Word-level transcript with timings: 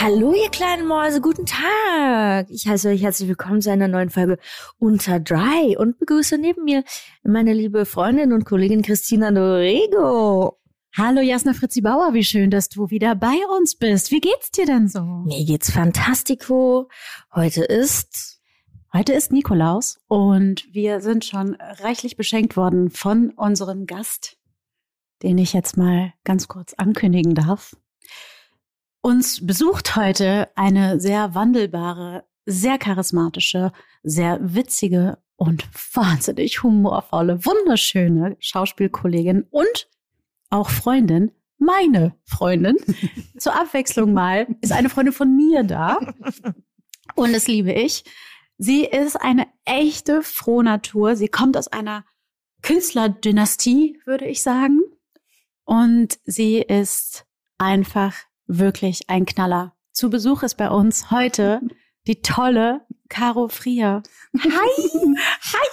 Hallo, 0.00 0.32
ihr 0.32 0.48
kleinen 0.50 0.86
Mäuse, 0.86 1.20
guten 1.20 1.44
Tag. 1.44 2.46
Ich 2.50 2.68
heiße 2.68 2.88
euch 2.88 3.02
herzlich 3.02 3.28
willkommen 3.28 3.60
zu 3.60 3.72
einer 3.72 3.88
neuen 3.88 4.10
Folge 4.10 4.38
Unter 4.78 5.18
Dry 5.18 5.76
und 5.76 5.98
begrüße 5.98 6.38
neben 6.38 6.62
mir 6.62 6.84
meine 7.24 7.52
liebe 7.52 7.84
Freundin 7.84 8.32
und 8.32 8.44
Kollegin 8.44 8.82
Christina 8.82 9.32
Dorego. 9.32 10.56
Hallo 10.96 11.20
Jasna 11.20 11.52
Fritzi 11.52 11.80
Bauer, 11.80 12.14
wie 12.14 12.22
schön, 12.22 12.48
dass 12.52 12.68
du 12.68 12.90
wieder 12.90 13.16
bei 13.16 13.34
uns 13.58 13.74
bist. 13.74 14.12
Wie 14.12 14.20
geht's 14.20 14.52
dir 14.52 14.66
denn 14.66 14.86
so? 14.86 15.02
Mir 15.02 15.44
geht's 15.44 15.72
fantastico. 15.72 16.88
Heute 17.34 17.64
ist 17.64 18.40
Heute 18.92 19.14
ist 19.14 19.32
Nikolaus 19.32 19.98
und 20.06 20.72
wir 20.72 21.00
sind 21.00 21.24
schon 21.24 21.56
reichlich 21.56 22.16
beschenkt 22.16 22.56
worden 22.56 22.90
von 22.90 23.30
unserem 23.30 23.86
Gast, 23.86 24.36
den 25.24 25.38
ich 25.38 25.52
jetzt 25.52 25.76
mal 25.76 26.14
ganz 26.22 26.46
kurz 26.46 26.74
ankündigen 26.74 27.34
darf. 27.34 27.74
Uns 29.08 29.46
besucht 29.46 29.96
heute 29.96 30.50
eine 30.54 31.00
sehr 31.00 31.34
wandelbare, 31.34 32.26
sehr 32.44 32.76
charismatische, 32.76 33.72
sehr 34.02 34.38
witzige 34.42 35.16
und 35.36 35.66
wahnsinnig 35.94 36.62
humorvolle, 36.62 37.42
wunderschöne 37.46 38.36
Schauspielkollegin 38.38 39.46
und 39.48 39.88
auch 40.50 40.68
Freundin, 40.68 41.30
meine 41.56 42.16
Freundin. 42.24 42.76
Zur 43.38 43.58
Abwechslung 43.58 44.12
mal 44.12 44.46
ist 44.60 44.72
eine 44.72 44.90
Freundin 44.90 45.14
von 45.14 45.34
mir 45.34 45.64
da. 45.64 45.98
Und 47.14 47.32
das 47.32 47.48
liebe 47.48 47.72
ich. 47.72 48.04
Sie 48.58 48.84
ist 48.84 49.16
eine 49.16 49.46
echte 49.64 50.22
Frohnatur. 50.22 51.16
Sie 51.16 51.28
kommt 51.28 51.56
aus 51.56 51.68
einer 51.68 52.04
Künstlerdynastie, 52.60 54.02
würde 54.04 54.26
ich 54.26 54.42
sagen. 54.42 54.82
Und 55.64 56.18
sie 56.26 56.58
ist 56.58 57.24
einfach 57.56 58.27
wirklich 58.48 59.08
ein 59.08 59.26
Knaller. 59.26 59.74
Zu 59.92 60.10
Besuch 60.10 60.42
ist 60.42 60.56
bei 60.56 60.70
uns 60.70 61.10
heute 61.10 61.60
die 62.06 62.22
tolle 62.22 62.80
Caro 63.08 63.48
Frier. 63.48 64.02
Hi! 64.36 64.48
Hi! 64.48 65.68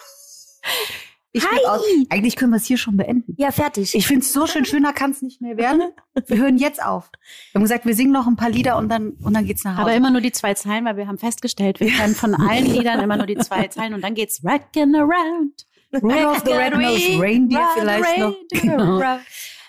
Ich 1.31 1.43
Hi! 1.43 1.49
find 1.49 1.65
Auch, 1.67 1.81
eigentlich 2.09 2.37
können 2.37 2.51
wir 2.51 2.57
es 2.57 2.65
hier 2.65 2.77
schon 2.77 2.95
beenden. 2.95 3.35
Ja, 3.37 3.51
fertig. 3.51 3.93
Ich 3.93 4.07
finde 4.07 4.21
es 4.21 4.31
so 4.31 4.47
schön, 4.47 4.63
schöner 4.63 4.93
kann 4.93 5.11
es 5.11 5.21
nicht 5.21 5.41
mehr 5.41 5.57
werden. 5.57 5.81
Wir 6.27 6.37
hören 6.37 6.57
jetzt 6.57 6.81
auf. 6.81 7.09
Wir 7.51 7.59
haben 7.59 7.63
gesagt, 7.63 7.85
wir 7.85 7.93
singen 7.93 8.13
noch 8.13 8.25
ein 8.25 8.37
paar 8.37 8.49
Lieder 8.49 8.77
und 8.77 8.87
dann, 8.89 9.11
und 9.21 9.33
dann 9.33 9.45
geht's 9.45 9.63
nach 9.65 9.73
Hause. 9.73 9.81
Aber 9.81 9.93
immer 9.93 10.11
nur 10.11 10.21
die 10.21 10.31
zwei 10.31 10.53
Zeilen, 10.53 10.85
weil 10.85 10.95
wir 10.95 11.07
haben 11.07 11.17
festgestellt, 11.17 11.81
wir 11.81 11.91
können 11.91 12.15
von 12.15 12.35
allen 12.35 12.65
Liedern 12.65 13.01
immer 13.01 13.17
nur 13.17 13.25
die 13.25 13.37
zwei 13.37 13.67
Zeilen 13.67 13.93
und 13.93 14.01
dann 14.01 14.13
geht's 14.13 14.43
Rockin' 14.45 14.95
Around. 14.95 15.65
Rudolph 15.93 16.43
the 16.45 16.51
Red-Nosed 16.51 17.21
Reindeer 17.21 17.67
vielleicht 17.77 18.17
noch. 18.17 18.35
Genau. 18.51 19.01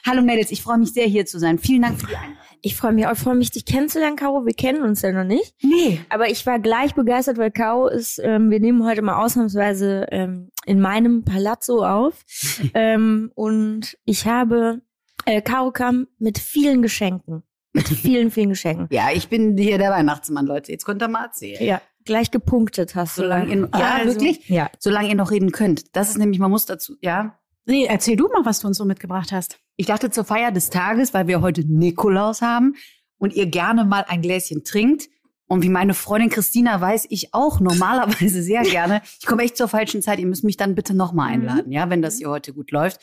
Hallo 0.07 0.23
Mädels, 0.23 0.53
ich 0.53 0.63
freue 0.63 0.79
mich 0.79 0.93
sehr, 0.93 1.07
hier 1.07 1.27
zu 1.27 1.41
sein. 1.41 1.59
Vielen 1.59 1.83
Dank 1.83 2.01
für 2.01 2.07
die 2.07 2.17
Einladung. 2.17 2.46
Ich 2.63 2.77
freue 2.77 2.93
mich 2.93 3.07
auch, 3.07 3.13
ich 3.13 3.19
freue 3.19 3.35
mich, 3.35 3.51
dich 3.51 3.65
kennenzulernen, 3.65 4.17
Caro. 4.17 4.45
Wir 4.47 4.55
kennen 4.55 4.83
uns 4.83 5.03
ja 5.03 5.13
noch 5.13 5.25
nicht. 5.25 5.55
Nee. 5.63 6.01
Aber 6.09 6.29
ich 6.31 6.45
war 6.47 6.59
gleich 6.59 6.95
begeistert, 6.95 7.39
weil 7.39 7.51
Caro 7.51 7.89
ist, 7.89 8.19
ähm, 8.23 8.51
wir 8.51 8.61
nehmen 8.61 8.85
heute 8.85 9.03
mal 9.03 9.23
ausnahmsweise 9.23 10.07
ähm, 10.11 10.51
in 10.65 10.81
meinem 10.81 11.25
Palazzo 11.25 11.85
auf. 11.85 12.25
ähm, 12.75 13.31
und 13.35 13.97
ich 14.05 14.27
habe, 14.27 14.83
äh, 15.25 15.43
Caro 15.43 15.71
kam 15.73 16.07
mit 16.19 16.39
vielen 16.39 16.83
Geschenken. 16.83 17.43
Mit 17.73 17.89
vielen, 17.89 18.31
vielen 18.31 18.51
Geschenken. 18.51 18.89
Ja, 18.91 19.09
ich 19.13 19.29
bin 19.29 19.57
hier 19.57 19.79
der 19.79 19.91
Weihnachtsmann, 19.91 20.47
Leute. 20.47 20.73
Jetzt 20.73 20.85
könnt 20.87 21.03
ihr 21.03 21.09
mal 21.09 21.25
erzählen. 21.25 21.63
Ja, 21.63 21.81
gleich 22.05 22.31
gepunktet 22.31 22.95
hast 22.95 23.19
du. 23.19 23.23
Solange 23.23 23.55
ihr, 23.55 23.69
ja, 23.75 23.95
also- 23.95 24.15
wirklich? 24.15 24.49
Ja. 24.49 24.71
Solange 24.79 25.09
ihr 25.09 25.15
noch 25.15 25.31
reden 25.31 25.53
könnt. 25.53 25.95
Das 25.95 26.09
ist 26.09 26.19
nämlich, 26.19 26.39
man 26.39 26.51
muss 26.51 26.67
dazu, 26.67 26.97
ja. 27.01 27.39
Nee, 27.67 27.85
erzähl 27.87 28.17
du 28.17 28.29
mal, 28.29 28.45
was 28.45 28.61
du 28.61 28.69
uns 28.69 28.79
so 28.79 28.85
mitgebracht 28.85 29.33
hast. 29.33 29.59
Ich 29.77 29.87
dachte 29.87 30.11
zur 30.11 30.25
Feier 30.25 30.53
des 30.53 30.71
Tages, 30.71 31.13
weil 31.15 31.27
wir 31.27 31.41
heute 31.43 31.63
Nikolaus 31.67 32.43
haben 32.43 32.75
und 33.19 33.35
ihr 33.35 33.47
gerne 33.47 33.85
mal 33.85 34.05
ein 34.09 34.23
Gläschen 34.23 34.65
trinkt. 34.65 35.09
Und 35.49 35.63
wie 35.63 35.69
meine 35.69 35.95
Freundin 35.95 36.29
Christina 36.29 36.81
weiß, 36.81 37.07
ich 37.11 37.33
auch 37.33 37.61
normalerweise 37.61 38.43
sehr 38.43 38.63
gerne. 38.65 39.03
Ich 39.21 39.27
komme 39.27 39.43
echt 39.45 39.57
zur 39.57 39.69
falschen 39.69 40.03
Zeit. 40.03 40.19
Ihr 40.19 40.27
müsst 40.27 40.43
mich 40.45 40.57
dann 40.57 40.75
bitte 40.75 40.93
nochmal 40.95 41.31
einladen, 41.33 41.71
ja, 41.71 41.89
wenn 41.89 42.03
das 42.03 42.19
hier 42.19 42.31
heute 42.31 42.53
gut 42.53 42.71
läuft. 42.73 43.01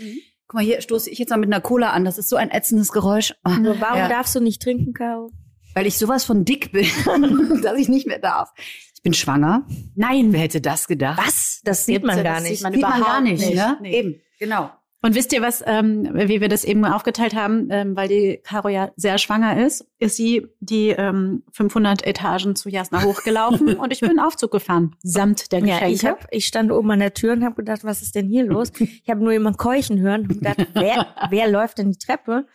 Guck 0.48 0.56
mal, 0.56 0.64
hier 0.64 0.82
stoße 0.82 1.10
ich 1.10 1.20
jetzt 1.20 1.30
mal 1.30 1.38
mit 1.38 1.48
einer 1.48 1.62
Cola 1.62 1.92
an. 1.92 2.04
Das 2.04 2.18
ist 2.18 2.28
so 2.28 2.36
ein 2.36 2.52
ätzendes 2.52 2.92
Geräusch. 2.92 3.34
Ah, 3.44 3.56
Also 3.58 3.80
warum 3.80 3.98
ja, 3.98 4.10
darfst 4.10 4.36
du 4.36 4.42
nicht 4.42 4.62
trinken, 4.62 4.94
Caro? 4.94 5.32
weil 5.76 5.88
ich 5.88 5.98
sowas 5.98 6.24
von 6.26 6.44
dick 6.46 6.72
bin, 6.72 6.86
dass 7.64 7.78
ich 7.80 7.88
nicht 7.90 8.06
mehr 8.08 8.20
darf. 8.20 8.52
Ich 8.94 9.02
bin 9.02 9.14
schwanger. 9.14 9.66
Nein, 9.96 10.32
wer 10.34 10.42
hätte 10.42 10.60
das 10.62 10.88
gedacht? 10.88 11.18
Was? 11.26 11.62
Das 11.64 11.86
sieht 11.86 12.04
man 12.04 12.18
Das 12.18 12.24
gar 12.24 12.42
sieht 12.42 12.52
nicht. 12.52 12.64
man 12.64 12.74
Sieht 12.74 12.82
man 12.84 13.02
gar 13.02 13.22
nicht, 13.22 13.44
nicht. 13.46 13.56
ne? 13.56 13.78
Nee. 13.82 13.96
Eben, 13.98 14.22
genau. 14.38 14.70
Und 15.06 15.16
wisst 15.16 15.34
ihr 15.34 15.42
was, 15.42 15.62
ähm, 15.68 16.10
wie 16.14 16.40
wir 16.40 16.48
das 16.48 16.64
eben 16.64 16.86
aufgeteilt 16.86 17.36
haben, 17.36 17.68
ähm, 17.72 17.94
weil 17.98 18.08
die 18.08 18.40
Caro 18.42 18.70
ja 18.70 18.90
sehr 18.96 19.18
schwanger 19.18 19.62
ist, 19.66 19.86
ist 20.00 20.16
sie 20.16 20.48
die 20.62 20.90
ähm, 20.92 21.44
500 21.52 22.08
Etagen 22.08 22.56
zu 22.56 22.70
Jasna 22.70 23.04
hochgelaufen 23.04 23.76
und 23.76 23.92
ich 23.92 24.00
bin 24.00 24.18
Aufzug 24.18 24.52
gefahren, 24.52 24.96
samt 25.04 25.52
der 25.52 25.60
Ja, 25.60 25.76
Geschenke. 25.80 25.94
ich, 25.94 26.06
hab, 26.06 26.28
ich 26.32 26.46
stand 26.48 26.72
oben 26.72 26.90
an 26.92 27.00
der 27.00 27.14
Tür 27.14 27.34
und 27.34 27.44
habe 27.44 27.56
gedacht, 27.56 27.84
was 27.84 28.02
ist 28.02 28.16
denn 28.16 28.30
hier 28.30 28.46
los? 28.46 28.72
Ich 28.80 29.10
habe 29.10 29.22
nur 29.22 29.34
jemand 29.34 29.58
keuchen 29.58 30.00
hören 30.00 30.22
und 30.22 30.40
gedacht, 30.40 30.66
wer, 30.74 31.08
wer 31.30 31.50
läuft 31.50 31.80
denn 31.80 31.92
die 31.92 31.98
Treppe? 31.98 32.48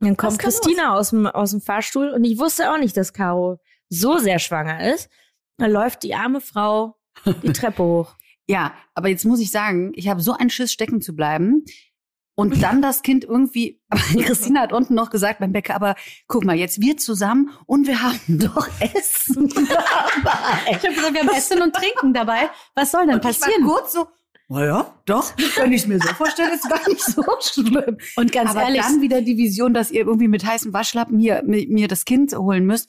Und 0.00 0.06
dann 0.06 0.16
kommt 0.16 0.38
Christina 0.38 0.94
aus 0.94 1.10
dem, 1.10 1.26
aus 1.26 1.50
dem 1.50 1.60
Fahrstuhl 1.60 2.10
und 2.10 2.22
ich 2.22 2.38
wusste 2.38 2.72
auch 2.72 2.78
nicht, 2.78 2.96
dass 2.96 3.12
Caro 3.12 3.58
so 3.88 4.18
sehr 4.18 4.38
schwanger 4.38 4.94
ist. 4.94 5.10
Dann 5.56 5.72
läuft 5.72 6.04
die 6.04 6.14
arme 6.14 6.40
Frau 6.40 6.94
die 7.42 7.52
Treppe 7.52 7.82
hoch. 7.82 8.14
Ja, 8.46 8.72
aber 8.94 9.08
jetzt 9.08 9.24
muss 9.24 9.40
ich 9.40 9.50
sagen, 9.50 9.92
ich 9.94 10.08
habe 10.08 10.22
so 10.22 10.32
einen 10.32 10.48
Schiss, 10.48 10.72
stecken 10.72 11.00
zu 11.02 11.14
bleiben. 11.16 11.64
Und 12.38 12.62
dann 12.62 12.80
das 12.82 13.02
Kind 13.02 13.24
irgendwie, 13.24 13.80
aber 13.88 14.00
Christina 14.22 14.60
hat 14.60 14.72
unten 14.72 14.94
noch 14.94 15.10
gesagt 15.10 15.40
beim 15.40 15.50
Bäcker, 15.52 15.74
aber 15.74 15.96
guck 16.28 16.44
mal, 16.44 16.54
jetzt 16.56 16.80
wir 16.80 16.96
zusammen 16.96 17.50
und 17.66 17.88
wir 17.88 18.00
haben 18.00 18.18
doch 18.28 18.68
Essen 18.80 19.48
dabei. 19.48 19.82
Ich 20.70 20.76
habe 20.84 20.94
gesagt, 20.94 21.14
wir 21.14 21.20
haben 21.20 21.28
Essen 21.36 21.60
und 21.62 21.74
Trinken 21.74 22.14
dabei. 22.14 22.48
Was 22.76 22.92
soll 22.92 23.06
denn 23.06 23.18
Ich 23.18 23.24
war 23.24 23.32
passieren? 23.32 23.64
kurz 23.64 23.92
so, 23.92 24.06
naja, 24.48 24.94
doch, 25.04 25.32
wenn 25.56 25.72
ich 25.72 25.82
es 25.82 25.86
mir 25.88 25.98
so 25.98 26.08
vorstelle, 26.14 26.54
ist 26.54 26.68
gar 26.70 26.88
nicht 26.88 27.02
so 27.02 27.22
schlimm. 27.40 27.98
Und 28.16 28.30
ganz 28.32 28.50
aber 28.52 28.62
ehrlich, 28.62 28.82
dann 28.82 29.00
wieder 29.02 29.20
die 29.20 29.36
Vision, 29.36 29.74
dass 29.74 29.90
ihr 29.90 30.06
irgendwie 30.06 30.28
mit 30.28 30.44
heißen 30.46 30.72
Waschlappen 30.72 31.18
hier 31.18 31.42
mi- 31.44 31.66
mir 31.68 31.88
das 31.88 32.04
Kind 32.04 32.32
holen 32.36 32.64
müsst. 32.66 32.88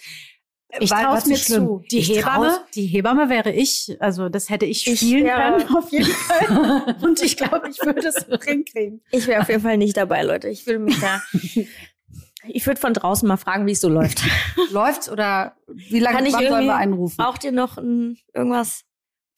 Ich 0.80 0.90
traue 0.90 1.18
es 1.18 1.26
mir 1.26 1.38
schlimm. 1.38 1.66
zu. 1.66 1.84
Die 1.92 2.00
Ich 2.00 2.10
Hebamme, 2.18 2.60
die 2.76 2.86
Hebamme 2.86 3.30
wäre 3.30 3.52
ich. 3.52 3.98
Also 4.00 4.30
das 4.30 4.50
hätte 4.50 4.66
ich 4.66 4.86
Ich 4.88 5.00
spielen 5.00 5.26
wäre- 5.26 5.58
können 5.58 5.76
auf 5.76 5.92
jeden 5.92 6.06
Fall. 6.12 6.96
Und 7.02 7.22
ich 7.24 7.38
glaube, 7.38 7.70
ich 7.70 7.80
würde 7.84 8.08
es 8.08 8.26
hinkriegen. 8.46 9.02
Ich 9.12 9.26
wäre 9.28 9.42
auf 9.42 9.50
jeden 9.50 9.62
Fall 9.62 9.78
nicht 9.78 9.98
dabei, 9.98 10.22
Leute. 10.24 10.50
Ich 10.50 10.66
würde 10.68 10.80
mich 10.80 11.00
da. 11.00 11.22
Ich 12.48 12.66
würde 12.66 12.80
von 12.80 12.94
draußen 12.94 13.28
mal 13.28 13.36
fragen, 13.36 13.68
wie 13.68 13.74
es 13.74 13.82
so 13.82 13.90
läuft. 13.90 14.24
Läuft's 14.72 15.10
oder 15.12 15.58
wie 15.68 16.00
lange 16.00 16.16
Kann 16.16 16.26
ich 16.26 16.32
sollen 16.32 16.66
wir 16.66 16.76
einrufen? 16.78 17.18
Braucht 17.18 17.44
ihr 17.44 17.52
noch 17.52 17.78
ein, 17.78 18.18
irgendwas? 18.34 18.86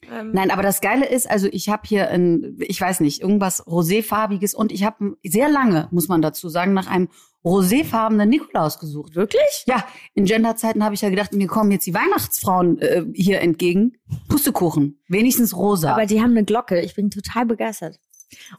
Ähm, 0.09 0.31
Nein, 0.33 0.51
aber 0.51 0.63
das 0.63 0.81
Geile 0.81 1.07
ist, 1.07 1.29
also 1.29 1.47
ich 1.51 1.69
habe 1.69 1.83
hier 1.85 2.09
ein, 2.09 2.57
ich 2.59 2.79
weiß 2.81 3.01
nicht, 3.01 3.21
irgendwas 3.21 3.65
roséfarbiges 3.67 4.55
und 4.55 4.71
ich 4.71 4.83
habe 4.83 5.17
sehr 5.23 5.49
lange, 5.49 5.87
muss 5.91 6.07
man 6.07 6.21
dazu 6.21 6.49
sagen, 6.49 6.73
nach 6.73 6.87
einem 6.87 7.09
roséfarbenen 7.43 8.29
Nikolaus 8.29 8.79
gesucht. 8.79 9.15
Wirklich? 9.15 9.63
Ja, 9.65 9.83
in 10.13 10.25
Genderzeiten 10.25 10.83
habe 10.83 10.95
ich 10.95 11.01
ja 11.01 11.09
gedacht, 11.09 11.33
mir 11.33 11.47
kommen 11.47 11.71
jetzt 11.71 11.85
die 11.87 11.93
Weihnachtsfrauen 11.93 12.79
äh, 12.79 13.05
hier 13.13 13.41
entgegen. 13.41 13.97
Pustekuchen, 14.27 15.01
wenigstens 15.07 15.55
rosa. 15.55 15.93
Aber 15.93 16.05
die 16.05 16.21
haben 16.21 16.31
eine 16.31 16.45
Glocke. 16.45 16.81
Ich 16.81 16.95
bin 16.95 17.09
total 17.09 17.45
begeistert. 17.45 17.99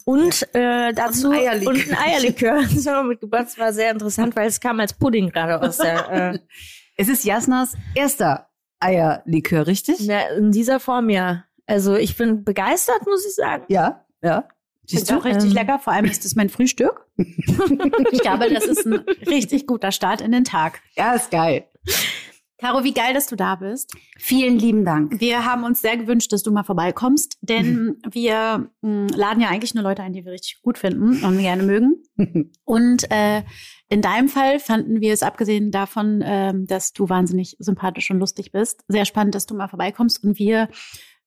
Und 0.04 0.42
äh, 0.54 0.92
dazu 0.92 1.28
Und 1.28 1.34
ein 1.34 1.40
Eierlikör. 1.40 1.72
und 1.72 1.90
ein 1.90 1.96
Eierlikör. 1.96 2.62
Das 2.74 2.86
haben 2.86 3.06
wir 3.06 3.10
mitgebracht. 3.10 3.44
Das 3.46 3.58
war 3.58 3.72
sehr 3.72 3.90
interessant, 3.90 4.36
weil 4.36 4.48
es 4.48 4.60
kam 4.60 4.80
als 4.80 4.94
Pudding 4.94 5.30
gerade 5.30 5.60
aus 5.60 5.78
der. 5.78 6.10
Äh, 6.10 6.38
es 6.96 7.08
ist 7.08 7.24
Jasnas 7.24 7.74
erster 7.94 8.48
Eierlikör, 8.82 9.66
richtig? 9.66 10.00
in, 10.00 10.06
der 10.08 10.36
in 10.36 10.52
dieser 10.52 10.80
Form 10.80 11.08
ja. 11.10 11.44
Also 11.66 11.94
ich 11.94 12.16
bin 12.16 12.44
begeistert, 12.44 13.06
muss 13.06 13.24
ich 13.26 13.34
sagen. 13.34 13.64
Ja, 13.68 14.04
ja. 14.22 14.48
Siehst 14.84 15.10
du? 15.10 15.16
auch 15.16 15.24
richtig 15.24 15.50
Ähm. 15.50 15.56
lecker. 15.56 15.78
Vor 15.78 15.92
allem 15.92 16.06
ist 16.06 16.24
es 16.24 16.34
mein 16.34 16.48
Frühstück. 16.48 17.06
ich 17.16 18.20
glaube, 18.20 18.52
das 18.52 18.66
ist 18.66 18.84
ein 18.84 19.04
richtig 19.26 19.66
guter 19.66 19.92
Start 19.92 20.20
in 20.20 20.32
den 20.32 20.44
Tag. 20.44 20.80
Ja, 20.96 21.14
ist 21.14 21.30
geil. 21.30 21.64
Caro, 22.58 22.84
wie 22.84 22.92
geil, 22.94 23.12
dass 23.12 23.26
du 23.26 23.34
da 23.34 23.56
bist. 23.56 23.92
Vielen 24.18 24.56
lieben 24.56 24.84
Dank. 24.84 25.20
Wir 25.20 25.44
haben 25.44 25.64
uns 25.64 25.82
sehr 25.82 25.96
gewünscht, 25.96 26.32
dass 26.32 26.44
du 26.44 26.52
mal 26.52 26.62
vorbeikommst, 26.62 27.38
denn 27.40 27.96
wir 28.10 28.70
mh, 28.82 29.16
laden 29.16 29.40
ja 29.42 29.48
eigentlich 29.48 29.74
nur 29.74 29.82
Leute 29.82 30.02
ein, 30.02 30.12
die 30.12 30.24
wir 30.24 30.30
richtig 30.30 30.62
gut 30.62 30.78
finden 30.78 31.24
und 31.24 31.38
gerne 31.38 31.64
mögen. 31.64 32.04
Und 32.64 33.10
äh, 33.10 33.42
in 33.92 34.00
deinem 34.00 34.28
Fall 34.28 34.58
fanden 34.58 35.02
wir 35.02 35.12
es, 35.12 35.22
abgesehen 35.22 35.70
davon, 35.70 36.22
ähm, 36.24 36.66
dass 36.66 36.94
du 36.94 37.10
wahnsinnig 37.10 37.56
sympathisch 37.58 38.10
und 38.10 38.20
lustig 38.20 38.50
bist, 38.50 38.84
sehr 38.88 39.04
spannend, 39.04 39.34
dass 39.34 39.44
du 39.44 39.54
mal 39.54 39.68
vorbeikommst 39.68 40.24
und 40.24 40.38
wir 40.38 40.70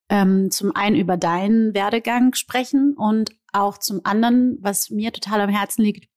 ähm, 0.10 0.50
zum 0.50 0.76
einen 0.76 0.96
über 0.96 1.16
deinen 1.16 1.76
Werdegang 1.76 2.34
sprechen 2.34 2.96
und 2.98 3.30
auch 3.54 3.78
zum 3.78 4.02
anderen, 4.04 4.58
was 4.62 4.90
mir 4.90 5.14
total 5.14 5.42
am 5.42 5.50
Herzen 5.52 5.84
liegt 5.84 6.10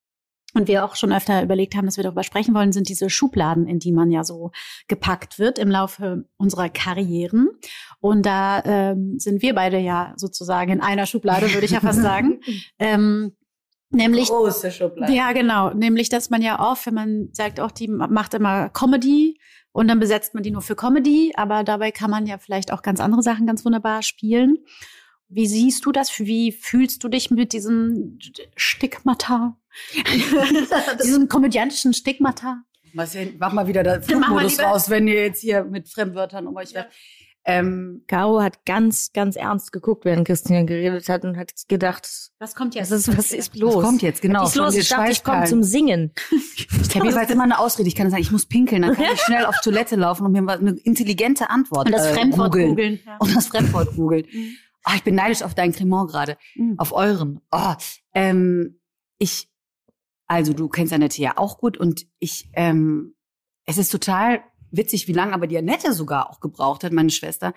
und 0.55 0.69
wir 0.69 0.87
auch 0.87 0.97
schon 0.97 1.13
öfter 1.13 1.43
überlegt 1.43 1.77
haben, 1.77 1.85
dass 1.85 1.99
wir 1.99 2.05
darüber 2.05 2.23
sprechen 2.23 2.55
wollen, 2.55 2.73
sind 2.73 2.89
diese 2.89 3.11
Schubladen, 3.11 3.67
in 3.67 3.79
die 3.79 3.93
man 3.93 4.11
ja 4.11 4.25
so 4.25 4.51
gepackt 4.89 5.39
wird 5.39 5.59
im 5.59 5.69
Laufe 5.69 6.25
unserer 6.39 6.71
Karrieren. 6.71 7.51
Und 8.01 8.25
da 8.25 8.63
ähm, 8.65 9.19
sind 9.19 9.43
wir 9.43 9.55
beide 9.55 9.79
ja 9.81 10.15
sozusagen 10.17 10.73
in 10.73 10.81
einer 10.81 11.05
Schublade, 11.05 11.53
würde 11.53 11.67
ich 11.67 11.73
ja 11.73 11.81
fast 11.81 12.01
sagen. 12.03 12.41
Nämlich 13.91 14.29
Große 14.29 14.71
Schublade. 14.71 15.13
ja, 15.13 15.33
genau. 15.33 15.71
Nämlich, 15.71 16.09
dass 16.09 16.31
man 16.31 16.43
ja 16.43 16.61
oft, 16.61 16.87
wenn 16.87 16.95
man 16.95 17.29
sagt, 17.33 17.61
auch 17.61 17.71
die 17.71 17.89
macht 17.89 18.35
immer 18.35 18.69
Comedy 18.71 19.41
und 19.73 19.89
dann 19.89 20.01
besetzt 20.01 20.35
man 20.35 20.43
die 20.43 20.51
nur 20.51 20.63
für 20.63 20.77
Comedy, 20.77 21.33
aber 21.37 21.65
dabei 21.65 21.91
kann 21.91 22.11
man 22.11 22.27
ja 22.27 22.39
vielleicht 22.39 22.73
auch 22.73 22.83
ganz 22.83 23.01
andere 23.01 23.23
Sachen 23.23 23.47
ganz 23.47 23.65
wunderbar 23.65 24.03
spielen. 24.03 24.59
Wie 25.29 25.47
siehst 25.47 25.85
du 25.85 25.93
das? 25.93 26.19
Wie 26.19 26.53
fühlst 26.53 27.05
du 27.05 27.09
dich 27.09 27.31
mit 27.31 27.53
diesem 27.53 28.19
Stigmata? 28.57 29.59
diesem 31.05 31.29
komödiantischen 31.29 31.93
Stigmata? 31.93 32.63
Mach 33.39 33.53
mal 33.53 33.67
wieder 33.67 33.85
mal 33.85 34.03
Flugmodus 34.03 34.59
raus, 34.61 34.89
wenn 34.89 35.07
ihr 35.07 35.23
jetzt 35.27 35.41
hier 35.41 35.65
mit 35.65 35.89
Fremdwörtern 35.89 36.47
um 36.47 36.57
euch 36.57 36.75
werft. 36.75 36.91
Ähm, 37.51 38.05
Caro 38.07 38.43
hat 38.43 38.67
ganz, 38.67 39.11
ganz 39.15 39.35
ernst 39.35 39.73
geguckt, 39.73 40.05
während 40.05 40.27
Christian 40.27 40.67
geredet 40.67 41.09
hat 41.09 41.25
und 41.25 41.39
hat 41.39 41.51
gedacht, 41.67 42.07
Was 42.39 42.55
kommt 42.55 42.77
was 42.77 42.91
ist, 42.91 43.17
was 43.17 43.33
ist 43.33 43.57
los? 43.57 43.77
was 43.77 43.85
kommt 43.85 44.03
jetzt? 44.03 44.21
Genau. 44.21 44.43
Was 44.43 44.51
ist 44.51 44.57
los? 44.57 44.75
Ich 44.75 44.89
dachte, 44.89 45.11
ich 45.13 45.25
komme 45.25 45.45
zum 45.47 45.63
Singen. 45.63 46.13
Ich 46.31 46.95
habe 46.95 47.07
jeweils 47.07 47.31
immer 47.31 47.45
eine 47.45 47.59
Ausrede. 47.59 47.89
Ich 47.89 47.95
kann 47.95 48.11
sagen, 48.11 48.21
ich 48.21 48.31
muss 48.33 48.45
pinkeln, 48.45 48.83
dann 48.83 48.95
kann 48.95 49.07
ich 49.15 49.21
schnell 49.23 49.47
auf 49.47 49.57
Toilette 49.65 49.97
laufen 49.97 50.27
und 50.27 50.33
mir 50.33 50.43
mal 50.43 50.59
eine 50.59 50.73
intelligente 50.73 51.49
Antwort 51.49 51.87
Und 51.87 51.93
das 51.93 52.09
äh, 52.09 52.15
Fremdwort 52.15 52.53
googeln. 52.53 52.69
googeln. 52.71 53.01
Ja. 53.07 53.17
Und 53.19 53.35
das 53.35 53.47
Fremdwort 53.47 53.97
googeln. 53.97 54.27
Ah, 54.85 54.95
ich 54.97 55.05
bin 55.05 55.15
neidisch 55.15 55.43
auf 55.43 55.55
dein 55.55 55.73
Cremant 55.73 56.11
gerade. 56.11 56.37
Mhm. 56.55 56.75
Auf 56.79 56.93
euren. 56.93 57.41
Oh, 57.51 57.75
ähm, 58.15 58.79
ich, 59.19 59.49
also 60.27 60.53
du 60.53 60.69
kennst 60.69 60.93
Annette 60.93 61.23
ja 61.23 61.33
auch 61.37 61.57
gut 61.59 61.79
und 61.79 62.07
ich, 62.19 62.51
ähm, 62.53 63.15
es 63.65 63.79
ist 63.79 63.91
total 63.91 64.43
witzig, 64.71 65.09
wie 65.09 65.13
lange 65.13 65.33
aber 65.33 65.47
die 65.47 65.59
Annette 65.59 65.93
sogar 65.93 66.31
auch 66.31 66.41
gebraucht 66.41 66.85
hat, 66.85 66.93
meine 66.93 67.11
Schwester, 67.11 67.55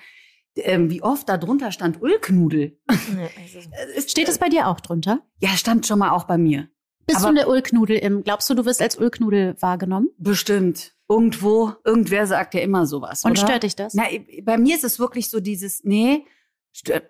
ähm, 0.56 0.90
wie 0.90 1.02
oft 1.02 1.30
da 1.30 1.38
drunter 1.38 1.72
stand 1.72 2.02
Ulknudel. 2.02 2.80
Steht 4.08 4.28
es 4.28 4.38
bei 4.38 4.50
dir 4.50 4.68
auch 4.68 4.80
drunter? 4.80 5.22
Ja, 5.40 5.50
stand 5.50 5.88
schon 5.88 6.00
mal 6.00 6.12
auch 6.12 6.25
bei 6.25 6.38
mir. 6.38 6.69
Bist 7.08 7.19
Aber- 7.19 7.34
du 7.34 7.40
eine 7.40 7.50
Ulknudel 7.50 7.98
im, 7.98 8.24
glaubst 8.24 8.50
du, 8.50 8.54
du 8.54 8.66
wirst 8.66 8.81
als 8.81 8.98
Ulknudel 8.98 9.56
wahrgenommen? 9.60 10.10
Bestimmt. 10.18 10.94
Irgendwo, 11.10 11.74
irgendwer 11.84 12.25
sagt 12.28 12.54
ja 12.54 12.62
immer 12.62 12.86
sowas. 12.86 13.24
Und 13.25 13.31
oder? 13.31 13.42
stört 13.42 13.63
dich 13.63 13.75
das? 13.75 13.94
Na, 13.94 14.04
bei 14.44 14.58
mir 14.58 14.75
ist 14.75 14.84
es 14.84 15.00
wirklich 15.00 15.30
so 15.30 15.40
dieses, 15.40 15.84
nee, 15.84 16.25
stört. 16.72 17.10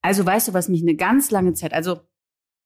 Also 0.00 0.24
weißt 0.24 0.48
du, 0.48 0.54
was 0.54 0.68
mich 0.68 0.80
eine 0.82 0.94
ganz 0.96 1.30
lange 1.30 1.52
Zeit, 1.52 1.74
also, 1.74 2.00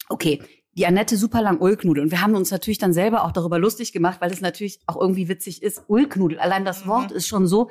okay, 0.09 0.41
die 0.76 0.87
Annette 0.87 1.17
super 1.17 1.41
lang 1.43 1.59
Ulknudel. 1.61 2.03
Und 2.05 2.11
wir 2.11 2.21
haben 2.21 2.35
uns 2.35 2.50
natürlich 2.50 2.79
dann 2.79 2.93
selber 2.93 3.25
auch 3.25 3.32
darüber 3.32 3.59
lustig 3.59 3.93
gemacht, 3.93 4.21
weil 4.21 4.32
es 4.32 4.41
natürlich 4.41 4.81
auch 4.87 5.00
irgendwie 5.00 5.29
witzig 5.29 5.62
ist. 5.62 5.82
Ulknudel, 5.88 6.38
allein 6.38 6.65
das 6.65 6.85
Mhm. 6.85 6.88
Wort 6.91 7.12
ist 7.12 7.26
schon 7.29 7.47
so 7.47 7.71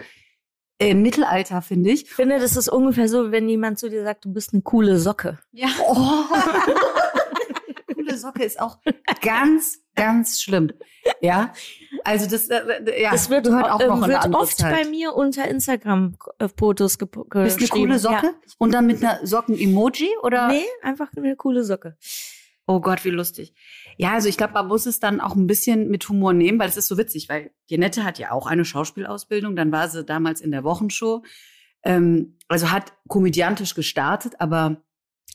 äh, 0.80 0.90
im 0.92 1.02
Mittelalter, 1.04 1.62
finde 1.62 1.92
ich. 1.92 2.04
Ich 2.06 2.14
finde, 2.14 2.40
das 2.40 2.56
ist 2.56 2.68
ungefähr 2.70 3.08
so, 3.08 3.32
wenn 3.32 3.48
jemand 3.48 3.78
zu 3.78 3.90
dir 3.90 4.04
sagt, 4.04 4.26
du 4.26 4.34
bist 4.34 4.54
eine 4.54 4.62
coole 4.64 4.98
Socke. 5.00 5.38
Ja. 5.52 5.68
Oh. 5.88 6.24
Coole 7.94 8.18
Socke 8.18 8.44
ist 8.44 8.60
auch 8.60 8.78
ganz, 9.22 9.80
ganz 9.96 10.42
schlimm. 10.42 10.72
Ja, 11.22 11.54
also 12.04 12.30
das, 12.30 12.50
äh, 12.50 13.02
ja, 13.02 13.12
das 13.12 13.30
wird, 13.30 13.48
auch 13.48 13.80
noch 13.80 14.02
eine 14.04 14.14
wird 14.14 14.34
oft 14.36 14.58
Zeit. 14.58 14.74
bei 14.74 14.90
mir 14.90 15.14
unter 15.14 15.48
Instagram-Fotos 15.48 16.98
Bist 16.98 17.02
gep- 17.02 17.30
du 17.30 17.40
eine 17.40 17.46
geschrieben. 17.54 17.70
coole 17.88 18.00
Socke? 18.00 18.26
Ja. 18.26 18.34
Und 18.58 18.74
dann 18.74 18.88
mit 18.88 19.04
einer 19.04 19.26
Socken-Emoji 19.26 20.10
oder? 20.22 20.48
Nee, 20.48 20.64
einfach 20.82 21.10
eine 21.16 21.36
coole 21.36 21.64
Socke. 21.64 21.98
Oh 22.66 22.80
Gott, 22.80 23.04
wie 23.04 23.10
lustig. 23.10 23.54
Ja, 23.98 24.14
also 24.14 24.30
ich 24.30 24.38
glaube, 24.38 24.54
man 24.54 24.68
muss 24.68 24.86
es 24.86 25.00
dann 25.00 25.20
auch 25.20 25.36
ein 25.36 25.48
bisschen 25.48 25.90
mit 25.90 26.08
Humor 26.08 26.34
nehmen, 26.34 26.60
weil 26.60 26.70
es 26.70 26.78
ist 26.78 26.88
so 26.88 26.98
witzig, 26.98 27.28
weil 27.28 27.52
Janette 27.68 28.04
hat 28.04 28.20
ja 28.20 28.32
auch 28.32 28.48
eine 28.48 28.64
Schauspielausbildung, 28.64 29.56
dann 29.56 29.72
war 29.72 29.90
sie 29.90 30.04
damals 30.04 30.40
in 30.40 30.52
der 30.52 30.64
Wochenshow. 30.64 31.24
Ähm, 31.84 32.38
also 32.48 32.72
hat 32.72 32.94
komödiantisch 33.10 33.76
gestartet, 33.76 34.36
aber 34.40 34.82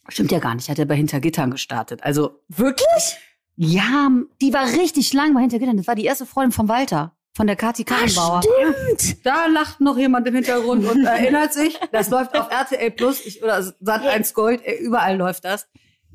stimmt 0.09 0.33
ja 0.33 0.39
gar 0.39 0.55
nicht, 0.55 0.71
hat 0.71 0.79
er 0.79 0.87
bei 0.87 0.97
Hintergittern 0.97 1.51
gestartet. 1.51 2.03
Also 2.03 2.41
Wirklich? 2.49 3.19
ja, 3.57 4.11
die 4.41 4.55
war 4.55 4.65
richtig 4.65 5.13
lang 5.13 5.35
bei 5.35 5.41
Hintergittern. 5.41 5.77
Das 5.77 5.87
war 5.87 5.95
die 5.95 6.07
erste 6.07 6.25
Freundin 6.25 6.53
von 6.53 6.69
Walter, 6.69 7.15
von 7.37 7.47
der 7.47 7.57
Kathi 7.57 7.85
Karrenbauer. 7.85 8.41
stimmt. 8.43 9.27
Da 9.27 9.47
lacht 9.47 9.83
noch 9.83 9.99
jemand 9.99 10.27
im 10.27 10.35
Hintergrund 10.35 10.87
und 10.87 11.05
erinnert 11.05 11.53
sich. 11.53 11.79
Das 11.93 12.09
läuft 12.09 12.35
auf 12.39 12.51
RTL 12.51 12.91
Plus 12.93 13.25
ich, 13.27 13.43
oder 13.43 13.63
Sat 13.63 14.07
1 14.07 14.33
Gold, 14.33 14.63
überall 14.81 15.19
läuft 15.19 15.45
das. 15.45 15.69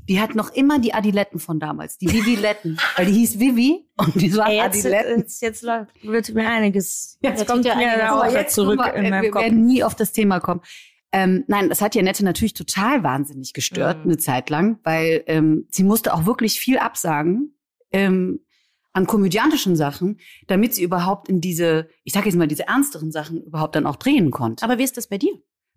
Die 0.09 0.19
hat 0.19 0.35
noch 0.35 0.51
immer 0.53 0.79
die 0.79 0.93
Adiletten 0.93 1.39
von 1.39 1.59
damals, 1.59 1.97
die 1.97 2.11
Vivi-Letten. 2.11 2.77
Weil 2.97 3.05
die 3.05 3.13
hieß 3.13 3.39
Vivi 3.39 3.87
und 3.97 4.15
die 4.21 4.35
waren 4.35 4.51
Ey, 4.51 4.57
jetzt, 4.57 4.79
Adiletten. 4.85 5.19
jetzt, 5.19 5.41
jetzt 5.41 5.61
läuft- 5.63 6.03
wird 6.03 6.33
mir 6.33 6.47
einiges. 6.49 7.17
Jetzt 7.21 7.39
Jetzt 7.39 7.47
kommt 7.49 7.63
dir 7.65 7.75
einiges. 7.77 8.33
jetzt 8.33 8.55
zurück 8.55 8.77
mal, 8.77 8.87
in 8.89 9.09
meinem 9.09 9.23
wir 9.23 9.31
Kopf. 9.31 9.43
werden 9.43 9.65
nie 9.65 9.83
auf 9.83 9.95
das 9.95 10.11
Thema 10.11 10.39
kommen. 10.39 10.61
Ähm, 11.13 11.43
nein, 11.47 11.69
das 11.69 11.81
hat 11.81 11.93
Janette 11.95 12.25
natürlich 12.25 12.53
total 12.55 13.03
wahnsinnig 13.03 13.53
gestört, 13.53 13.99
Mhm. 13.99 14.11
eine 14.11 14.17
Zeit 14.17 14.49
lang, 14.49 14.79
weil 14.83 15.23
ähm, 15.27 15.67
sie 15.69 15.83
musste 15.83 16.13
auch 16.13 16.25
wirklich 16.25 16.59
viel 16.59 16.79
absagen 16.79 17.55
ähm, 17.91 18.39
an 18.93 19.05
komödiantischen 19.07 19.75
Sachen, 19.75 20.19
damit 20.47 20.73
sie 20.75 20.83
überhaupt 20.83 21.29
in 21.29 21.39
diese, 21.39 21.87
ich 22.03 22.13
sage 22.13 22.25
jetzt 22.27 22.35
mal, 22.35 22.47
diese 22.47 22.67
ernsteren 22.67 23.11
Sachen 23.11 23.41
überhaupt 23.43 23.75
dann 23.75 23.85
auch 23.85 23.95
drehen 23.95 24.31
konnte. 24.31 24.63
Aber 24.65 24.77
wie 24.79 24.83
ist 24.83 24.97
das 24.97 25.07
bei 25.07 25.17
dir? 25.17 25.33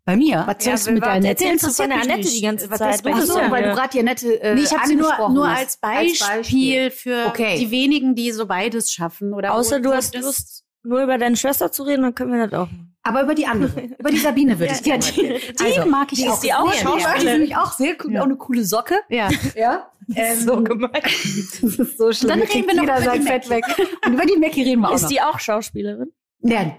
Bei 0.06 0.16
mir. 0.16 0.44
Was 0.46 0.64
Ja, 0.64 0.70
sollst 0.70 0.86
du 0.86 0.92
mit 0.92 1.02
warte, 1.02 1.14
deiner 1.16 1.28
erzählst 1.28 1.66
du 1.66 1.70
von 1.70 1.88
der 1.90 2.00
Annette 2.00 2.20
nicht. 2.20 2.36
die 2.36 2.40
ganze 2.42 2.70
Was 2.70 2.78
Zeit? 2.78 2.94
ist 2.94 3.06
Ach 3.06 3.22
so, 3.22 3.38
Ja, 3.38 3.50
weil 3.50 3.64
ja. 3.64 3.70
du 3.70 3.76
gerade 3.76 3.96
Janette 3.98 4.40
äh, 4.40 4.54
Nee, 4.54 4.62
ich 4.62 4.72
habe 4.74 4.86
sie 4.86 4.96
nur, 4.96 5.12
nur 5.30 5.50
hast. 5.50 5.58
als 5.60 5.76
Beispiel, 5.76 6.90
für 6.90 7.26
Okay. 7.28 7.58
die 7.58 7.70
wenigen, 7.70 8.14
die 8.14 8.30
so 8.32 8.46
beides 8.46 8.90
schaffen. 8.92 9.34
Oder 9.34 9.52
Außer 9.52 9.80
du 9.80 9.92
hast 9.92 10.14
Lust, 10.16 10.64
nur 10.82 11.02
über 11.02 11.18
deine 11.18 11.36
Schwester 11.36 11.70
zu 11.72 11.82
reden, 11.82 12.02
dann 12.02 12.14
können 12.14 12.32
wir 12.32 12.46
das 12.46 12.58
auch 12.58 12.70
machen. 12.70 12.92
Aber 13.02 13.22
über 13.22 13.34
die 13.34 13.46
andere, 13.46 13.80
über 13.98 14.10
die 14.10 14.18
Sabine 14.18 14.58
würde 14.58 14.72
ich 14.72 14.86
Ja, 14.86 14.96
gerne 14.96 15.04
die, 15.12 15.20
reden. 15.20 15.40
die 15.60 15.64
Also, 15.64 15.86
mag 15.90 16.12
ich 16.12 16.18
die 16.22 16.28
auch. 16.28 16.34
ist 16.34 16.40
die 16.42 16.52
auch 16.54 16.72
sehr 16.72 16.82
Schauspielerin. 16.82 17.02
gerne. 17.02 17.20
Die 17.20 17.26
ist 17.26 17.32
nämlich 17.32 17.56
auch 17.56 17.72
sehr 17.72 17.94
cool, 18.04 18.12
Ja. 18.14 18.20
auch 18.20 18.24
eine 18.24 18.36
coole 18.36 18.64
Socke. 18.64 18.94
Ja. 19.08 19.28
Ja. 19.54 19.90
Ähm, 20.14 20.38
so 20.38 20.62
gemein. 20.62 20.92
Das 21.02 21.60
ist 21.80 21.98
so 21.98 22.12
schlimm. 22.12 22.28
Dann 22.28 22.42
reden 22.42 22.68
wir 22.68 22.74
noch 22.76 22.84
über 22.84 23.00
sein 23.02 23.22
die 23.22 23.26
Fett 23.26 23.50
weg. 23.50 23.64
Und 24.06 24.12
über 24.12 24.24
die 24.24 24.36
Mackie 24.38 24.62
reden 24.62 24.82
wir 24.82 24.90
auch 24.90 24.94
Ist 24.94 25.02
noch. 25.02 25.08
die 25.08 25.20
auch 25.20 25.40
Schauspielerin? 25.40 26.12
Nein, 26.42 26.76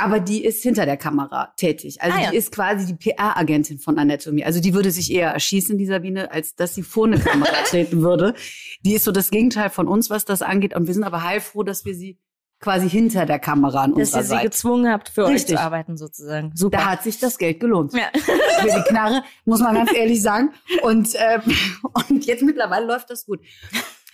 aber 0.00 0.20
die 0.20 0.44
ist 0.44 0.62
hinter 0.62 0.86
der 0.86 0.96
Kamera 0.96 1.52
tätig. 1.56 2.00
Also 2.02 2.16
Ah, 2.16 2.22
ja. 2.24 2.30
die 2.30 2.36
ist 2.36 2.52
quasi 2.52 2.86
die 2.86 2.94
PR-Agentin 2.94 3.78
von 3.78 3.94
mir. 3.94 4.46
Also 4.46 4.60
die 4.60 4.74
würde 4.74 4.90
sich 4.90 5.12
eher 5.12 5.30
erschießen, 5.30 5.78
die 5.78 5.86
Sabine, 5.86 6.30
als 6.32 6.54
dass 6.56 6.74
sie 6.74 6.82
vor 6.82 7.06
eine 7.06 7.18
Kamera 7.18 7.52
treten 7.66 8.02
würde. 8.02 8.34
Die 8.84 8.94
ist 8.94 9.04
so 9.04 9.12
das 9.12 9.30
Gegenteil 9.30 9.70
von 9.70 9.88
uns, 9.88 10.10
was 10.10 10.24
das 10.24 10.42
angeht. 10.42 10.74
Und 10.74 10.86
wir 10.86 10.94
sind 10.94 11.04
aber 11.04 11.22
heilfroh, 11.22 11.62
dass 11.62 11.84
wir 11.84 11.94
sie 11.94 12.18
quasi 12.60 12.90
hinter 12.90 13.24
der 13.24 13.38
Kamera 13.38 13.84
an 13.84 13.90
Dass 13.94 14.12
unserer 14.14 14.20
ihr 14.20 14.40
sie 14.40 14.44
gezwungen 14.46 14.92
habt, 14.92 15.08
für 15.08 15.24
euch 15.24 15.34
Richtig. 15.36 15.56
zu 15.56 15.62
arbeiten, 15.62 15.96
sozusagen. 15.96 16.52
Super. 16.54 16.76
Da 16.78 16.90
hat 16.90 17.02
sich 17.02 17.18
das 17.18 17.38
Geld 17.38 17.58
gelohnt. 17.60 17.94
ja. 17.94 18.10
Für 18.12 18.66
die 18.68 18.82
Knarre, 18.88 19.22
muss 19.46 19.60
man 19.60 19.74
ganz 19.74 19.92
ehrlich 19.96 20.20
sagen. 20.20 20.50
Und, 20.82 21.08
ähm, 21.14 21.40
und 22.08 22.26
jetzt 22.26 22.42
mittlerweile 22.42 22.86
läuft 22.86 23.08
das 23.10 23.24
gut. 23.24 23.40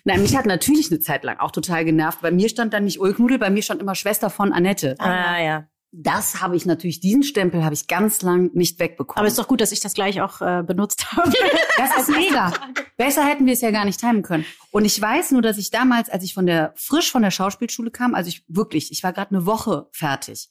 Nein, 0.05 0.23
mich 0.23 0.37
hat 0.37 0.47
natürlich 0.47 0.89
eine 0.93 1.01
Zeit 1.01 1.25
lang 1.25 1.41
auch 1.41 1.51
total 1.51 1.85
genervt. 1.85 2.21
Bei 2.23 2.31
mir 2.31 2.49
stand 2.49 2.73
dann 2.73 2.85
nicht 2.85 3.01
Ulknudel, 3.01 3.39
bei 3.41 3.51
mir 3.51 3.63
stand 3.63 3.81
immer 3.83 3.97
Schwester 3.97 4.31
von 4.31 4.53
Annette. 4.53 4.95
Ah, 5.01 5.43
ja. 5.43 5.65
Das 5.93 6.43
habe 6.43 6.57
ich 6.57 6.67
natürlich, 6.67 7.01
diesen 7.01 7.23
Stempel 7.23 7.65
habe 7.65 7.75
ich 7.75 7.87
ganz 7.87 8.21
lang 8.23 8.51
nicht 8.55 8.79
wegbekommen. 8.79 9.19
Aber 9.19 9.29
ist 9.29 9.39
doch 9.39 9.49
gut, 9.49 9.61
dass 9.61 9.73
ich 9.73 9.81
das 9.81 9.95
gleich 9.95 10.21
auch 10.21 10.41
äh, 10.41 10.63
benutzt 10.63 11.13
habe. 11.13 11.33
das 11.79 11.97
ist 11.97 12.11
mega. 12.11 12.53
Besser 12.97 13.25
hätten 13.25 13.47
wir 13.47 13.53
es 13.53 13.61
ja 13.61 13.71
gar 13.71 13.85
nicht 13.85 14.01
timen 14.01 14.23
können. 14.23 14.45
Und 14.71 14.85
ich 14.85 15.01
weiß 15.01 15.31
nur, 15.33 15.43
dass 15.43 15.59
ich 15.59 15.71
damals, 15.71 16.11
als 16.11 16.25
ich 16.25 16.35
von 16.35 16.47
der, 16.47 16.75
frisch 16.77 17.11
von 17.11 17.23
der 17.23 17.31
Schauspielschule 17.31 17.91
kam, 17.91 18.15
also 18.15 18.29
ich 18.29 18.45
wirklich, 18.49 18.93
ich 18.93 19.03
war 19.03 19.13
gerade 19.13 19.31
eine 19.31 19.47
Woche 19.47 19.89
fertig. 19.93 20.49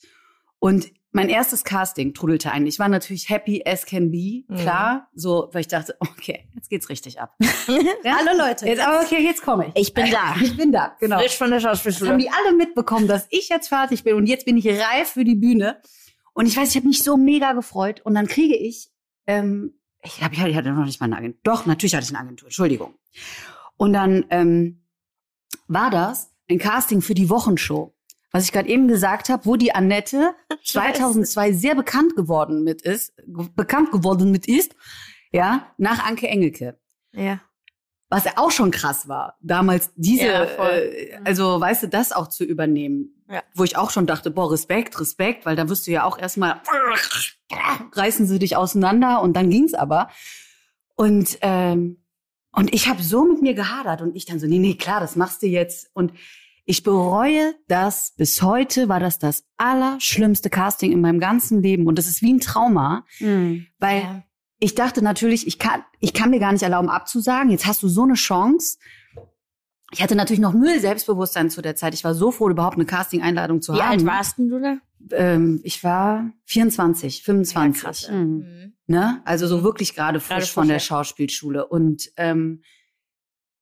Und 0.60 0.88
mein 1.16 1.30
erstes 1.30 1.64
Casting 1.64 2.14
trudelte 2.14 2.52
ein. 2.52 2.68
Ich 2.68 2.78
war 2.78 2.90
natürlich 2.90 3.30
happy 3.30 3.64
as 3.66 3.86
can 3.86 4.12
be, 4.12 4.44
Mhm. 4.48 4.58
klar. 4.58 5.08
So, 5.16 5.50
weil 5.54 5.62
ich 5.62 5.68
dachte, 5.68 5.96
okay, 6.00 6.48
jetzt 6.54 6.70
geht's 6.70 6.90
richtig 6.90 7.20
ab. 7.20 7.36
Ja? 8.04 8.18
Hallo 8.20 8.38
Leute. 8.38 8.68
Jetzt, 8.68 8.82
aber 8.86 9.02
okay, 9.04 9.24
jetzt 9.24 9.42
komme 9.42 9.68
ich. 9.74 9.82
Ich 9.88 9.94
bin 9.94 10.12
da. 10.12 10.36
Ich 10.42 10.56
bin 10.58 10.72
da, 10.72 10.96
genau. 11.00 11.20
Frisch 11.20 11.38
von 11.38 11.50
der 11.50 11.60
Das 11.60 11.66
haben 11.70 11.76
Schauspielschule. 11.78 12.18
die 12.18 12.30
alle 12.30 12.56
mitbekommen, 12.56 13.08
dass 13.08 13.26
ich 13.30 13.50
jetzt 13.50 13.70
fertig 13.70 14.04
bin 14.04 14.16
und 14.16 14.28
jetzt 14.28 14.46
bin 14.46 14.58
ich 14.58 14.68
reif 14.68 15.10
für 15.14 15.24
die 15.24 15.36
Bühne. 15.36 15.82
Und 16.34 16.48
ich 16.48 16.58
weiß, 16.58 16.70
ich 16.70 16.76
habe 16.76 16.88
mich 16.88 17.02
so 17.02 17.16
mega 17.16 17.54
gefreut. 17.54 18.02
Und 18.04 18.14
dann 18.16 18.28
kriege 18.28 18.56
ich 18.56 18.90
ähm, 19.26 19.74
ich, 20.04 20.22
hab, 20.22 20.34
ich 20.34 20.56
hatte 20.56 20.72
noch 20.74 20.86
nicht 20.86 21.00
mal 21.00 21.06
eine 21.06 21.18
Agentur. 21.18 21.40
Doch, 21.44 21.66
natürlich 21.66 21.96
hatte 21.96 22.04
ich 22.04 22.10
eine 22.10 22.20
Agentur, 22.20 22.48
Entschuldigung. 22.48 22.94
Und 23.78 23.94
dann 23.94 24.26
ähm, 24.30 24.84
war 25.68 25.90
das 25.90 26.32
ein 26.50 26.60
Casting 26.60 27.02
für 27.02 27.14
die 27.16 27.30
Wochenshow, 27.30 27.95
was 28.36 28.44
ich 28.44 28.52
gerade 28.52 28.68
eben 28.68 28.90
gesagt 28.90 29.30
habe, 29.30 29.46
wo 29.46 29.56
die 29.56 29.74
Annette 29.74 30.36
2002 30.66 31.54
sehr 31.54 31.74
bekannt 31.74 32.18
geworden 32.18 32.66
mit 32.66 32.82
ist, 32.82 33.14
bekannt 33.56 33.94
geworden 33.94 34.30
mit 34.30 34.46
ist, 34.46 34.76
ja, 35.32 35.72
nach 35.78 36.06
Anke 36.06 36.28
Engelke. 36.28 36.78
Ja. 37.14 37.40
Was 38.10 38.26
auch 38.36 38.52
schon 38.52 38.72
krass 38.72 39.08
war, 39.08 39.38
damals 39.40 39.94
diese, 39.96 40.26
Ja, 40.26 40.44
äh, 40.44 41.18
also 41.24 41.62
weißt 41.62 41.84
du, 41.84 41.88
das 41.88 42.12
auch 42.12 42.28
zu 42.28 42.44
übernehmen. 42.44 43.24
Ja. 43.30 43.42
Wo 43.54 43.64
ich 43.64 43.78
auch 43.78 43.90
schon 43.90 44.06
dachte, 44.06 44.32
boah, 44.32 44.52
Respekt, 44.52 45.00
Respekt, 45.00 45.46
weil 45.46 45.56
da 45.56 45.70
wirst 45.70 45.88
du 45.88 45.92
ja 45.92 46.04
auch 46.04 46.20
erstmal, 46.20 46.62
reißen 47.94 48.28
sie 48.28 48.38
dich 48.38 48.58
auseinander 48.58 49.22
und 49.22 49.38
dann 49.38 49.50
ging's 49.50 49.74
aber. 49.74 50.10
Und, 50.96 51.38
ähm, 51.40 52.04
und 52.52 52.74
ich 52.74 52.90
habe 52.90 53.02
so 53.02 53.24
mit 53.24 53.42
mir 53.42 53.54
gehadert 53.54 54.02
und 54.02 54.14
ich 54.14 54.26
dann 54.26 54.42
so, 54.42 54.46
nee, 54.46 54.60
nee, 54.60 54.76
klar, 54.76 55.00
das 55.00 55.16
machst 55.16 55.42
du 55.42 55.48
jetzt. 55.48 55.90
Und 55.94 56.12
ich 56.66 56.84
bereue 56.84 57.54
das 57.68 58.14
bis 58.18 58.42
heute, 58.42 58.90
war 58.90 59.00
das 59.00 59.20
das 59.20 59.44
allerschlimmste 59.58 60.50
Casting 60.50 60.92
in 60.92 61.02
meinem 61.02 61.20
ganzen 61.20 61.62
Leben. 61.62 61.86
Und 61.88 61.98
das 61.98 62.08
ist 62.08 62.22
wie 62.22 62.34
ein 62.34 62.40
Trauma, 62.40 63.06
Mhm. 63.20 63.68
weil 63.80 64.00
Ja. 64.02 64.24
ich 64.60 64.74
dachte 64.76 65.02
natürlich, 65.04 65.46
ich 65.48 65.60
kann, 65.60 65.84
ich 66.00 66.14
kann 66.14 66.32
mir 66.32 66.40
gar 66.40 66.52
nicht 66.52 66.64
erlauben 66.64 66.90
abzusagen. 66.90 67.52
Jetzt 67.52 67.66
hast 67.68 67.84
du 67.84 67.88
so 67.88 68.04
eine 68.04 68.16
Chance. 68.16 68.78
Ich 69.92 70.02
hatte 70.02 70.16
natürlich 70.16 70.42
noch 70.42 70.54
null 70.54 70.80
Selbstbewusstsein 70.80 71.50
zu 71.52 71.62
der 71.62 71.76
Zeit. 71.76 71.94
Ich 71.94 72.04
war 72.04 72.16
so 72.16 72.32
froh, 72.32 72.50
überhaupt 72.50 72.76
eine 72.76 72.86
Casting-Einladung 72.86 73.62
zu 73.62 73.74
Wie 73.74 73.82
haben. 73.82 73.92
alt 73.92 74.06
warst 74.06 74.38
denn 74.40 74.50
du 74.50 74.60
da? 74.60 74.78
Ähm, 75.12 75.62
ich 75.64 75.84
war 75.84 76.32
24, 76.46 77.22
25. 77.24 77.84
Ja, 77.84 77.88
krass. 77.90 78.10
Mhm. 78.12 78.74
Ne? 78.88 79.22
Also 79.26 79.46
so 79.48 79.64
wirklich 79.64 79.94
gerade 79.96 80.20
frisch 80.20 80.30
Gerade 80.38 80.46
von 80.48 80.64
frisch, 80.64 80.74
der. 80.74 80.80
Schauspielschule. 80.80 81.68
Und, 81.68 82.10
ähm, 82.18 82.62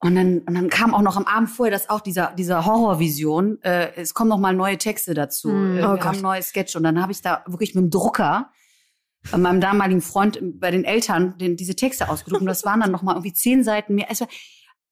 und, 0.04 0.16
dann, 0.16 0.40
und 0.40 0.54
dann 0.54 0.70
kam 0.70 0.94
auch 0.94 1.02
noch 1.02 1.18
am 1.18 1.26
Abend 1.26 1.50
vorher 1.50 1.72
das 1.72 1.90
auch 1.90 2.02
dieser, 2.02 2.34
dieser 2.34 2.66
Horrorvision. 2.66 3.62
Äh, 3.62 3.94
es 3.96 4.14
kommen 4.14 4.30
noch 4.30 4.38
mal 4.40 4.54
neue 4.54 4.78
Texte 4.78 5.14
dazu. 5.14 5.50
Äh, 5.50 5.84
Oh 5.84 6.00
haben 6.00 6.22
neue 6.22 6.42
Sketche. 6.42 6.78
Und 6.78 6.84
dann 6.84 7.02
habe 7.02 7.12
ich 7.12 7.22
da 7.22 7.44
wirklich 7.48 7.74
mit 7.76 7.84
dem 7.84 7.90
Drucker 7.90 8.52
bei 9.32 9.38
meinem 9.38 9.62
damaligen 9.62 10.02
Freund 10.02 10.40
bei 10.60 10.70
den 10.72 10.84
Eltern 10.84 11.38
den, 11.38 11.56
diese 11.56 11.76
Texte 11.76 12.10
ausgedruckt. 12.10 12.42
Und 12.42 12.48
das 12.48 12.66
waren 12.66 12.82
dann 12.82 12.92
noch 12.92 13.04
mal 13.04 13.14
irgendwie 13.14 13.34
zehn 13.34 13.64
Seiten 13.64 13.96
mehr. 13.96 14.08
Es 14.10 14.20
war, 14.22 14.28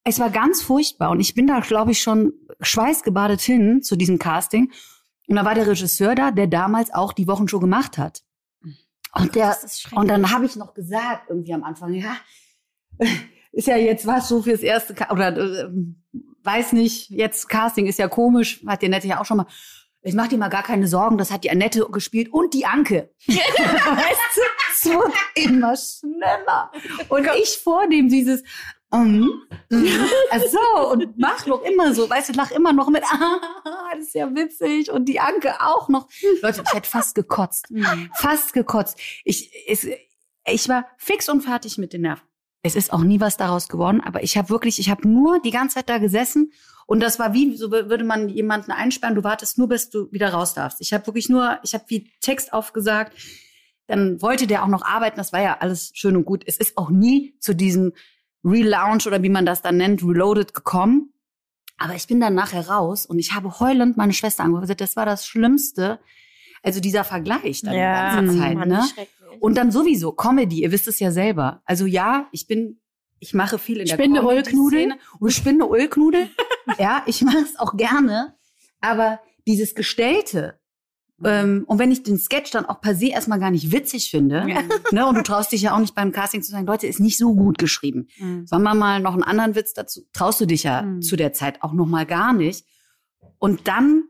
es 0.03 0.20
war 0.20 0.30
ganz 0.30 0.62
furchtbar. 0.62 1.10
Und 1.10 1.20
ich 1.20 1.34
bin 1.34 1.48
da, 1.48 1.60
glaube 1.60 1.91
ich, 1.91 2.01
schon 2.01 2.34
schweißgebadet 2.62 3.41
hin 3.41 3.84
zu 3.84 3.96
diesem 3.98 4.20
Casting. 4.20 4.72
Und 5.27 5.36
da 5.36 5.46
war 5.46 5.56
der 5.56 5.68
Regisseur 5.68 6.15
da, 6.15 6.32
der 6.32 6.48
damals 6.48 6.94
auch 6.94 7.13
die 7.13 7.27
Wochenshow 7.27 7.60
gemacht 7.60 7.98
hat. 7.98 8.24
Und 9.13 9.36
der, 9.36 9.48
Das 9.48 9.63
ist 9.65 9.82
schrecklich. 9.82 10.00
und 10.00 10.08
dann 10.08 10.32
habe 10.32 10.46
ich 10.46 10.56
noch 10.56 10.74
gesagt, 10.74 11.30
irgendwie 11.30 11.53
am 11.53 11.63
Anfang, 11.63 11.94
ja, 11.94 12.15
ist 13.51 13.67
ja 13.67 13.77
jetzt 13.77 14.08
was 14.08 14.27
so 14.27 14.41
fürs 14.41 14.62
erste, 14.62 14.96
oder 15.12 15.38
äh, 15.38 15.70
weiß 16.43 16.74
nicht, 16.74 17.10
jetzt 17.10 17.50
Casting 17.50 17.86
ist 17.86 18.00
ja 18.00 18.08
komisch, 18.08 18.62
hat 18.65 18.81
die 18.81 18.88
Annette 18.88 19.08
ja 19.08 19.20
auch 19.20 19.25
schon 19.25 19.38
mal. 19.38 19.48
Ich 20.03 20.15
mach 20.15 20.27
dir 20.27 20.39
mal 20.39 20.48
gar 20.48 20.63
keine 20.63 20.88
Sorgen, 20.88 21.20
das 21.20 21.29
hat 21.29 21.43
die 21.43 21.51
Annette 21.51 21.86
gespielt 21.91 22.34
und 22.34 22.55
die 22.55 22.65
Anke. 22.65 23.13
weißt 23.27 23.38
du, 24.36 24.41
es 24.72 24.86
wird 24.86 25.13
immer 25.36 25.75
schneller. 25.77 26.72
Und 27.08 27.27
ich 27.39 27.60
vor 27.63 27.88
dem 27.88 28.10
dieses, 28.10 28.41
ähm, 28.91 29.29
mhm, 29.70 29.88
ach 30.31 30.41
so, 30.41 30.91
und 30.91 31.17
mach 31.20 31.46
noch 31.46 31.62
immer 31.62 31.93
so, 31.93 32.10
weißt 32.10 32.29
du, 32.29 32.34
lach 32.34 32.50
immer 32.50 32.74
noch 32.74 32.89
mit, 32.89 33.03
ah, 33.12 33.39
das 33.93 34.08
ist 34.08 34.15
ja 34.15 34.34
witzig 34.34 34.91
und 34.91 35.05
die 35.05 35.20
Anke 35.20 35.62
auch 35.62 35.88
noch. 35.88 36.10
Leute, 36.41 36.63
ich 36.65 36.74
hätte 36.74 36.89
fast 36.89 37.13
gekotzt. 37.13 37.70
Mhm. 37.70 38.10
Fast 38.15 38.53
gekotzt. 38.53 39.00
Ich, 39.24 39.51
es, 39.67 39.88
ich 40.46 40.67
war 40.67 40.88
fix 40.98 41.29
und 41.29 41.41
fertig 41.41 41.77
mit 41.77 41.93
den 41.93 42.01
Nerven. 42.01 42.31
Es 42.63 42.75
ist 42.75 42.94
auch 42.94 43.01
nie 43.01 43.20
was 43.20 43.38
daraus 43.38 43.68
geworden, 43.68 44.01
aber 44.01 44.24
ich 44.24 44.38
habe 44.38 44.50
wirklich, 44.50 44.80
ich 44.80 44.89
habe 44.89 45.08
nur 45.08 45.41
die 45.41 45.51
ganze 45.51 45.75
Zeit 45.75 45.89
da 45.89 45.98
gesessen 45.98 46.51
und 46.86 47.00
das 47.00 47.20
war 47.20 47.34
wie, 47.34 47.56
so 47.56 47.72
würde 47.72 48.03
man 48.03 48.30
jemanden 48.30 48.72
einsperren, 48.72 49.15
du 49.15 49.24
wartest 49.24 49.58
nur, 49.58 49.68
bis 49.68 49.89
du 49.89 50.12
wieder 50.12 50.34
raus 50.34 50.53
darfst. 50.53 50.82
Ich 50.82 50.94
habe 50.94 51.08
wirklich 51.08 51.30
nur, 51.30 51.58
ich 51.63 51.74
habe 51.74 51.86
wie 51.88 52.12
Text 52.20 52.53
aufgesagt, 52.53 53.13
dann 53.88 54.22
wollte 54.22 54.48
der 54.48 54.63
auch 54.63 54.68
noch 54.68 54.84
arbeiten, 54.84 55.18
das 55.18 55.34
war 55.34 55.41
ja 55.41 55.58
alles 55.60 55.91
schön 55.94 56.15
und 56.15 56.25
gut. 56.25 56.44
Es 56.46 56.58
ist 56.58 56.77
auch 56.77 56.89
nie 56.89 57.36
zu 57.39 57.56
diesem 57.56 57.94
Relaunch 58.44 59.08
oder 59.08 59.24
wie 59.24 59.30
man 59.30 59.46
das 59.46 59.62
dann 59.62 59.77
nennt, 59.77 60.03
Reloaded 60.03 60.53
gekommen. 60.53 61.13
Aber 61.77 61.96
ich 61.96 62.08
bin 62.08 62.20
dann 62.20 62.36
nachher 62.36 62.68
raus 62.68 63.06
und 63.06 63.20
ich 63.20 63.34
habe 63.34 63.60
heulend 63.60 63.98
meine 63.98 64.13
Schwester 64.13 64.44
angerufen 64.44 64.75
das 64.77 64.96
war 64.96 65.06
das 65.06 65.25
Schlimmste. 65.25 66.00
Also 66.63 66.80
dieser 66.80 67.03
Vergleich 67.03 67.62
dann 67.63 67.74
die 67.74 67.80
ganze 67.80 68.38
Zeit, 68.38 68.56
Mann, 68.56 68.70
ne? 68.70 68.86
Und 69.40 69.58
dann 69.58 69.72
sowieso 69.72 70.12
Comedy, 70.12 70.62
ihr 70.62 70.72
wisst 70.72 70.88
es 70.88 71.00
ja 71.00 71.12
selber. 71.12 71.62
Also 71.66 71.86
ja, 71.86 72.28
ich 72.32 72.48
bin, 72.48 72.80
ich 73.20 73.34
mache 73.34 73.58
viel 73.58 73.80
in 73.80 73.86
der? 73.88 73.98
Comedy-Szene. 73.98 74.98
Und 75.20 75.32
spinne 75.32 75.66
Ulknudel. 75.66 76.30
ja, 76.80 77.04
ich 77.06 77.22
mache 77.22 77.38
es 77.40 77.58
auch 77.60 77.76
gerne. 77.78 78.36
Aber 78.82 79.20
dieses 79.48 79.76
Gestellte, 79.76 80.60
ähm, 81.24 81.66
und 81.68 81.78
wenn 81.78 81.92
ich 81.92 82.02
den 82.02 82.18
Sketch 82.18 82.50
dann 82.52 82.66
auch 82.66 82.82
per 82.82 82.96
se 82.96 83.08
erstmal 83.10 83.40
gar 83.40 83.52
nicht 83.52 83.72
witzig 83.72 84.10
finde, 84.10 84.46
ne, 84.92 85.06
und 85.08 85.16
du 85.16 85.22
traust 85.22 85.52
dich 85.52 85.62
ja 85.62 85.76
auch 85.76 85.80
nicht 85.80 85.94
beim 85.94 86.12
Casting 86.12 86.42
zu 86.42 86.52
sagen, 86.52 86.66
Leute, 86.66 86.88
ist 86.88 87.00
nicht 87.00 87.18
so 87.18 87.36
gut 87.36 87.58
geschrieben. 87.60 88.08
Mhm. 88.18 88.48
Sollen 88.48 88.64
wir 88.64 88.74
mal 88.74 89.00
noch 89.00 89.14
einen 89.14 89.24
anderen 89.24 89.54
Witz 89.56 89.74
dazu? 89.74 90.02
Traust 90.14 90.42
du 90.42 90.46
dich 90.48 90.64
ja 90.64 90.82
Mhm. 90.82 91.02
zu 91.04 91.16
der 91.16 91.32
Zeit 91.34 91.62
auch 91.62 91.74
noch 91.74 91.86
mal 91.86 92.06
gar 92.08 92.34
nicht. 92.34 92.66
Und 93.38 93.68
dann 93.68 94.04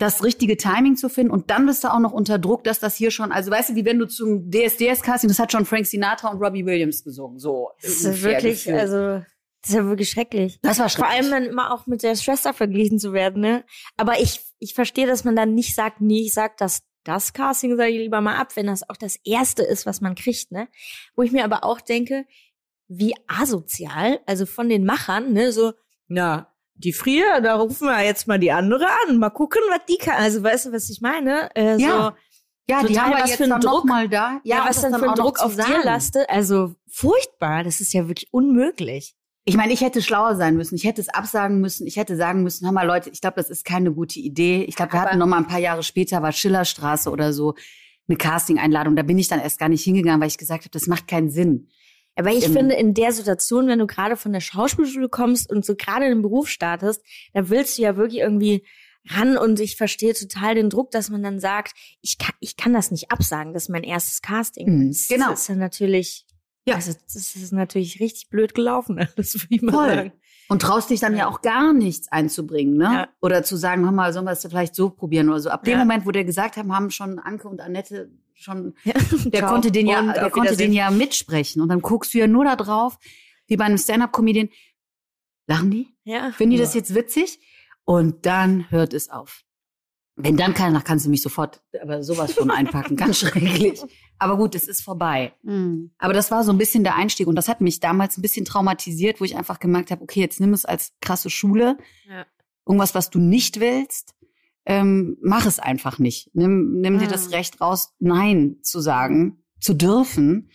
das 0.00 0.24
richtige 0.24 0.56
Timing 0.56 0.96
zu 0.96 1.10
finden 1.10 1.30
und 1.30 1.50
dann 1.50 1.66
bist 1.66 1.84
du 1.84 1.92
auch 1.92 1.98
noch 1.98 2.12
unter 2.12 2.38
Druck, 2.38 2.64
dass 2.64 2.80
das 2.80 2.96
hier 2.96 3.10
schon, 3.10 3.32
also 3.32 3.50
weißt 3.50 3.70
du, 3.70 3.74
wie 3.74 3.84
wenn 3.84 3.98
du 3.98 4.06
zum 4.06 4.50
DSDS-Casting, 4.50 5.28
das 5.28 5.38
hat 5.38 5.52
schon 5.52 5.66
Frank 5.66 5.86
Sinatra 5.86 6.30
und 6.30 6.42
Robbie 6.42 6.64
Williams 6.64 7.04
gesungen, 7.04 7.38
so. 7.38 7.70
Das 7.82 8.00
ist 8.00 8.22
wirklich, 8.22 8.64
gefühlt. 8.64 8.80
also, 8.80 9.22
das 9.60 9.70
ist 9.70 9.74
ja 9.74 9.84
wirklich 9.84 10.08
schrecklich. 10.08 10.58
das 10.62 10.78
war 10.78 10.88
Vor 10.88 11.04
schrecklich. 11.04 11.30
allem 11.30 11.30
dann 11.30 11.44
immer 11.44 11.74
auch 11.74 11.86
mit 11.86 12.02
der 12.02 12.16
Schwester 12.16 12.54
verglichen 12.54 12.98
zu 12.98 13.12
werden, 13.12 13.42
ne? 13.42 13.62
Aber 13.98 14.18
ich, 14.20 14.40
ich 14.58 14.72
verstehe, 14.72 15.06
dass 15.06 15.24
man 15.24 15.36
dann 15.36 15.54
nicht 15.54 15.74
sagt, 15.74 16.00
nee, 16.00 16.22
ich 16.22 16.32
sag 16.32 16.56
das, 16.56 16.82
das 17.04 17.34
Casting 17.34 17.76
sage 17.76 17.90
ich 17.90 17.98
lieber 17.98 18.22
mal 18.22 18.36
ab, 18.36 18.56
wenn 18.56 18.68
das 18.68 18.88
auch 18.88 18.96
das 18.96 19.16
erste 19.22 19.62
ist, 19.62 19.84
was 19.84 20.00
man 20.00 20.14
kriegt, 20.14 20.50
ne? 20.50 20.68
Wo 21.14 21.22
ich 21.22 21.32
mir 21.32 21.44
aber 21.44 21.62
auch 21.62 21.82
denke, 21.82 22.24
wie 22.88 23.14
asozial, 23.26 24.20
also 24.24 24.46
von 24.46 24.70
den 24.70 24.86
Machern, 24.86 25.34
ne, 25.34 25.52
so, 25.52 25.72
na, 26.08 26.49
die 26.80 26.92
Frier, 26.92 27.40
da 27.40 27.54
rufen 27.56 27.86
wir 27.86 28.04
jetzt 28.04 28.26
mal 28.26 28.38
die 28.38 28.52
andere 28.52 28.86
an, 29.08 29.18
mal 29.18 29.30
gucken, 29.30 29.60
was 29.70 29.80
die 29.88 29.98
kann. 29.98 30.16
Also 30.16 30.42
weißt 30.42 30.66
du, 30.66 30.72
was 30.72 30.90
ich 30.90 31.00
meine? 31.00 31.54
Äh, 31.54 31.76
Ja. 31.80 32.14
ja, 32.68 32.82
die 32.82 32.98
haben 32.98 33.10
wir 33.12 33.22
was 33.22 33.34
für 33.36 33.44
einen 33.44 33.50
dann 33.52 33.60
Druck. 33.60 33.84
mal 33.84 34.08
da. 34.08 34.40
Ja, 34.44 34.62
und 34.62 34.68
was 34.68 34.80
das 34.80 34.90
dann 34.90 35.00
für 35.00 35.06
auch 35.06 35.12
ein 35.12 35.16
noch 35.18 35.24
Druck 35.24 35.40
auf 35.40 35.54
dir 35.56 35.84
lastet, 35.84 36.28
also 36.28 36.74
furchtbar, 36.90 37.64
das 37.64 37.80
ist 37.80 37.92
ja 37.92 38.08
wirklich 38.08 38.28
unmöglich. 38.32 39.14
Ich 39.44 39.56
meine, 39.56 39.72
ich 39.72 39.80
hätte 39.80 40.02
schlauer 40.02 40.36
sein 40.36 40.56
müssen. 40.56 40.74
Ich 40.74 40.84
hätte 40.84 41.00
es 41.00 41.08
absagen 41.08 41.60
müssen. 41.60 41.86
Ich 41.86 41.96
hätte 41.96 42.14
sagen 42.14 42.42
müssen, 42.42 42.66
hör 42.66 42.72
mal 42.72 42.86
Leute, 42.86 43.10
ich 43.10 43.20
glaube, 43.20 43.36
das 43.36 43.48
ist 43.50 43.64
keine 43.64 43.90
gute 43.92 44.20
Idee. 44.20 44.64
Ich 44.64 44.76
glaube, 44.76 44.92
wir 44.92 45.00
hatten 45.00 45.18
noch 45.18 45.26
mal 45.26 45.38
ein 45.38 45.46
paar 45.46 45.58
Jahre 45.58 45.82
später, 45.82 46.22
war 46.22 46.30
Schillerstraße 46.32 47.10
oder 47.10 47.32
so, 47.32 47.54
eine 48.06 48.16
Casting-Einladung. 48.18 48.96
Da 48.96 49.02
bin 49.02 49.18
ich 49.18 49.28
dann 49.28 49.40
erst 49.40 49.58
gar 49.58 49.68
nicht 49.70 49.82
hingegangen, 49.82 50.20
weil 50.20 50.28
ich 50.28 50.38
gesagt 50.38 50.64
habe, 50.64 50.70
das 50.70 50.86
macht 50.86 51.08
keinen 51.08 51.30
Sinn. 51.30 51.68
Aber 52.16 52.30
ich 52.32 52.44
Im- 52.46 52.52
finde, 52.52 52.74
in 52.74 52.94
der 52.94 53.12
Situation, 53.12 53.66
wenn 53.68 53.78
du 53.78 53.86
gerade 53.86 54.16
von 54.16 54.32
der 54.32 54.40
Schauspielschule 54.40 55.08
kommst 55.08 55.50
und 55.50 55.64
so 55.64 55.74
gerade 55.76 56.04
in 56.06 56.10
den 56.12 56.22
Beruf 56.22 56.48
startest, 56.48 57.02
da 57.32 57.48
willst 57.48 57.78
du 57.78 57.82
ja 57.82 57.96
wirklich 57.96 58.20
irgendwie 58.20 58.66
ran 59.08 59.38
und 59.38 59.58
ich 59.60 59.76
verstehe 59.76 60.12
total 60.12 60.54
den 60.54 60.68
Druck, 60.68 60.90
dass 60.90 61.08
man 61.08 61.22
dann 61.22 61.40
sagt, 61.40 61.72
ich 62.02 62.18
kann, 62.18 62.34
ich 62.40 62.56
kann 62.56 62.74
das 62.74 62.90
nicht 62.90 63.10
absagen, 63.10 63.54
das 63.54 63.64
ist 63.64 63.68
mein 63.70 63.82
erstes 63.84 64.20
Casting. 64.20 64.68
Mhm, 64.78 64.88
Das 64.88 65.08
genau. 65.08 65.32
ist 65.32 65.48
ja 65.48 65.54
natürlich, 65.54 66.26
Ja. 66.66 66.74
also 66.74 66.92
das 66.92 67.34
ist 67.34 67.52
natürlich 67.52 67.98
richtig 68.00 68.28
blöd 68.28 68.54
gelaufen, 68.54 68.96
das 69.16 69.34
würde 69.34 69.46
ich 69.54 69.62
mal 69.62 69.72
Voll. 69.72 69.88
sagen. 69.88 70.12
Und 70.50 70.62
traust 70.62 70.90
dich 70.90 70.98
dann 71.00 71.16
ja 71.16 71.28
auch 71.28 71.42
gar 71.42 71.72
nichts 71.72 72.10
einzubringen, 72.10 72.76
ne? 72.76 72.84
Ja. 72.84 73.08
Oder 73.22 73.44
zu 73.44 73.56
sagen, 73.56 73.84
hör 73.84 73.92
mal, 73.92 74.12
sollen 74.12 74.24
wir 74.26 74.32
es 74.32 74.42
vielleicht 74.42 74.74
so 74.74 74.90
probieren 74.90 75.28
oder 75.28 75.38
so. 75.38 75.48
Ab 75.48 75.62
dem 75.64 75.74
Ja. 75.74 75.78
Moment, 75.78 76.04
wo 76.06 76.10
der 76.10 76.24
gesagt 76.24 76.56
haben, 76.56 76.74
haben 76.74 76.90
schon 76.90 77.20
Anke 77.20 77.48
und 77.48 77.60
Annette 77.60 78.10
schon, 78.40 78.74
Ja. 78.84 78.94
der 79.26 79.40
Ciao. 79.40 79.50
konnte 79.52 79.70
den 79.70 79.86
ja, 79.86 80.00
Und 80.00 80.14
der 80.16 80.30
konnte 80.30 80.56
den 80.56 80.72
ja 80.72 80.90
mitsprechen. 80.90 81.62
Und 81.62 81.68
dann 81.68 81.80
guckst 81.80 82.14
du 82.14 82.18
ja 82.18 82.26
nur 82.26 82.44
da 82.44 82.56
drauf, 82.56 82.98
wie 83.46 83.56
bei 83.56 83.64
einem 83.64 83.78
Stand-Up-Comedian. 83.78 84.48
Lachen 85.46 85.70
die? 85.70 85.88
Ja. 86.04 86.30
Finden 86.32 86.52
die 86.52 86.58
das 86.58 86.74
jetzt 86.74 86.94
witzig? 86.94 87.40
Und 87.84 88.26
dann 88.26 88.70
hört 88.70 88.94
es 88.94 89.10
auf. 89.10 89.42
Wenn 90.16 90.36
dann 90.36 90.54
keiner, 90.54 90.82
kannst 90.82 91.06
du 91.06 91.10
mich 91.10 91.22
sofort, 91.22 91.62
aber 91.80 92.02
sowas 92.02 92.34
von 92.34 92.50
einpacken, 92.50 92.96
ganz 92.96 93.18
schrecklich. 93.18 93.80
Aber 94.18 94.36
gut, 94.36 94.54
es 94.54 94.68
ist 94.68 94.82
vorbei. 94.82 95.32
Mhm. 95.42 95.92
Aber 95.98 96.12
das 96.12 96.30
war 96.30 96.44
so 96.44 96.52
ein 96.52 96.58
bisschen 96.58 96.84
der 96.84 96.94
Einstieg 96.96 97.26
und 97.26 97.36
das 97.36 97.48
hat 97.48 97.60
mich 97.62 97.80
damals 97.80 98.18
ein 98.18 98.22
bisschen 98.22 98.44
traumatisiert, 98.44 99.20
wo 99.20 99.24
ich 99.24 99.36
einfach 99.36 99.60
gemerkt 99.60 99.90
habe, 99.90 100.02
okay, 100.02 100.20
jetzt 100.20 100.40
nimm 100.40 100.52
es 100.52 100.66
als 100.66 100.92
krasse 101.00 101.30
Schule. 101.30 101.78
Ja. 102.08 102.26
Irgendwas, 102.66 102.94
was 102.94 103.08
du 103.08 103.18
nicht 103.18 103.60
willst, 103.60 104.14
ähm, 104.70 105.16
mach 105.20 105.46
es 105.46 105.58
einfach 105.58 105.98
nicht. 105.98 106.30
Nimm, 106.32 106.80
nimm 106.80 107.00
dir 107.00 107.08
das 107.08 107.26
Mhm. 107.26 107.34
Recht 107.34 107.60
raus, 107.60 107.92
Nein 107.98 108.58
zu 108.62 108.80
sagen, 108.80 109.42
zu 109.58 109.74
dürfen. 109.74 110.48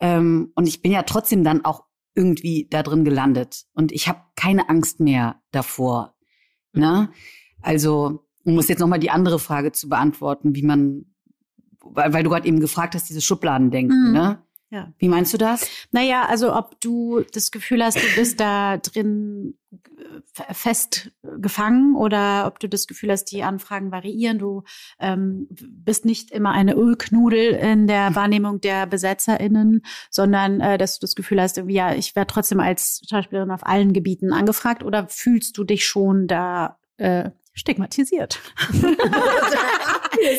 Ähm, 0.00 0.52
und 0.54 0.66
ich 0.68 0.82
bin 0.82 0.92
ja 0.92 1.02
trotzdem 1.02 1.44
dann 1.44 1.64
auch 1.64 1.84
irgendwie 2.14 2.68
da 2.70 2.82
drin 2.82 3.04
gelandet. 3.04 3.64
Und 3.72 3.90
ich 3.90 4.06
habe 4.06 4.20
keine 4.36 4.68
Angst 4.68 5.00
mehr 5.00 5.40
davor. 5.50 6.14
Ne? 6.74 7.08
Also, 7.62 8.26
um 8.44 8.58
es 8.58 8.68
jetzt 8.68 8.80
nochmal 8.80 8.98
die 9.00 9.10
andere 9.10 9.38
Frage 9.38 9.72
zu 9.72 9.88
beantworten, 9.88 10.54
wie 10.54 10.62
man, 10.62 11.06
weil, 11.80 12.12
weil 12.12 12.22
du 12.22 12.28
gerade 12.28 12.46
eben 12.46 12.60
gefragt 12.60 12.94
hast, 12.94 13.08
diese 13.08 13.22
Schubladendenken, 13.22 14.08
Mhm. 14.08 14.12
ne? 14.12 14.42
Ja. 14.70 14.92
Wie 14.98 15.08
meinst 15.08 15.32
du 15.32 15.38
das? 15.38 15.68
Naja, 15.92 16.26
also 16.26 16.54
ob 16.54 16.80
du 16.80 17.20
das 17.32 17.50
Gefühl 17.50 17.84
hast, 17.84 17.96
du 17.96 18.14
bist 18.16 18.40
da 18.40 18.78
drin 18.78 19.56
äh, 19.70 20.52
fest 20.52 21.12
gefangen 21.38 21.94
oder 21.94 22.46
ob 22.46 22.58
du 22.58 22.68
das 22.68 22.86
Gefühl 22.86 23.12
hast, 23.12 23.26
die 23.26 23.44
Anfragen 23.44 23.92
variieren. 23.92 24.38
Du 24.38 24.64
ähm, 24.98 25.46
bist 25.50 26.04
nicht 26.04 26.30
immer 26.32 26.50
eine 26.52 26.74
Ölknudel 26.74 27.52
in 27.52 27.86
der 27.86 28.16
Wahrnehmung 28.16 28.60
der 28.60 28.86
BesetzerInnen, 28.86 29.82
sondern 30.10 30.60
äh, 30.60 30.76
dass 30.76 30.98
du 30.98 31.04
das 31.04 31.14
Gefühl 31.14 31.40
hast, 31.40 31.56
irgendwie, 31.56 31.76
ja, 31.76 31.94
ich 31.94 32.16
werde 32.16 32.32
trotzdem 32.32 32.58
als 32.58 33.02
Schauspielerin 33.08 33.52
auf 33.52 33.66
allen 33.66 33.92
Gebieten 33.92 34.32
angefragt 34.32 34.82
oder 34.82 35.06
fühlst 35.08 35.56
du 35.56 35.64
dich 35.64 35.86
schon 35.86 36.26
da 36.26 36.78
äh, 36.96 37.30
stigmatisiert? 37.54 38.40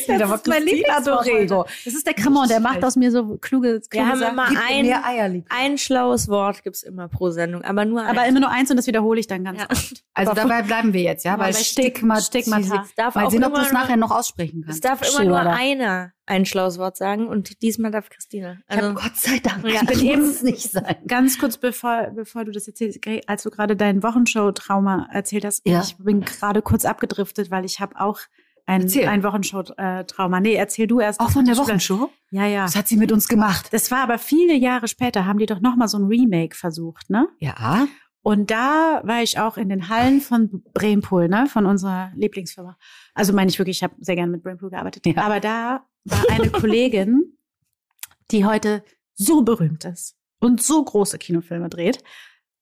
Das 0.08 0.40
ist 0.42 0.48
mein 0.48 0.64
Lieblingswort. 0.64 1.70
Das 1.84 1.94
ist 1.94 2.08
der 2.08 2.14
Cremant, 2.14 2.50
der 2.50 2.60
macht 2.62 2.84
aus 2.84 2.96
mir 2.96 3.12
so 3.12 3.38
kluge, 3.38 3.82
kluge 3.82 3.82
Wir 3.92 4.08
haben 4.08 4.20
Sachen. 4.20 4.34
immer 4.34 4.48
Gib 4.48 4.84
mir 4.86 5.04
ein, 5.06 5.44
ein 5.50 5.78
schlaues 5.78 6.28
Wort 6.30 6.64
gibt's 6.64 6.82
immer 6.84 7.08
pro 7.10 7.30
Sendung, 7.30 7.62
aber 7.64 7.84
nur 7.86 8.02
Aber 8.06 8.22
ein. 8.22 8.30
immer 8.30 8.40
nur 8.40 8.50
eins 8.52 8.72
und 8.72 8.78
das 8.78 8.88
wiederhole 8.88 9.20
ich 9.20 9.28
dann 9.28 9.44
ganz 9.44 9.60
Ja. 9.60 9.68
oft. 9.70 10.04
Also 10.18 10.32
Aber 10.32 10.42
dabei 10.44 10.62
bleiben 10.62 10.94
wir 10.94 11.02
jetzt, 11.02 11.26
ja, 11.26 11.34
Aber 11.34 11.44
weil 11.44 11.54
Stigma, 11.54 12.22
Stigmata. 12.22 12.84
Es 12.86 12.96
darf 12.96 13.16
Mal 13.16 13.26
auch 13.26 13.32
sehen, 13.32 13.44
ob 13.44 13.54
du 13.54 13.60
es 13.60 13.74
nachher 13.74 13.98
noch 13.98 14.12
aussprechen 14.12 14.62
Es 14.62 14.80
kannst. 14.82 14.86
darf 14.86 15.02
immer 15.02 15.26
nur 15.26 15.38
Schilder. 15.40 15.54
einer 15.58 16.12
ein 16.26 16.46
schlaues 16.46 16.78
Wort 16.80 16.96
sagen 16.96 17.28
und 17.28 17.62
diesmal 17.62 17.92
darf 17.92 18.10
Christina. 18.10 18.56
Also, 18.68 18.94
Gott 18.94 19.16
sei 19.18 19.40
Dank. 19.40 19.66
Ja. 19.68 19.82
Ich 19.82 19.88
bin 19.88 20.00
eben 20.06 20.22
es 20.24 20.42
nicht 20.42 20.72
sein. 20.72 20.96
Ganz 21.06 21.38
kurz 21.38 21.58
bevor, 21.58 22.12
bevor 22.16 22.46
du 22.46 22.52
das 22.52 22.66
erzählst, 22.66 23.00
als 23.28 23.44
du 23.44 23.50
gerade 23.52 23.76
dein 23.76 24.02
Wochenshow-Trauma 24.02 25.10
erzählt 25.12 25.44
hast, 25.44 25.68
Ja. 25.68 25.82
ich 25.82 25.98
bin 25.98 26.22
gerade 26.22 26.62
kurz 26.62 26.86
abgedriftet, 27.06 27.52
weil 27.52 27.66
ich 27.66 27.80
habe 27.80 28.00
auch 28.00 28.20
ein, 28.68 28.82
Erzähl. 28.82 29.08
ein 29.08 29.24
Wochenshow-Trauma. 29.24 30.40
Nee, 30.40 30.56
erzähl 30.56 30.88
du 30.88 31.00
erst. 31.00 31.20
Auch 31.20 31.30
von 31.30 31.46
der. 31.46 31.56
Wochenshow? 31.56 32.10
Ja, 32.32 32.48
ja. 32.48 32.66
Was 32.66 32.76
hat 32.76 32.88
sie 32.88 32.98
mit 32.98 33.12
uns 33.12 33.28
gemacht? 33.28 33.68
Das 33.72 33.92
war 33.92 34.00
aber 34.00 34.18
viele 34.18 34.56
Jahre 34.56 34.88
später, 34.88 35.26
haben 35.26 35.38
die 35.38 35.46
doch 35.46 35.62
noch 35.62 35.76
mal 35.76 35.88
so 35.88 36.00
ein 36.00 36.06
Remake 36.06 36.56
versucht, 36.56 37.10
ne? 37.10 37.28
Ja. 37.38 37.88
Und 38.24 38.50
da 38.50 39.02
war 39.04 39.22
ich 39.22 39.38
auch 39.38 39.58
in 39.58 39.70
den 39.70 39.88
Hallen 39.88 40.20
von 40.20 40.64
Brainpool, 40.74 41.30
ne, 41.30 41.46
von 41.46 41.68
unserer 41.68 42.12
Lieblingsfirma. 42.16 42.76
Also 43.14 43.34
meine 43.34 43.52
ich 43.52 43.60
wirklich, 43.60 43.78
ich 43.78 43.84
habe 43.84 43.94
sehr 44.00 44.16
gerne 44.16 44.32
mit 44.32 44.42
Brainpool 44.42 44.72
gearbeitet. 44.72 45.06
Ja. 45.06 45.22
Aber 45.22 45.40
da 45.40 45.86
war 46.06 46.24
eine 46.32 46.50
Kollegin, 46.50 47.38
die 48.32 48.44
heute 48.44 48.84
so 49.14 49.44
berühmt 49.44 49.86
ist 49.86 50.18
und 50.40 50.64
so 50.64 50.84
große 50.84 51.20
Kinofilme 51.20 51.70
dreht, 51.70 52.04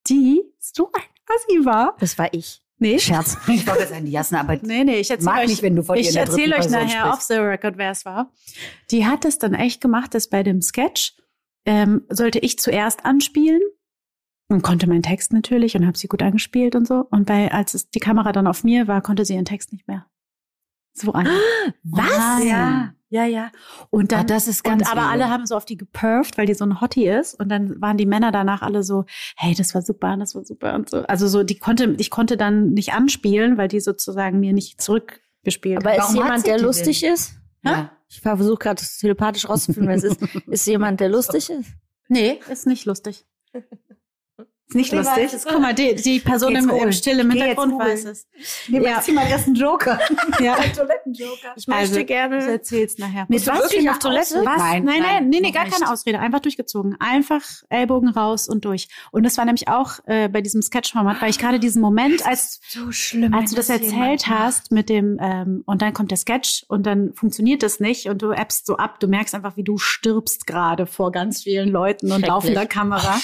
die 0.09 0.41
so 0.59 0.91
ein 0.91 1.03
Assi 1.33 1.63
war. 1.65 1.95
das 1.97 2.17
war 2.17 2.33
ich. 2.33 2.62
Nee, 2.83 2.99
Scherz. 2.99 3.37
Ich 3.47 3.65
wollte 3.65 3.87
sagen, 3.87 4.05
die 4.05 4.11
Jasna, 4.11 4.41
aber 4.41 4.57
nee, 4.61 4.83
nee, 4.83 4.97
ich 4.97 5.09
erzähle 5.09 5.31
mag 5.31 5.39
euch, 5.43 5.47
nicht, 5.47 5.63
wenn 5.63 5.77
du 5.77 5.83
von 5.83 5.95
ich 5.95 6.13
erzähle 6.13 6.55
euch 6.55 6.63
Person 6.63 6.81
nachher 6.81 7.05
sprichst. 7.05 7.13
off 7.13 7.21
the 7.21 7.35
record, 7.35 7.77
wer 7.77 7.91
es 7.91 8.03
war. 8.03 8.29
Die 8.91 9.05
hat 9.05 9.23
es 9.23 9.37
dann 9.37 9.53
echt 9.53 9.79
gemacht, 9.79 10.13
dass 10.13 10.27
bei 10.27 10.43
dem 10.43 10.61
Sketch 10.61 11.15
ähm, 11.65 12.01
sollte 12.09 12.39
ich 12.39 12.59
zuerst 12.59 13.05
anspielen 13.05 13.61
und 14.49 14.63
konnte 14.63 14.85
meinen 14.87 15.01
Text 15.01 15.31
natürlich 15.31 15.77
und 15.77 15.87
habe 15.87 15.97
sie 15.97 16.09
gut 16.09 16.21
angespielt 16.21 16.75
und 16.75 16.85
so. 16.85 17.07
Und 17.09 17.25
bei, 17.25 17.53
als 17.53 17.73
es 17.73 17.89
die 17.89 17.99
Kamera 17.99 18.33
dann 18.33 18.47
auf 18.47 18.65
mir 18.65 18.85
war, 18.89 19.01
konnte 19.01 19.23
sie 19.23 19.35
ihren 19.35 19.45
Text 19.45 19.71
nicht 19.71 19.87
mehr. 19.87 20.05
So 20.91 21.13
an. 21.13 21.25
Was? 21.83 22.43
Ja, 22.43 22.93
ja, 23.13 23.25
ja. 23.25 23.51
Und 23.91 24.11
dann, 24.11 24.21
Ah, 24.21 24.23
das 24.23 24.47
ist 24.47 24.63
ganz 24.63 24.81
und, 24.81 24.91
aber 24.91 25.07
alle 25.09 25.29
haben 25.29 25.45
so 25.45 25.55
auf 25.55 25.65
die 25.65 25.77
geperft, 25.77 26.37
weil 26.37 26.47
die 26.47 26.55
so 26.55 26.65
ein 26.65 26.81
Hottie 26.81 27.07
ist. 27.07 27.39
Und 27.39 27.49
dann 27.49 27.79
waren 27.79 27.95
die 27.97 28.07
Männer 28.07 28.31
danach 28.31 28.61
alle 28.63 28.81
so, 28.83 29.05
hey, 29.37 29.53
das 29.53 29.75
war 29.75 29.83
super, 29.83 30.17
das 30.17 30.33
war 30.33 30.43
super 30.43 30.73
und 30.73 30.89
so. 30.89 30.97
Also 31.03 31.27
so, 31.27 31.43
die 31.43 31.59
konnte, 31.59 31.95
ich 31.99 32.09
konnte 32.09 32.37
dann 32.37 32.71
nicht 32.71 32.93
anspielen, 32.93 33.57
weil 33.57 33.67
die 33.67 33.79
sozusagen 33.79 34.39
mir 34.39 34.51
nicht 34.53 34.81
zurückgespielt 34.81 35.77
Aber 35.77 35.91
haben. 35.91 35.97
ist 35.99 36.03
Warum 36.15 36.15
hat 36.17 36.23
jemand, 36.25 36.47
der 36.47 36.59
lustig 36.59 37.01
denn? 37.01 37.13
ist? 37.13 37.33
Ja. 37.63 37.91
Ich 38.09 38.21
versuche 38.21 38.57
gerade 38.57 38.79
das 38.81 38.97
telepathisch 38.97 39.47
rauszufinden, 39.47 39.89
wer 39.89 39.95
es 39.97 40.03
ist. 40.03 40.21
Ist 40.47 40.65
jemand, 40.67 40.99
der 40.99 41.09
lustig 41.09 41.49
ist? 41.49 41.69
Nee, 42.07 42.39
ist 42.49 42.67
nicht 42.67 42.85
lustig. 42.85 43.25
Ist 44.73 44.75
nicht 44.75 44.91
lustig. 44.91 45.29
Guck 45.47 45.59
mal, 45.61 45.73
die, 45.73 45.95
die 45.95 46.19
Person 46.19 46.55
im, 46.55 46.63
im 46.65 46.69
googeln. 46.69 46.93
Still 46.93 47.19
im 47.19 47.29
Geh 47.29 47.37
jetzt 47.39 47.47
Hintergrund 47.47 47.79
weiß 47.79 48.05
es. 48.05 48.27
Nee, 48.67 48.83
Ja. 48.83 49.01
zieh 49.01 49.11
mal 49.11 49.27
erst 49.27 49.47
einen 49.47 49.55
Joker. 49.55 49.99
Ja. 50.39 50.55
Toilettenjoker. 50.75 51.53
Ich 51.55 51.67
möchte 51.67 51.81
Also, 51.81 51.99
Ich 51.99 52.07
gerne. 52.07 52.37
erzähl's 52.51 52.97
nachher. 52.97 53.25
Bist 53.29 53.47
du 53.47 53.51
Was 53.51 53.61
wirklich 53.63 53.89
auf 53.89 53.99
Toilette? 53.99 54.35
Was? 54.43 54.57
Nein, 54.57 54.83
Nein, 54.83 54.83
nein, 54.85 55.01
nein, 55.01 55.29
nee, 55.29 55.39
nee, 55.41 55.51
gar 55.51 55.65
nicht. 55.65 55.77
keine 55.77 55.91
Ausrede. 55.91 56.19
Einfach 56.19 56.39
durchgezogen. 56.39 56.95
Einfach 56.99 57.41
Ellbogen 57.69 58.09
raus 58.09 58.47
und 58.47 58.65
durch. 58.65 58.87
Und 59.11 59.23
das 59.23 59.37
war 59.37 59.45
nämlich 59.45 59.67
auch 59.67 59.99
äh, 60.05 60.27
bei 60.29 60.41
diesem 60.41 60.61
Sketchformat, 60.61 61.21
weil 61.21 61.29
ich 61.29 61.37
gerade 61.37 61.59
diesen 61.59 61.81
Moment, 61.81 62.25
als, 62.25 62.59
So 62.67 62.91
schlimm. 62.91 63.33
als 63.33 63.51
du 63.51 63.55
das 63.55 63.69
erzählt 63.69 64.27
hast 64.27 64.71
mit 64.71 64.89
dem, 64.89 65.17
ähm, 65.21 65.63
und 65.65 65.81
dann 65.81 65.93
kommt 65.93 66.09
der 66.11 66.17
Sketch 66.17 66.65
und 66.67 66.85
dann 66.87 67.13
funktioniert 67.13 67.61
das 67.63 67.79
nicht 67.79 68.07
und 68.07 68.21
du 68.21 68.31
appst 68.31 68.65
so 68.65 68.77
ab. 68.77 68.99
Du 68.99 69.07
merkst 69.07 69.35
einfach, 69.35 69.55
wie 69.57 69.63
du 69.63 69.77
stirbst 69.77 70.47
gerade 70.47 70.85
vor 70.87 71.11
ganz 71.11 71.43
vielen 71.43 71.69
Leuten 71.69 72.11
und 72.11 72.25
laufender 72.25 72.65
Kamera. 72.65 73.19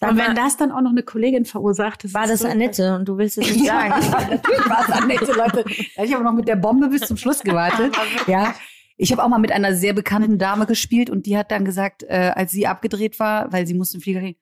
Und 0.00 0.16
wenn 0.16 0.34
das 0.34 0.56
dann 0.56 0.71
auch 0.72 0.80
noch 0.80 0.90
eine 0.90 1.02
Kollegin 1.02 1.44
verursacht, 1.44 2.12
war 2.14 2.24
ist 2.24 2.30
das 2.32 2.40
so- 2.40 2.48
Annette 2.48 2.94
und 2.96 3.06
du 3.08 3.16
willst 3.18 3.38
es 3.38 3.50
nicht 3.52 3.66
sagen? 3.66 3.90
Natürlich 4.10 4.68
war 4.68 4.84
es 4.88 4.90
Annette, 4.90 5.32
Leute. 5.32 5.64
Da 5.96 6.02
ich 6.04 6.14
aber 6.14 6.24
noch 6.24 6.32
mit 6.32 6.48
der 6.48 6.56
Bombe 6.56 6.88
bis 6.88 7.02
zum 7.02 7.16
Schluss 7.16 7.42
gewartet. 7.42 7.94
Ja. 8.26 8.54
Ich 8.96 9.10
habe 9.10 9.24
auch 9.24 9.28
mal 9.28 9.38
mit 9.38 9.52
einer 9.52 9.74
sehr 9.74 9.94
bekannten 9.94 10.38
Dame 10.38 10.66
gespielt 10.66 11.10
und 11.10 11.26
die 11.26 11.36
hat 11.36 11.50
dann 11.50 11.64
gesagt, 11.64 12.02
äh, 12.04 12.32
als 12.34 12.52
sie 12.52 12.66
abgedreht 12.66 13.18
war, 13.18 13.52
weil 13.52 13.66
sie 13.66 13.74
musste 13.74 13.96
einen 13.96 14.02
Flieger 14.02 14.20
kriegen, 14.20 14.38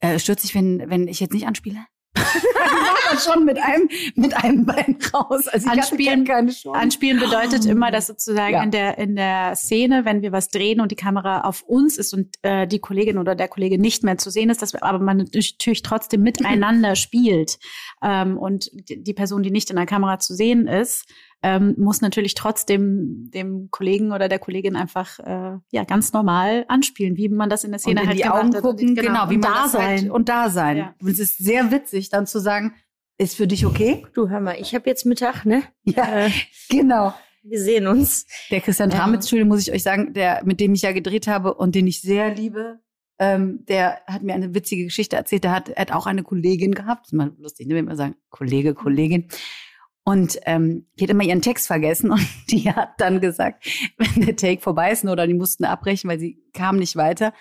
äh, 0.00 0.18
stört 0.18 0.40
sich, 0.40 0.54
wenn, 0.54 0.90
wenn 0.90 1.08
ich 1.08 1.20
jetzt 1.20 1.32
nicht 1.32 1.46
anspiele? 1.46 1.78
War 2.14 3.18
schon 3.18 3.44
mit 3.44 3.58
einem, 3.58 3.88
mit 4.14 4.34
einem 4.36 4.64
Bein 4.66 4.98
raus. 5.12 5.48
Also 5.48 5.68
Anspielen-. 5.68 6.28
Anspielen 6.72 7.20
bedeutet 7.20 7.64
immer, 7.66 7.90
dass 7.90 8.06
sozusagen 8.06 8.54
Ja. 8.54 8.62
in 8.62 8.70
der 8.70 8.98
in 8.98 9.16
der 9.16 9.56
Szene, 9.56 10.04
wenn 10.04 10.22
wir 10.22 10.32
was 10.32 10.48
drehen 10.48 10.80
und 10.80 10.90
die 10.92 10.96
Kamera 10.96 11.42
auf 11.42 11.62
uns 11.62 11.98
ist 11.98 12.12
und 12.14 12.34
äh, 12.42 12.66
die 12.66 12.78
Kollegin 12.78 13.18
oder 13.18 13.34
der 13.34 13.48
Kollege 13.48 13.78
nicht 13.78 14.04
mehr 14.04 14.18
zu 14.18 14.30
sehen 14.30 14.50
ist, 14.50 14.62
dass 14.62 14.72
wir, 14.72 14.82
aber 14.82 14.98
man 14.98 15.28
natürlich 15.32 15.82
trotzdem 15.82 16.22
miteinander 16.22 16.96
spielt 16.96 17.58
ähm, 18.02 18.38
und 18.38 18.70
die 18.72 19.02
die 19.02 19.14
Person, 19.14 19.42
die 19.42 19.50
nicht 19.50 19.70
in 19.70 19.76
der 19.76 19.86
Kamera 19.86 20.18
zu 20.18 20.34
sehen 20.34 20.66
ist, 20.66 21.06
ähm, 21.44 21.74
muss 21.76 22.00
natürlich 22.00 22.32
trotzdem 22.32 23.30
dem 23.30 23.68
Kollegen 23.70 24.12
oder 24.12 24.30
der 24.30 24.38
Kollegin 24.38 24.76
einfach 24.76 25.18
äh, 25.18 25.58
ja 25.70 25.84
ganz 25.86 26.14
normal 26.14 26.64
anspielen, 26.68 27.18
wie 27.18 27.28
man 27.28 27.50
das 27.50 27.64
in 27.64 27.70
der 27.70 27.76
und 27.76 27.82
Szene 27.82 28.00
in 28.00 28.08
halt 28.08 28.18
die 28.18 28.24
Augen 28.24 28.50
gucken, 28.50 28.94
genau, 28.94 29.28
wie 29.28 29.34
und 29.34 29.42
man 29.42 29.52
da 29.52 29.62
das 29.64 29.74
halt, 29.74 30.00
sein. 30.00 30.10
und 30.10 30.28
da 30.30 30.48
sein. 30.48 30.76
Ja. 30.78 30.94
Und 31.02 31.10
es 31.10 31.18
ist 31.18 31.36
sehr 31.36 31.70
witzig, 31.70 32.08
dann 32.08 32.26
zu 32.26 32.38
sagen, 32.40 32.72
ist 33.18 33.36
für 33.36 33.46
dich 33.46 33.66
okay? 33.66 34.06
Du, 34.14 34.30
hör 34.30 34.40
mal, 34.40 34.56
ich 34.58 34.74
habe 34.74 34.88
jetzt 34.88 35.04
Mittag, 35.04 35.44
ne? 35.44 35.62
Ja, 35.84 36.26
Äh, 36.26 36.30
genau. 36.70 37.12
wir 37.42 37.60
sehen 37.60 37.86
uns. 37.88 38.26
Der 38.50 38.62
Christian 38.62 38.88
Ja. 38.90 38.96
Tramitz, 39.00 39.24
Entschuldigung, 39.24 39.50
muss 39.50 39.60
ich 39.68 39.72
euch 39.74 39.82
sagen, 39.82 40.14
der, 40.14 40.40
mit 40.46 40.60
dem 40.60 40.72
ich 40.72 40.80
ja 40.80 40.92
gedreht 40.92 41.26
habe 41.26 41.52
und 41.52 41.74
den 41.74 41.86
ich 41.86 42.00
sehr 42.00 42.34
liebe, 42.34 42.80
ähm, 43.18 43.64
der 43.68 44.00
hat 44.06 44.22
mir 44.22 44.34
eine 44.34 44.54
witzige 44.54 44.84
Geschichte 44.84 45.16
erzählt. 45.16 45.44
Der 45.44 45.52
hat, 45.52 45.68
er 45.68 45.82
hat 45.82 45.92
auch 45.92 46.06
eine 46.06 46.22
Kollegin 46.22 46.72
gehabt. 46.74 47.02
Das 47.02 47.08
ist 47.12 47.16
mal 47.16 47.32
lustig, 47.38 47.66
ne, 47.66 47.74
wenn 47.74 47.84
wir 47.84 47.96
sagen, 47.96 48.16
Kollege, 48.30 48.72
Kollegin. 48.72 49.28
Und 50.06 50.38
ähm, 50.44 50.86
die 50.98 51.04
hat 51.04 51.10
immer 51.10 51.24
ihren 51.24 51.40
Text 51.42 51.66
vergessen 51.66 52.10
und 52.12 52.26
die 52.50 52.70
hat 52.70 53.00
dann 53.00 53.20
gesagt, 53.20 53.66
wenn 53.96 54.26
der 54.26 54.36
Take 54.36 54.60
vorbei 54.60 54.92
ist 54.92 55.04
oder 55.04 55.26
die 55.26 55.34
mussten 55.34 55.64
abbrechen, 55.64 56.10
weil 56.10 56.18
sie 56.20 56.42
kam 56.52 56.76
nicht 56.76 56.94
weiter. 56.96 57.32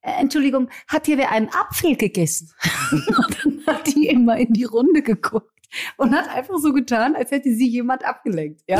Äh, 0.00 0.20
Entschuldigung, 0.20 0.70
hat 0.88 1.06
hier 1.06 1.18
wer 1.18 1.30
einen 1.30 1.48
Apfel 1.50 1.96
gegessen? 1.96 2.50
und 2.92 3.36
dann 3.44 3.62
hat 3.66 3.86
die 3.94 4.08
immer 4.08 4.36
in 4.38 4.52
die 4.52 4.64
Runde 4.64 5.02
geguckt 5.02 5.50
und 5.96 6.14
hat 6.14 6.28
einfach 6.28 6.56
so 6.58 6.72
getan, 6.72 7.16
als 7.16 7.30
hätte 7.30 7.52
sie 7.54 7.68
jemand 7.68 8.04
abgelenkt. 8.04 8.62
Ja? 8.68 8.78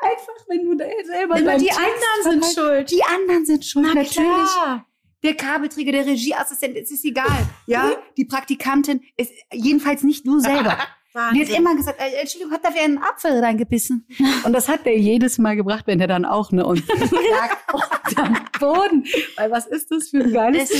Einfach, 0.00 0.48
wenn 0.48 0.64
du 0.64 0.76
da 0.76 0.84
selber 1.04 1.36
Immer 1.38 1.58
die 1.58 1.70
anderen 1.72 2.42
sind 2.42 2.44
schuld. 2.54 2.90
Die 2.90 3.02
anderen 3.02 3.44
sind 3.46 3.64
schuld, 3.64 3.86
Na 3.88 3.94
natürlich. 3.94 4.50
klar. 4.50 4.86
Der 5.24 5.34
Kabelträger, 5.34 5.92
der 5.92 6.06
Regieassistent, 6.06 6.76
es 6.76 6.90
ist 6.90 7.04
egal. 7.04 7.26
Ja, 7.66 7.92
die 8.16 8.26
Praktikantin, 8.26 9.00
ist 9.16 9.32
jedenfalls 9.52 10.02
nicht 10.02 10.26
du 10.26 10.38
selber. 10.38 10.76
Die 11.14 11.20
hat 11.20 11.32
Wahnsinn. 11.36 11.54
immer 11.54 11.76
gesagt, 11.76 12.00
äh, 12.00 12.20
Entschuldigung, 12.20 12.52
hat 12.52 12.64
da 12.64 12.70
wer 12.74 12.82
einen 12.82 12.98
Apfel 12.98 13.38
reingebissen? 13.38 14.04
Und 14.44 14.52
das 14.52 14.68
hat 14.68 14.84
der 14.84 14.98
jedes 14.98 15.38
Mal 15.38 15.54
gebracht, 15.54 15.84
wenn 15.86 16.00
er 16.00 16.08
dann 16.08 16.24
auch, 16.24 16.50
ne, 16.50 16.66
und 16.66 16.82
lag 16.88 17.56
unterm 17.72 18.36
Boden. 18.58 19.04
Weil 19.36 19.48
was 19.52 19.66
ist 19.68 19.92
das 19.92 20.08
für 20.08 20.24
ein 20.24 20.32
geiles? 20.32 20.72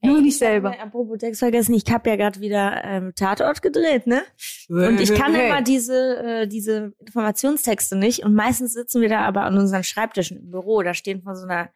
Nur 0.00 0.22
nicht 0.22 0.38
selber. 0.38 0.74
Äh, 0.74 0.80
Apropos 0.80 1.18
Text 1.18 1.40
vergessen, 1.40 1.74
ich 1.74 1.84
habe 1.92 2.08
ja 2.08 2.16
gerade 2.16 2.40
wieder 2.40 2.82
ähm, 2.82 3.12
Tatort 3.14 3.60
gedreht, 3.60 4.06
ne? 4.06 4.22
Und 4.70 5.02
ich 5.02 5.14
kann 5.14 5.34
Hey. 5.34 5.50
immer 5.50 5.60
diese, 5.60 6.16
äh, 6.16 6.48
diese 6.48 6.94
Informationstexte 7.00 7.94
nicht. 7.94 8.24
Und 8.24 8.34
meistens 8.34 8.72
sitzen 8.72 9.02
wir 9.02 9.10
da 9.10 9.20
aber 9.20 9.42
an 9.42 9.58
unseren 9.58 9.84
Schreibtischen 9.84 10.38
im 10.38 10.50
Büro. 10.50 10.82
Da 10.82 10.94
stehen 10.94 11.20
vor 11.22 11.36
so 11.36 11.44
einer, 11.46 11.68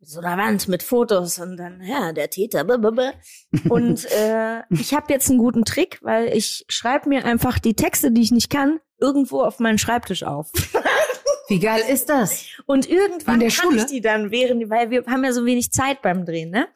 so 0.00 0.20
einer 0.20 0.36
Wand 0.36 0.68
mit 0.68 0.82
Fotos 0.82 1.38
und 1.38 1.56
dann, 1.56 1.82
ja, 1.82 2.12
der 2.12 2.30
Täter. 2.30 2.64
blablabla. 2.64 3.12
Und 3.68 4.04
äh, 4.12 4.62
ich 4.70 4.94
habe 4.94 5.12
jetzt 5.12 5.30
einen 5.30 5.38
guten 5.38 5.64
Trick, 5.64 5.98
weil 6.02 6.36
ich 6.36 6.64
schreibe 6.68 7.08
mir 7.08 7.24
einfach 7.24 7.58
die 7.58 7.74
Texte, 7.74 8.12
die 8.12 8.22
ich 8.22 8.30
nicht 8.30 8.50
kann, 8.50 8.80
irgendwo 8.98 9.40
auf 9.40 9.58
meinen 9.58 9.78
Schreibtisch 9.78 10.22
auf. 10.22 10.50
Wie 11.48 11.60
geil 11.60 11.82
ist 11.88 12.08
das? 12.08 12.44
Und 12.66 12.88
irgendwann 12.88 13.40
kann 13.40 13.50
Schule? 13.50 13.76
ich 13.78 13.86
die 13.86 14.00
dann 14.00 14.30
während, 14.32 14.68
weil 14.68 14.90
wir 14.90 15.04
haben 15.06 15.24
ja 15.24 15.32
so 15.32 15.44
wenig 15.44 15.70
Zeit 15.70 16.02
beim 16.02 16.24
Drehen, 16.24 16.50
ne? 16.50 16.66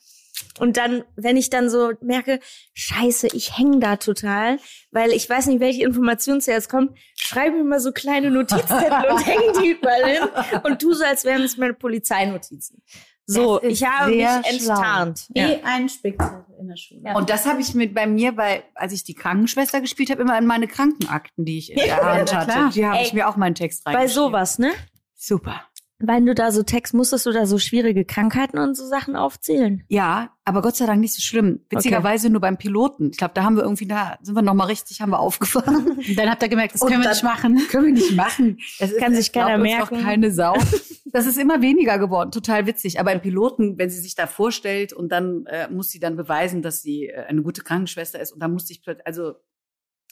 Und 0.59 0.77
dann, 0.77 1.05
wenn 1.17 1.37
ich 1.37 1.49
dann 1.49 1.71
so 1.71 1.93
merke, 2.01 2.41
scheiße, 2.75 3.29
ich 3.35 3.57
hänge 3.57 3.79
da 3.79 3.97
total, 3.97 4.59
weil 4.91 5.13
ich 5.13 5.29
weiß 5.31 5.47
nicht, 5.47 5.61
welche 5.61 5.85
Information 5.85 6.41
zuerst 6.41 6.69
kommt, 6.69 6.91
schreibe 7.15 7.57
mir 7.57 7.65
mal 7.65 7.81
so 7.81 7.93
kleine 7.93 8.31
Notizzettel 8.31 9.11
und 9.11 9.25
hänge 9.27 9.53
die 9.63 9.71
überall 9.71 10.11
hin 10.11 10.23
und 10.65 10.81
tu 10.81 10.93
so, 10.93 11.05
als 11.05 11.25
wären 11.25 11.43
es 11.43 11.57
meine 11.57 11.75
Polizeinotizen. 11.75 12.83
So, 13.27 13.63
ich 13.63 13.85
habe 13.87 14.11
mich 14.11 14.27
schlau. 14.63 14.73
enttarnt. 14.75 15.29
Wie 15.33 15.39
Ja. 15.41 15.49
ein 15.63 15.89
Spickzettel 15.89 16.45
in 16.59 16.67
der 16.67 16.77
Schule. 16.77 17.15
Und 17.15 17.31
das 17.31 17.47
habe 17.47 17.61
ich 17.61 17.75
mit 17.75 17.95
bei 17.95 18.09
mir, 18.09 18.33
bei, 18.33 18.65
als 18.75 18.93
ich 18.93 19.05
die 19.05 19.15
Krankenschwester 19.15 19.81
gespielt 19.81 20.11
habe, 20.11 20.21
immer 20.23 20.37
in 20.37 20.47
meine 20.47 20.67
Krankenakten, 20.67 21.45
die 21.45 21.59
ich 21.59 21.71
in 21.71 21.77
der 21.77 21.87
Ja, 21.87 22.03
Hand 22.19 22.35
hatte. 22.35 22.71
Die 22.75 22.85
habe 22.85 23.01
ich 23.03 23.13
mir 23.13 23.29
auch 23.29 23.37
meinen 23.37 23.55
Text 23.55 23.85
Bei 23.85 23.93
reingeschrieben. 23.93 24.25
sowas, 24.25 24.59
ne? 24.59 24.73
Super. 25.15 25.63
Weil 26.03 26.25
du 26.25 26.35
da 26.35 26.51
so 26.51 26.63
Text, 26.63 26.95
musstest 26.95 27.27
du 27.27 27.33
da 27.33 27.45
so 27.45 27.59
schwierige 27.59 28.07
Krankheiten 28.07 28.59
und 28.59 28.75
so 28.75 28.87
Sachen 28.87 29.17
aufzählen? 29.17 29.85
Ja, 29.89 30.35
aber 30.45 30.63
Gott 30.63 30.77
sei 30.77 30.87
Dank 30.87 31.01
nicht 31.01 31.15
so 31.15 31.21
schlimm. 31.21 31.61
Witzigerweise 31.69 32.31
nur 32.31 32.41
beim 32.41 32.57
Piloten. 32.57 33.11
Ich 33.11 33.19
glaube, 33.19 33.35
da 33.35 33.45
haben 33.45 33.57
wir 33.57 33.63
irgendwie, 33.63 33.87
da 33.87 34.19
sind 34.23 34.35
wir 34.35 34.43
nochmal 34.43 34.69
richtig, 34.69 35.03
haben 35.03 35.11
wir 35.11 35.19
aufgefahren. 35.19 35.99
Und 36.09 36.17
dann 36.19 36.31
habt 36.31 36.43
ihr 36.43 36.49
gemerkt, 36.49 36.75
das 36.75 36.81
können 36.81 37.03
wir 37.03 37.11
nicht 37.11 37.23
machen. 37.23 37.61
Können 37.71 37.87
wir 37.87 37.93
nicht 37.93 38.17
machen. 38.17 38.59
Es 38.79 38.97
Kann 38.97 39.15
sich 39.15 39.31
keiner 39.31 39.59
glaubt 39.59 39.61
uns 39.61 39.71
merken. 39.71 39.95
Doch 39.97 40.03
keine 40.03 40.31
Sau. 40.33 40.57
Das 41.13 41.27
ist 41.27 41.39
immer 41.39 41.61
weniger 41.61 41.99
geworden. 41.99 42.31
Total 42.31 42.67
witzig. 42.67 43.01
Aber 43.01 43.13
im 43.13 43.21
Piloten, 43.21 43.79
wenn 43.79 43.91
sie 43.91 43.99
sich 43.99 44.15
da 44.15 44.29
vorstellt 44.29 44.93
und 44.93 45.11
dann 45.11 45.45
äh, 45.47 45.69
muss 45.69 45.91
sie 45.91 45.99
dann 45.99 46.15
beweisen, 46.15 46.63
dass 46.63 46.83
sie 46.83 47.09
äh, 47.09 47.25
eine 47.25 47.43
gute 47.43 47.63
Krankenschwester 47.63 48.21
ist. 48.21 48.31
Und 48.31 48.39
dann 48.39 48.53
musste 48.53 48.73
ich 48.73 48.81
plötzlich, 48.81 49.05
also 49.09 49.35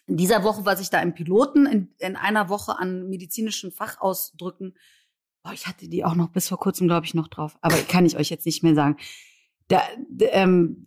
in 0.09 0.17
dieser 0.17 0.43
Woche 0.43 0.65
war 0.65 0.81
ich 0.81 0.91
da 0.91 1.01
im 1.01 1.15
Piloten, 1.15 1.67
in, 1.67 1.95
in 1.99 2.17
einer 2.17 2.49
Woche 2.49 2.79
an 2.79 3.09
medizinischen 3.09 3.71
Fachausdrücken. 3.71 4.75
Boah, 5.43 5.53
ich 5.53 5.67
hatte 5.67 5.89
die 5.89 6.05
auch 6.05 6.15
noch 6.15 6.29
bis 6.29 6.49
vor 6.49 6.59
kurzem, 6.59 6.87
glaube 6.89 7.07
ich, 7.07 7.15
noch 7.15 7.29
drauf. 7.29 7.57
Aber 7.61 7.77
kann 7.77 8.05
ich 8.07 8.17
euch 8.17 8.29
jetzt 8.31 8.47
nicht 8.47 8.63
mehr 8.63 8.75
sagen. 8.75 8.97
Da, 9.69 9.83
ähm, 10.33 10.87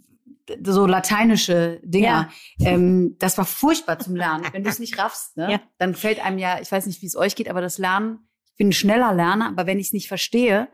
so 0.64 0.86
lateinische 0.86 1.80
Dinger. 1.84 2.30
Ähm, 2.60 3.16
das 3.20 3.38
war 3.38 3.46
furchtbar 3.46 4.00
zum 4.00 4.16
Lernen. 4.16 4.46
Wenn 4.52 4.64
du 4.64 4.70
es 4.70 4.80
nicht 4.80 4.98
raffst, 4.98 5.38
ne, 5.38 5.52
Ja. 5.54 5.62
dann 5.78 5.96
fällt 5.96 6.20
einem 6.24 6.38
ja, 6.38 6.60
ich 6.62 6.72
weiß 6.72 6.86
nicht, 6.88 7.02
wie 7.02 7.06
es 7.06 7.16
euch 7.16 7.36
geht, 7.36 7.50
aber 7.50 7.62
das 7.62 7.78
Lernen, 7.78 8.28
ich 8.52 8.56
bin 8.58 8.70
ein 8.70 8.74
schneller 8.74 9.14
Lerner, 9.14 9.48
aber 9.48 9.66
wenn 9.66 9.80
ich 9.80 9.88
es 9.88 9.94
nicht 9.94 10.08
verstehe, 10.08 10.68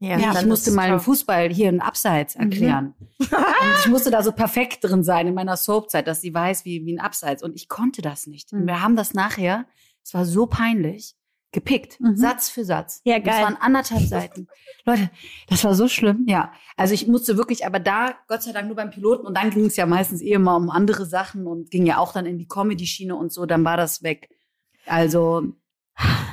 Ja, 0.00 0.18
ich 0.38 0.46
musste 0.46 0.72
mal 0.72 0.90
im. 0.90 1.00
Fußball 1.00 1.48
hier 1.50 1.68
einen 1.68 1.80
Abseits 1.80 2.34
erklären. 2.34 2.94
und 3.20 3.28
ich 3.80 3.88
musste 3.88 4.10
da 4.10 4.22
so 4.22 4.32
perfekt 4.32 4.78
drin 4.82 5.02
sein 5.04 5.28
in 5.28 5.34
meiner 5.34 5.56
Soapzeit, 5.56 6.06
dass 6.08 6.20
sie 6.20 6.34
weiß, 6.34 6.64
wie, 6.64 6.84
wie 6.84 6.94
ein 6.94 7.00
Abseits. 7.00 7.42
Und 7.42 7.54
ich 7.54 7.68
konnte 7.68 8.02
das 8.02 8.26
nicht. 8.26 8.52
Und 8.52 8.62
Mhm. 8.62 8.66
wir 8.66 8.82
haben 8.82 8.96
das 8.96 9.14
nachher, 9.14 9.64
es 10.04 10.12
war 10.12 10.24
so 10.26 10.46
peinlich, 10.46 11.14
gepickt, 11.52 12.00
Mhm. 12.00 12.16
Satz 12.16 12.48
für 12.48 12.64
Satz. 12.64 13.00
Ja, 13.04 13.16
Und 13.16 13.26
Das 13.26 13.34
geil. 13.36 13.44
waren 13.44 13.56
anderthalb 13.56 14.02
Seiten. 14.02 14.48
Leute, 14.84 15.10
das 15.48 15.62
war 15.64 15.74
so 15.74 15.86
schlimm. 15.88 16.24
Ja, 16.26 16.52
also 16.76 16.94
ich 16.94 17.06
musste 17.06 17.36
wirklich, 17.36 17.64
aber 17.66 17.78
da, 17.78 18.14
Gott 18.26 18.42
sei 18.42 18.52
Dank 18.52 18.66
nur 18.66 18.76
beim 18.76 18.90
Piloten. 18.90 19.26
Und 19.26 19.36
dann 19.36 19.50
ging 19.50 19.66
es 19.66 19.76
ja 19.76 19.86
meistens 19.86 20.20
eh 20.22 20.32
immer 20.32 20.56
um 20.56 20.70
andere 20.70 21.06
Sachen 21.06 21.46
und 21.46 21.70
ging 21.70 21.86
ja 21.86 21.98
auch 21.98 22.12
dann 22.12 22.26
in 22.26 22.38
die 22.38 22.48
Comedy-Schiene 22.48 23.14
und 23.14 23.32
so, 23.32 23.46
dann 23.46 23.64
war 23.64 23.76
das 23.76 24.02
weg. 24.02 24.28
Also 24.86 25.52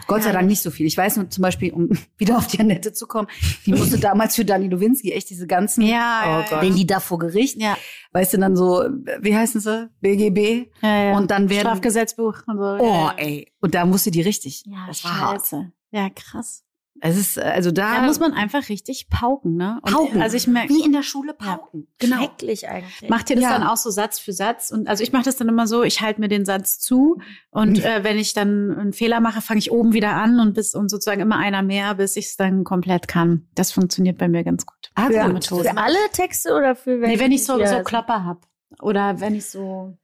Gott 0.07 0.23
sei 0.23 0.31
Dank 0.31 0.47
nicht 0.47 0.61
so 0.63 0.71
viel. 0.71 0.87
Ich 0.87 0.97
weiß 0.97 1.17
nur 1.17 1.29
zum 1.29 1.41
Beispiel, 1.43 1.71
um 1.71 1.89
wieder 2.17 2.37
auf 2.37 2.47
die 2.47 2.59
Annette 2.59 2.93
zu 2.93 3.05
kommen, 3.05 3.27
die 3.65 3.71
musste 3.73 3.99
damals 3.99 4.35
für 4.35 4.43
Dani 4.45 4.67
Nowinski 4.67 5.11
echt 5.11 5.29
diese 5.29 5.45
ganzen, 5.45 5.83
Ja, 5.83 6.43
Oh 6.45 6.49
Gott. 6.49 6.61
wenn 6.63 6.75
die 6.75 6.87
da 6.87 6.99
vor 6.99 7.19
Gericht, 7.19 7.61
Ja. 7.61 7.77
weißt 8.13 8.33
du, 8.33 8.37
dann 8.39 8.55
so, 8.55 8.83
wie 9.21 9.35
heißen 9.35 9.61
sie? 9.61 9.89
BGB. 10.01 10.71
ja, 10.81 11.03
ja. 11.11 11.17
Und 11.17 11.29
dann 11.29 11.49
werden, 11.49 11.61
Strafgesetzbuch 11.67 12.41
und 12.47 12.57
so. 12.57 12.63
oh 12.79 12.85
ja, 12.85 13.13
ey, 13.17 13.51
und 13.61 13.75
da 13.75 13.85
musste 13.85 14.09
die 14.11 14.21
richtig. 14.21 14.63
Ja, 14.65 14.85
das 14.87 15.03
war 15.03 15.19
hart. 15.19 15.41
scheiße. 15.41 15.71
Ja, 15.91 16.09
krass. 16.09 16.63
Es 17.01 17.17
ist, 17.17 17.37
äh, 17.37 17.41
also 17.41 17.71
da, 17.71 17.95
Da 17.95 18.01
muss 18.01 18.19
man 18.19 18.33
einfach 18.33 18.67
richtig 18.69 19.09
pauken, 19.09 19.55
ne? 19.55 19.79
Und, 19.83 19.93
pauken. 19.93 20.21
Also 20.21 20.35
ich 20.35 20.47
merke, 20.47 20.73
wie 20.73 20.83
in 20.83 20.91
der 20.91 21.03
Schule 21.03 21.33
pauken. 21.33 21.87
Genau. 21.97 22.17
Schrecklich 22.17 22.67
eigentlich. 22.67 23.09
Macht 23.09 23.29
ihr 23.29 23.37
das 23.37 23.43
Ja. 23.43 23.57
dann 23.57 23.67
auch 23.67 23.77
so 23.77 23.89
Satz 23.89 24.19
für 24.19 24.33
Satz? 24.33 24.69
Und 24.71 24.87
also 24.89 25.01
ich 25.03 25.13
mache 25.13 25.23
das 25.23 25.37
dann 25.37 25.47
immer 25.47 25.65
so, 25.65 25.83
ich 25.83 26.01
halte 26.01 26.19
mir 26.19 26.27
den 26.27 26.43
Satz 26.45 26.79
zu 26.79 27.19
und 27.51 27.79
äh, 27.85 28.03
wenn 28.03 28.17
ich 28.17 28.33
dann 28.33 28.77
einen 28.77 28.93
Fehler 28.93 29.21
mache, 29.21 29.41
fange 29.41 29.59
ich 29.59 29.71
oben 29.71 29.93
wieder 29.93 30.11
an 30.11 30.39
und 30.39 30.53
bis 30.53 30.75
und 30.75 30.89
sozusagen 30.89 31.21
immer 31.21 31.37
einer 31.37 31.61
mehr, 31.61 31.95
bis 31.95 32.15
ich 32.17 32.25
es 32.25 32.35
dann 32.35 32.63
komplett 32.65 33.07
kann. 33.07 33.47
Das 33.55 33.71
funktioniert 33.71 34.17
bei 34.17 34.27
mir 34.27 34.43
ganz 34.43 34.65
gut. 34.65 34.91
Ah, 34.95 35.07
für, 35.07 35.41
für 35.41 35.77
alle 35.77 35.97
Texte 36.11 36.53
oder 36.53 36.75
für 36.75 36.99
welche? 36.99 37.15
Nee, 37.15 37.19
wenn 37.23 37.31
ich 37.31 37.45
so, 37.45 37.63
so 37.65 37.81
Klopper 37.83 38.25
hab 38.25 38.45
oder 38.81 39.19
wenn 39.21 39.35
ich 39.35 39.45
so? 39.45 39.97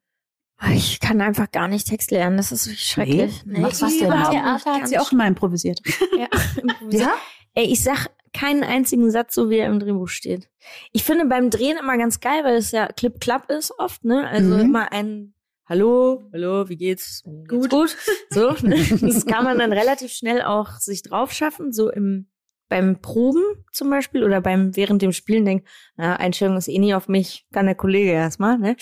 Ich 0.73 0.99
kann 0.99 1.21
einfach 1.21 1.51
gar 1.51 1.67
nicht 1.67 1.87
Text 1.87 2.11
lernen. 2.11 2.37
Das 2.37 2.51
ist 2.51 2.65
wirklich 2.67 2.85
schrecklich. 2.85 3.43
Nee? 3.45 3.59
Mach 3.59 3.69
was 3.81 3.97
denn? 3.97 4.07
überhaupt 4.07 4.31
Theater 4.31 4.71
nicht. 4.71 4.81
hat 4.81 4.87
sie 4.87 4.97
auch 4.99 5.11
immer 5.11 5.27
improvisiert. 5.27 5.81
Ja, 6.17 6.27
improvisiert. 6.61 7.03
Ja? 7.03 7.13
Ey, 7.55 7.65
ich 7.65 7.83
sag 7.83 8.07
keinen 8.33 8.63
einzigen 8.63 9.11
Satz, 9.11 9.35
so 9.35 9.49
wie 9.49 9.57
er 9.57 9.67
im 9.67 9.79
Drehbuch 9.79 10.07
steht. 10.07 10.49
Ich 10.91 11.03
finde 11.03 11.25
beim 11.25 11.49
Drehen 11.49 11.77
immer 11.77 11.97
ganz 11.97 12.19
geil, 12.19 12.43
weil 12.43 12.55
es 12.55 12.71
ja 12.71 12.87
Clip-Clap 12.87 13.49
ist 13.51 13.71
oft, 13.79 14.03
ne? 14.05 14.27
Also 14.27 14.55
Mhm. 14.55 14.59
immer 14.61 14.91
ein 14.91 15.33
Hallo, 15.67 16.29
hallo, 16.31 16.69
wie 16.69 16.75
geht's? 16.77 17.23
Gut. 17.47 17.69
gut. 17.71 17.97
So, 18.29 18.51
ne? 18.61 18.75
das 19.01 19.25
kann 19.25 19.43
man 19.45 19.57
dann 19.57 19.73
relativ 19.73 20.11
schnell 20.11 20.41
auch 20.43 20.77
sich 20.79 21.01
drauf 21.01 21.31
schaffen, 21.31 21.73
so 21.73 21.89
im 21.91 22.27
beim 22.67 22.99
Proben 23.01 23.43
zum 23.71 23.89
Beispiel 23.89 24.23
oder 24.23 24.41
beim 24.41 24.75
während 24.75 25.01
dem 25.01 25.11
Spielen 25.11 25.45
denkt, 25.45 25.67
na, 25.97 26.15
Einstellung 26.17 26.57
ist 26.57 26.67
eh 26.67 26.77
nie 26.79 26.93
auf 26.95 27.07
mich, 27.07 27.45
kann 27.53 27.67
der 27.67 27.75
Kollege 27.75 28.11
erstmal, 28.11 28.57
ne? 28.57 28.75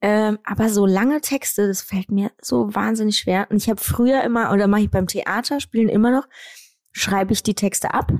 Ähm, 0.00 0.38
aber 0.44 0.68
so 0.68 0.86
lange 0.86 1.20
Texte, 1.20 1.66
das 1.66 1.82
fällt 1.82 2.10
mir 2.10 2.30
so 2.40 2.72
wahnsinnig 2.74 3.18
schwer. 3.18 3.48
Und 3.50 3.56
ich 3.56 3.68
habe 3.68 3.80
früher 3.80 4.22
immer, 4.22 4.52
oder 4.52 4.68
mache 4.68 4.82
ich 4.82 4.90
beim 4.90 5.06
Theater, 5.08 5.58
spielen 5.60 5.88
immer 5.88 6.10
noch, 6.12 6.28
schreibe 6.92 7.32
ich 7.32 7.42
die 7.42 7.54
Texte 7.54 7.92
ab. 7.94 8.12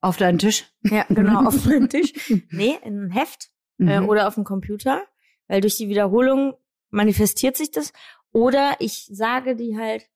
Auf 0.00 0.16
deinen 0.16 0.38
Tisch. 0.38 0.64
Ja, 0.84 1.04
genau, 1.08 1.46
auf 1.46 1.64
meinem 1.66 1.88
Tisch. 1.90 2.12
Nee, 2.50 2.78
in 2.84 3.04
ein 3.06 3.10
Heft 3.10 3.50
äh, 3.78 4.00
Mhm. 4.00 4.08
oder 4.08 4.26
auf 4.28 4.34
dem 4.36 4.44
Computer. 4.44 5.02
Weil 5.48 5.60
durch 5.60 5.76
die 5.76 5.88
Wiederholung 5.88 6.54
manifestiert 6.90 7.56
sich 7.56 7.70
das. 7.70 7.92
Oder 8.32 8.76
ich 8.78 9.08
sage 9.10 9.54
die 9.56 9.76
halt 9.78 10.08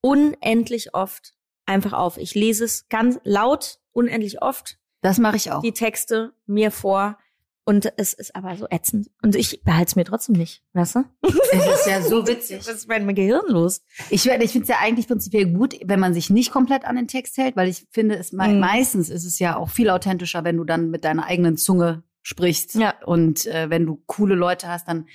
unendlich 0.00 0.94
oft 0.94 1.34
einfach 1.66 1.92
auf. 1.92 2.18
Ich 2.18 2.34
lese 2.34 2.64
es 2.64 2.88
ganz 2.88 3.18
laut, 3.24 3.78
unendlich 3.92 4.42
oft, 4.42 4.78
Das 5.00 5.18
mache 5.18 5.36
ich 5.36 5.50
auch. 5.50 5.62
die 5.62 5.72
Texte 5.72 6.32
mir 6.46 6.70
vor. 6.70 7.18
Und 7.66 7.90
es 7.96 8.12
ist 8.12 8.36
aber 8.36 8.56
so 8.56 8.66
ätzend. 8.68 9.10
Und 9.22 9.34
ich 9.36 9.62
behalte 9.64 9.88
es 9.88 9.96
mir 9.96 10.04
trotzdem 10.04 10.34
nicht, 10.36 10.62
weißt 10.74 10.96
du? 10.96 11.04
Es 11.22 11.66
ist 11.66 11.86
ja 11.86 12.02
so 12.02 12.26
witzig. 12.26 12.58
Was 12.60 12.68
ist 12.68 12.88
meinem 12.88 13.14
Gehirn 13.14 13.46
los? 13.48 13.82
Ich, 14.10 14.26
ich 14.26 14.50
finde 14.52 14.62
es 14.64 14.68
ja 14.68 14.76
eigentlich 14.82 15.06
prinzipiell 15.08 15.46
gut, 15.46 15.74
wenn 15.82 15.98
man 15.98 16.12
sich 16.12 16.28
nicht 16.28 16.50
komplett 16.52 16.84
an 16.84 16.96
den 16.96 17.08
Text 17.08 17.38
hält, 17.38 17.56
weil 17.56 17.68
ich 17.68 17.86
finde, 17.90 18.16
es 18.16 18.32
me 18.32 18.48
Mhm. 18.48 18.60
meistens 18.60 19.08
ist 19.08 19.24
es 19.24 19.38
ja 19.38 19.56
auch 19.56 19.70
viel 19.70 19.88
authentischer, 19.88 20.44
wenn 20.44 20.58
du 20.58 20.64
dann 20.64 20.90
mit 20.90 21.04
deiner 21.04 21.24
eigenen 21.24 21.56
Zunge 21.56 22.02
sprichst. 22.20 22.74
Ja. 22.74 22.94
Und 23.06 23.46
äh, 23.46 23.70
wenn 23.70 23.86
du 23.86 24.02
coole 24.06 24.34
Leute 24.34 24.68
hast, 24.68 24.86
dann 24.86 25.06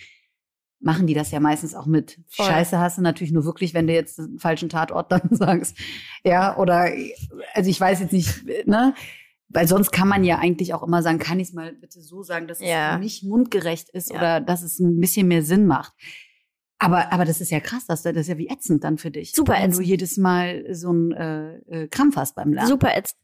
machen 0.80 1.06
die 1.08 1.14
das 1.14 1.30
ja 1.32 1.40
meistens 1.40 1.76
auch 1.76 1.86
mit. 1.86 2.20
Voll. 2.30 2.46
Scheiße 2.48 2.80
hast 2.80 2.98
du 2.98 3.02
natürlich 3.02 3.34
nur 3.34 3.44
wirklich, 3.46 3.74
wenn 3.74 3.86
du 3.86 3.94
jetzt 3.94 4.18
einen 4.18 4.40
falschen 4.40 4.70
Tatort 4.70 5.12
dann 5.12 5.22
sagst. 5.32 5.78
Ja, 6.24 6.58
oder 6.58 6.90
also 7.54 7.70
ich 7.70 7.80
weiß 7.80 8.00
jetzt 8.00 8.14
nicht, 8.14 8.46
ne? 8.66 8.94
Weil 9.50 9.68
sonst 9.68 9.92
kann 9.92 10.08
man 10.08 10.24
ja 10.24 10.38
eigentlich 10.38 10.74
auch 10.74 10.84
immer 10.84 11.02
sagen, 11.02 11.18
kann 11.20 11.40
ich 11.40 11.48
es 11.50 11.54
mal 11.54 11.74
bitte 11.74 12.02
so 12.02 12.22
sagen, 12.24 12.48
dass 12.48 12.60
Ja. 12.60 12.94
es 12.96 13.00
mich 13.00 13.24
mundgerecht 13.24 13.90
ist 13.90 14.12
Ja. 14.12 14.18
oder 14.18 14.42
dass 14.42 14.62
es 14.62 14.80
ein 14.80 15.00
bisschen 15.00 15.28
mehr 15.28 15.42
Sinn 15.44 15.66
macht. 15.66 15.94
Aber, 16.78 17.12
aber 17.12 17.26
das 17.26 17.42
ist 17.42 17.50
ja 17.52 17.60
krass, 17.60 17.86
dass 17.88 18.04
das 18.04 18.16
ist 18.16 18.28
ja 18.28 18.38
wie 18.38 18.48
ätzend 18.48 18.84
dann 18.84 18.98
für 18.98 19.12
dich. 19.12 19.32
Super 19.34 19.54
Wenn 19.54 19.64
du 19.72 19.78
ätzend. 19.78 19.88
jedes 19.88 20.18
Mal 20.18 20.66
so 20.74 20.94
ein 20.94 21.12
äh, 21.12 21.56
äh, 21.68 21.88
Krampf 21.90 22.16
hast 22.16 22.36
beim 22.36 22.54
Lernen. 22.54 22.70
Super 22.70 22.96
ätzend. 22.96 23.20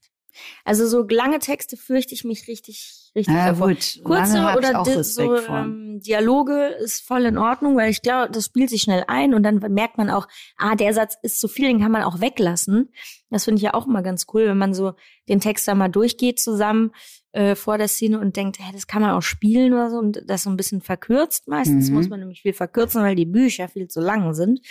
Also 0.64 0.88
so 0.88 1.04
lange 1.08 1.40
Texte 1.40 1.78
fürchte 1.78 2.14
ich 2.14 2.24
mich 2.24 2.48
richtig, 2.48 3.12
richtig 3.16 3.34
Ja, 3.34 3.48
davor. 3.52 3.70
gut. 3.70 4.00
Kurze 4.04 4.38
Lange 4.38 4.58
oder 4.58 4.80
auch 4.82 4.86
so 5.04 5.36
ähm, 5.38 6.00
Dialoge 6.06 6.68
ist 6.84 7.02
voll 7.06 7.26
in 7.26 7.38
Ordnung, 7.38 7.76
weil 7.78 7.90
ich 7.90 8.02
glaube, 8.02 8.32
das 8.32 8.46
spielt 8.46 8.70
sich 8.70 8.82
schnell 8.82 9.04
ein 9.08 9.34
und 9.34 9.44
dann 9.44 9.58
merkt 9.74 9.98
man 9.98 10.10
auch, 10.10 10.28
ah, 10.58 10.76
der 10.76 10.94
Satz 10.94 11.16
ist 11.22 11.40
zu 11.40 11.48
viel, 11.48 11.68
den 11.68 11.80
kann 11.80 11.92
man 11.92 12.04
auch 12.04 12.20
weglassen. 12.22 12.92
Das 13.30 13.46
finde 13.46 13.58
ich 13.60 13.64
ja 13.64 13.74
auch 13.74 13.88
immer 13.88 14.02
ganz 14.04 14.26
cool, 14.34 14.48
wenn 14.48 14.58
man 14.58 14.74
so 14.74 14.94
den 15.30 15.40
Text 15.40 15.68
da 15.68 15.76
mal 15.76 15.90
durchgeht 15.90 16.40
zusammen 16.40 16.92
äh, 17.32 17.56
vor 17.56 17.78
der 17.78 17.88
Szene 17.90 18.20
und 18.20 18.38
denkt, 18.38 18.60
hey, 18.60 18.72
das 18.72 18.88
kann 18.88 19.02
man 19.02 19.12
auch 19.12 19.22
spielen 19.22 19.74
oder 19.74 19.90
so 19.90 19.98
und 19.98 20.22
das 20.26 20.44
so 20.44 20.50
ein 20.50 20.56
bisschen 20.56 20.82
verkürzt. 20.82 21.48
Meistens 21.48 21.90
Mhm. 21.90 21.96
muss 21.96 22.08
man 22.10 22.20
nämlich 22.22 22.42
viel 22.44 22.54
verkürzen, 22.54 23.02
weil 23.02 23.16
die 23.16 23.26
Bücher 23.26 23.68
viel 23.68 23.88
zu 23.90 24.00
lang 24.00 24.34
sind. 24.34 24.62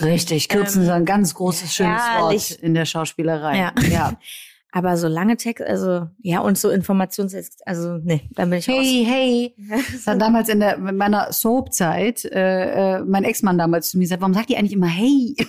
Richtig, 0.00 0.48
kürzen 0.48 0.82
Ähm, 0.82 0.86
ist 0.88 0.92
ein 0.92 1.04
ganz 1.04 1.34
großes, 1.34 1.74
schönes 1.74 2.00
herrlich. 2.02 2.50
Wort 2.52 2.60
in 2.60 2.72
der 2.74 2.86
Schauspielerei. 2.86 3.58
Ja. 3.58 3.72
ja. 3.90 4.18
Aber 4.76 4.96
so 4.96 5.06
lange 5.06 5.36
Texte, 5.36 5.68
also 5.68 6.08
ja, 6.20 6.40
und 6.40 6.58
so 6.58 6.68
Informations, 6.68 7.32
also 7.64 7.98
nee, 8.02 8.28
da 8.34 8.44
bin 8.44 8.54
ich 8.54 8.66
Hey, 8.66 9.06
hey. 9.08 9.54
raus. 9.70 9.84
Das 9.92 10.06
hat 10.08 10.20
damals 10.20 10.48
in, 10.48 10.58
der, 10.58 10.78
in 10.78 10.96
meiner 10.96 11.32
Soap-Zeit 11.32 12.24
äh, 12.24 12.96
äh, 12.96 13.04
mein 13.04 13.22
Ex-Mann 13.22 13.56
damals 13.56 13.90
zu 13.90 13.98
mir 13.98 14.02
gesagt, 14.02 14.20
warum 14.20 14.34
sagt 14.34 14.48
die 14.48 14.56
eigentlich 14.56 14.72
immer 14.72 14.88
hey? 14.88 15.36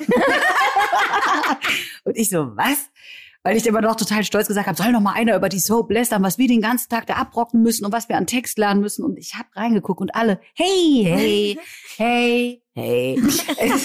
Und 2.04 2.16
ich 2.16 2.30
so, 2.30 2.56
was? 2.56 2.92
Weil 3.46 3.58
ich 3.58 3.68
immer 3.68 3.80
noch 3.80 3.96
total 3.96 4.24
stolz 4.24 4.48
gesagt 4.48 4.66
habe, 4.66 4.76
soll 4.76 4.92
noch 4.92 5.02
mal 5.02 5.14
einer 5.14 5.36
über 5.36 5.50
die 5.50 5.60
Soap 5.60 5.92
lästern, 5.92 6.24
was 6.24 6.40
wir 6.40 6.48
den 6.48 6.62
ganzen 6.62 6.90
Tag 6.90 7.06
da 7.06 7.14
abrocken 7.14 7.62
müssen 7.62 7.86
und 7.86 7.92
was 7.92 8.10
wir 8.10 8.18
an 8.18 8.26
Text 8.26 8.58
lernen 8.58 8.82
müssen. 8.82 9.06
Und 9.06 9.18
ich 9.20 9.36
habe 9.36 9.48
reingeguckt 9.54 10.02
und 10.02 10.16
alle, 10.16 10.40
hey, 10.56 11.04
hey, 11.06 11.60
hey, 11.96 12.64
hey. 12.74 13.22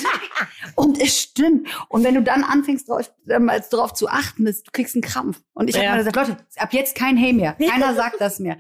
Und 0.76 0.98
es 0.98 1.20
stimmt. 1.20 1.68
Und 1.90 2.04
wenn 2.04 2.14
du 2.14 2.22
dann 2.22 2.42
anfängst, 2.42 2.88
drauf, 2.88 3.12
ähm, 3.28 3.50
als 3.50 3.68
drauf 3.68 3.92
zu 3.92 4.08
achten, 4.08 4.46
ist, 4.46 4.66
du 4.66 4.70
kriegst 4.72 4.94
einen 4.94 5.02
Krampf. 5.02 5.42
Und 5.52 5.68
ich 5.68 5.76
habe 5.76 5.84
Ja. 5.84 5.90
mal 5.92 5.98
gesagt, 5.98 6.16
Leute, 6.16 6.36
ab 6.56 6.72
jetzt 6.72 6.96
kein 6.96 7.18
Hey 7.18 7.34
mehr. 7.34 7.52
Keiner 7.54 7.94
sagt 7.94 8.18
das 8.20 8.38
mehr. 8.38 8.56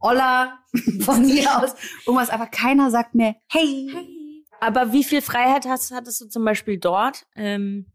Olla 0.00 0.60
von 1.00 1.26
mir 1.26 1.62
aus, 1.62 1.74
irgendwas, 2.06 2.30
aber 2.30 2.46
keiner 2.46 2.92
sagt 2.92 3.16
mir, 3.16 3.34
hey. 3.50 3.90
Aber 4.60 4.92
wie 4.92 5.02
viel 5.02 5.20
Freiheit 5.20 5.66
hast, 5.66 5.90
hattest 5.90 6.20
du 6.20 6.28
zum 6.28 6.44
Beispiel 6.44 6.78
dort? 6.78 7.26
Ähm, 7.34 7.86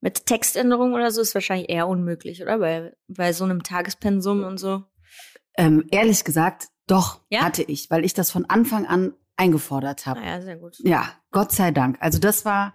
mit 0.00 0.26
Textänderungen 0.26 0.94
oder 0.94 1.10
so 1.10 1.20
ist 1.20 1.34
wahrscheinlich 1.34 1.68
eher 1.70 1.88
unmöglich, 1.88 2.42
oder? 2.42 2.58
Bei, 2.58 2.92
bei 3.08 3.32
so 3.32 3.44
einem 3.44 3.62
Tagespensum 3.62 4.44
und 4.44 4.58
so. 4.58 4.84
Ähm, 5.56 5.84
ehrlich 5.90 6.24
gesagt, 6.24 6.68
doch, 6.86 7.20
Ja? 7.30 7.42
hatte 7.42 7.62
ich, 7.62 7.90
weil 7.90 8.04
ich 8.04 8.14
das 8.14 8.30
von 8.30 8.44
Anfang 8.46 8.86
an 8.86 9.12
eingefordert 9.36 10.06
habe. 10.06 10.20
Naja, 10.20 10.40
sehr 10.42 10.56
gut. 10.56 10.76
Ja, 10.80 11.08
Gott 11.30 11.52
sei 11.52 11.70
Dank. 11.70 11.96
Also 12.00 12.18
das 12.18 12.44
war, 12.44 12.74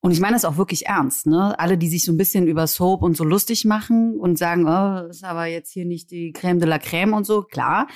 und 0.00 0.12
ich 0.12 0.20
meine 0.20 0.34
das 0.34 0.44
auch 0.44 0.56
wirklich 0.56 0.86
ernst, 0.86 1.26
ne? 1.26 1.58
Alle, 1.58 1.76
die 1.76 1.88
sich 1.88 2.04
so 2.04 2.12
ein 2.12 2.16
bisschen 2.16 2.46
über 2.46 2.66
Soap 2.66 3.02
und 3.02 3.16
so 3.16 3.24
lustig 3.24 3.64
machen 3.64 4.18
und 4.18 4.38
sagen, 4.38 4.64
oh, 4.64 5.06
das 5.06 5.16
ist 5.16 5.24
aber 5.24 5.46
jetzt 5.46 5.72
hier 5.72 5.84
nicht 5.84 6.10
die 6.10 6.32
Crème 6.32 6.58
de 6.58 6.68
la 6.68 6.76
Crème 6.76 7.12
und 7.14 7.24
so, 7.24 7.42
klar. 7.42 7.88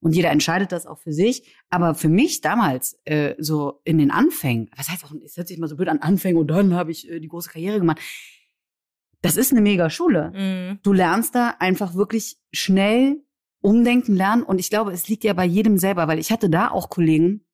Und 0.00 0.16
jeder 0.16 0.30
entscheidet 0.30 0.72
das 0.72 0.86
auch 0.86 0.98
für 0.98 1.12
sich. 1.12 1.54
Aber 1.70 1.94
für 1.94 2.08
mich 2.08 2.40
damals, 2.40 2.98
äh, 3.04 3.34
so 3.38 3.80
in 3.84 3.98
den 3.98 4.10
Anfängen, 4.10 4.70
was 4.76 4.88
heißt 4.88 5.04
auch, 5.04 5.12
es 5.24 5.36
hört 5.36 5.48
sich 5.48 5.56
immer 5.56 5.68
so 5.68 5.76
blöd 5.76 5.88
an, 5.88 6.00
Anfängen 6.00 6.40
und 6.40 6.48
dann 6.48 6.74
habe 6.74 6.90
ich 6.90 7.08
äh, 7.08 7.20
die 7.20 7.28
große 7.28 7.48
Karriere 7.48 7.78
gemacht. 7.78 8.00
Das 9.22 9.36
ist 9.36 9.52
eine 9.52 9.60
mega 9.60 9.88
Schule. 9.88 10.32
Mhm. 10.34 10.78
Du 10.82 10.92
lernst 10.92 11.34
da 11.34 11.54
einfach 11.58 11.94
wirklich 11.94 12.38
schnell 12.52 13.22
umdenken 13.60 14.16
lernen. 14.16 14.42
Und 14.42 14.58
ich 14.58 14.70
glaube, 14.70 14.92
es 14.92 15.08
liegt 15.08 15.24
ja 15.24 15.32
bei 15.32 15.44
jedem 15.44 15.78
selber, 15.78 16.08
weil 16.08 16.18
ich 16.18 16.32
hatte 16.32 16.50
da 16.50 16.70
auch 16.70 16.88
Kollegen, 16.90 17.44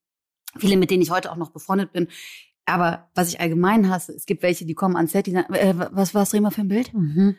viele, 0.57 0.77
mit 0.77 0.91
denen 0.91 1.03
ich 1.03 1.11
heute 1.11 1.31
auch 1.31 1.37
noch 1.37 1.51
befreundet 1.51 1.93
bin. 1.93 2.09
Aber 2.65 3.11
was 3.15 3.29
ich 3.29 3.41
allgemein 3.41 3.89
hasse, 3.89 4.13
es 4.13 4.27
gibt 4.27 4.43
welche, 4.43 4.67
die 4.67 4.75
kommen 4.75 4.97
ans 4.97 5.13
Set, 5.13 5.27
die 5.27 5.33
sagen, 5.33 5.53
äh, 5.55 5.75
was 5.93 6.15
war 6.15 6.23
es 6.23 6.35
Rema 6.35 6.51
für 6.51 6.63
ein 6.63 6.69
Bild? 6.69 6.93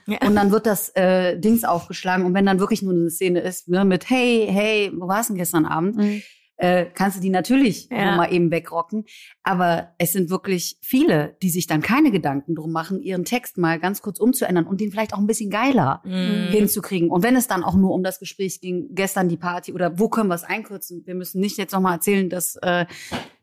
Ja. 0.05 0.25
Und 0.25 0.35
dann 0.35 0.51
wird 0.51 0.65
das 0.65 0.89
äh, 0.95 1.37
Dings 1.37 1.65
aufgeschlagen. 1.65 2.25
Und 2.25 2.33
wenn 2.33 2.45
dann 2.45 2.59
wirklich 2.59 2.81
nur 2.81 2.93
eine 2.93 3.09
Szene 3.09 3.41
ist, 3.41 3.67
ne, 3.67 3.83
mit 3.83 4.09
Hey, 4.09 4.47
hey, 4.49 4.91
wo 4.95 5.07
warst 5.07 5.29
du 5.29 5.33
denn 5.33 5.39
gestern 5.39 5.65
Abend? 5.65 5.97
Mhm. 5.97 6.21
Äh, 6.57 6.85
kannst 6.93 7.17
du 7.17 7.21
die 7.21 7.29
natürlich 7.29 7.87
Ja. 7.91 8.15
mal 8.15 8.33
eben 8.33 8.49
wegrocken. 8.51 9.05
Aber 9.43 9.93
es 9.99 10.11
sind 10.11 10.29
wirklich 10.29 10.77
viele, 10.81 11.37
die 11.41 11.49
sich 11.49 11.67
dann 11.67 11.81
keine 11.81 12.11
Gedanken 12.11 12.55
drum 12.55 12.71
machen, 12.71 13.01
ihren 13.01 13.25
Text 13.25 13.57
mal 13.57 13.79
ganz 13.79 14.01
kurz 14.01 14.19
umzuändern 14.19 14.65
und 14.65 14.81
den 14.81 14.91
vielleicht 14.91 15.13
auch 15.13 15.19
ein 15.19 15.27
bisschen 15.27 15.49
geiler 15.49 16.01
Mhm. 16.03 16.49
hinzukriegen. 16.51 17.09
Und 17.09 17.23
wenn 17.23 17.35
es 17.35 17.47
dann 17.47 17.63
auch 17.63 17.75
nur 17.75 17.91
um 17.93 18.03
das 18.03 18.19
Gespräch 18.19 18.59
ging, 18.59 18.87
gestern 18.91 19.29
die 19.29 19.37
Party 19.37 19.71
oder 19.73 19.99
wo 19.99 20.09
können 20.09 20.29
wir 20.29 20.35
es 20.35 20.43
einkürzen? 20.43 21.03
Wir 21.05 21.15
müssen 21.15 21.39
nicht 21.41 21.57
jetzt 21.57 21.73
nochmal 21.73 21.93
erzählen, 21.93 22.29
dass 22.29 22.55
äh, 22.63 22.85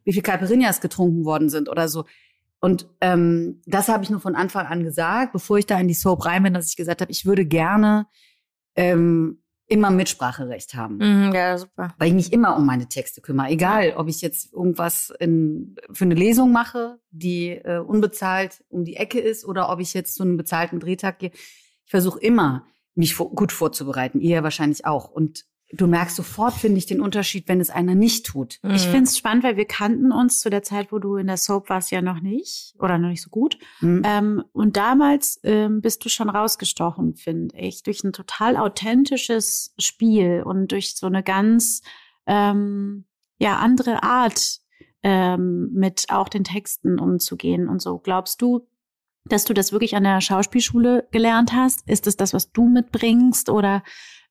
wie 0.04 0.12
viel 0.12 0.22
Caipirinhas 0.22 0.80
getrunken 0.80 1.24
worden 1.24 1.48
sind 1.48 1.68
oder 1.68 1.88
so. 1.88 2.04
Und 2.60 2.88
ähm, 3.00 3.60
das 3.66 3.88
habe 3.88 4.02
ich 4.04 4.10
nur 4.10 4.20
von 4.20 4.34
Anfang 4.34 4.66
an 4.66 4.82
gesagt, 4.82 5.32
bevor 5.32 5.58
ich 5.58 5.66
da 5.66 5.78
in 5.78 5.86
die 5.86 5.94
Soap 5.94 6.24
rein 6.26 6.42
bin, 6.42 6.54
dass 6.54 6.68
ich 6.68 6.76
gesagt 6.76 7.00
habe, 7.00 7.12
ich 7.12 7.26
würde 7.26 7.44
gerne 7.46 8.06
ähm, 8.76 9.42
immer 9.66 9.90
Mitspracherecht 9.90 10.74
haben 10.74 10.96
Mhm, 10.98 11.32
ja, 11.32 11.56
super. 11.58 11.94
weil 11.98 12.08
ich 12.08 12.14
mich 12.14 12.32
immer 12.32 12.56
um 12.56 12.66
meine 12.66 12.88
Texte 12.88 13.20
kümmere. 13.20 13.48
Egal, 13.48 13.94
ob 13.96 14.08
ich 14.08 14.20
jetzt 14.20 14.52
irgendwas 14.52 15.12
in, 15.20 15.76
für 15.92 16.04
eine 16.04 16.14
Lesung 16.14 16.52
mache, 16.52 16.98
die 17.10 17.50
äh, 17.50 17.78
unbezahlt 17.78 18.62
um 18.68 18.84
die 18.84 18.96
Ecke 18.96 19.20
ist, 19.20 19.44
oder 19.44 19.70
ob 19.70 19.80
ich 19.80 19.94
jetzt 19.94 20.14
zu 20.14 20.22
einem 20.22 20.36
bezahlten 20.36 20.80
Drehtag 20.80 21.18
gehe. 21.18 21.30
Ich 21.32 21.90
versuche 21.90 22.20
immer, 22.20 22.66
mich 22.94 23.14
vor, 23.14 23.30
gut 23.30 23.52
vorzubereiten. 23.52 24.20
Ihr 24.20 24.42
wahrscheinlich 24.42 24.84
auch. 24.86 25.08
Und 25.10 25.44
du 25.76 25.86
merkst 25.86 26.16
sofort, 26.16 26.54
finde 26.54 26.78
ich, 26.78 26.86
den 26.86 27.00
Unterschied, 27.00 27.48
wenn 27.48 27.60
es 27.60 27.70
einer 27.70 27.94
nicht 27.94 28.26
tut. 28.26 28.60
Ich 28.62 28.86
Mhm. 28.86 28.90
finde 28.90 29.04
es 29.04 29.18
spannend, 29.18 29.44
weil 29.44 29.56
wir 29.56 29.64
kannten 29.66 30.12
uns 30.12 30.40
zu 30.40 30.50
der 30.50 30.62
Zeit, 30.62 30.92
wo 30.92 30.98
du 30.98 31.16
in 31.16 31.26
der 31.26 31.36
Soap 31.36 31.68
warst, 31.68 31.90
ja 31.90 32.02
noch 32.02 32.20
nicht 32.20 32.74
oder 32.78 32.98
noch 32.98 33.08
nicht 33.08 33.22
so 33.22 33.30
gut. 33.30 33.58
Hm? 33.80 34.02
Ähm, 34.04 34.44
und 34.52 34.76
damals 34.76 35.40
ähm, 35.42 35.80
bist 35.80 36.04
du 36.04 36.08
schon 36.08 36.28
rausgestochen, 36.30 37.16
finde 37.16 37.56
ich, 37.58 37.82
durch 37.82 38.04
ein 38.04 38.12
total 38.12 38.56
authentisches 38.56 39.74
Spiel 39.78 40.42
und 40.44 40.72
durch 40.72 40.94
so 40.96 41.06
eine 41.06 41.22
ganz 41.22 41.82
ähm, 42.26 43.04
ja 43.38 43.56
andere 43.58 44.02
Art 44.02 44.60
ähm, 45.02 45.70
mit 45.72 46.06
auch 46.08 46.28
den 46.28 46.44
Texten 46.44 46.98
umzugehen 46.98 47.68
und 47.68 47.82
so. 47.82 47.98
Glaubst 47.98 48.40
du, 48.40 48.66
dass 49.26 49.44
du 49.44 49.54
das 49.54 49.72
wirklich 49.72 49.96
an 49.96 50.04
der 50.04 50.20
Schauspielschule 50.20 51.08
gelernt 51.10 51.52
hast? 51.52 51.88
Ist 51.88 52.06
es 52.06 52.16
das, 52.16 52.32
was 52.34 52.52
du 52.52 52.68
mitbringst 52.68 53.48
oder 53.48 53.82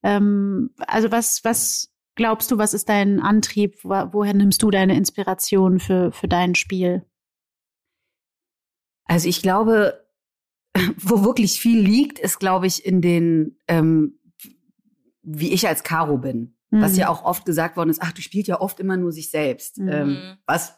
ähm, 0.03 0.71
also 0.87 1.11
was 1.11 1.43
was 1.43 1.93
glaubst 2.15 2.51
du, 2.51 2.57
was 2.57 2.73
ist 2.73 2.89
dein 2.89 3.19
Antrieb? 3.19 3.77
Wo, 3.83 3.89
woher 4.11 4.33
nimmst 4.33 4.61
du 4.61 4.69
deine 4.71 4.95
Inspiration 4.95 5.79
für 5.79 6.11
für 6.11 6.27
dein 6.27 6.55
Spiel? 6.55 7.05
Also 9.05 9.27
ich 9.27 9.41
glaube, 9.41 10.05
wo 10.97 11.23
wirklich 11.23 11.59
viel 11.59 11.79
liegt, 11.79 12.19
ist, 12.19 12.39
glaube 12.39 12.67
ich, 12.67 12.85
in 12.85 13.01
den, 13.01 13.57
ähm, 13.67 14.19
wie 15.21 15.51
ich 15.53 15.67
als 15.67 15.83
Caro 15.83 16.17
bin. 16.17 16.55
Was 16.71 16.93
Mhm. 16.93 16.99
ja 16.99 17.09
auch 17.09 17.23
oft 17.23 17.45
gesagt 17.45 17.77
worden 17.77 17.91
ist, 17.91 18.01
ach, 18.01 18.13
du 18.13 18.21
spielst 18.23 18.47
ja 18.47 18.59
oft 18.59 18.79
immer 18.79 18.97
nur 18.97 19.11
sich 19.11 19.29
selbst. 19.29 19.77
Mhm. 19.77 19.89
Ähm, 19.89 20.37
was 20.47 20.75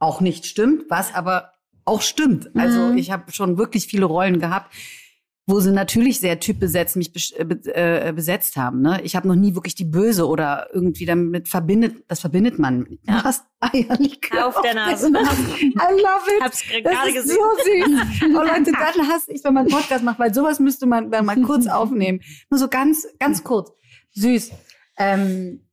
auch 0.00 0.20
nicht 0.20 0.46
stimmt, 0.46 0.84
was 0.90 1.14
aber 1.14 1.52
auch 1.88 2.02
stimmt. 2.02 2.50
Also 2.56 2.88
Mhm. 2.92 2.98
ich 2.98 3.10
habe 3.10 3.32
schon 3.32 3.58
wirklich 3.58 3.86
viele 3.86 4.04
Rollen 4.06 4.38
gehabt, 4.40 4.72
wo 5.50 5.60
sie 5.60 5.72
natürlich 5.72 6.20
sehr 6.20 6.40
typbesetzt 6.40 6.94
mich 6.96 7.10
äh, 7.38 8.08
äh, 8.08 8.12
besetzt 8.12 8.56
haben. 8.58 8.82
Ne? 8.82 9.00
Ich 9.02 9.16
habe 9.16 9.26
noch 9.26 9.34
nie 9.34 9.54
wirklich 9.54 9.74
die 9.74 9.86
Böse 9.86 10.28
oder 10.28 10.68
irgendwie 10.74 11.06
damit 11.06 11.48
verbindet, 11.48 12.04
das 12.06 12.20
verbindet 12.20 12.58
man. 12.58 12.98
Ja. 13.04 13.18
Du 13.20 13.24
hast 13.24 13.46
Eierlikör 13.60 14.46
Auf 14.48 14.60
der 14.60 14.74
Nase. 14.74 15.08
I 15.10 15.12
love 15.12 16.30
it. 16.36 16.42
Hab's 16.42 16.62
gerade 16.68 16.82
Das 16.82 17.24
ist 17.24 17.28
so 17.30 17.40
süß. 17.64 18.22
Und 18.24 18.32
Leute, 18.34 18.72
dann 18.72 19.08
hasse 19.08 19.32
ich, 19.32 19.42
wenn 19.42 19.54
man 19.54 19.66
einen 19.66 19.74
Podcast 19.74 20.04
macht, 20.04 20.18
weil 20.18 20.34
sowas 20.34 20.60
müsste 20.60 20.84
man 20.86 21.10
dann 21.10 21.24
mal 21.24 21.40
kurz 21.40 21.66
aufnehmen. 21.68 22.20
Nur 22.50 22.58
so 22.60 22.68
ganz, 22.68 23.06
ganz 23.18 23.42
kurz. 23.42 23.72
Süß. 24.12 24.50
Ähm, 24.98 25.66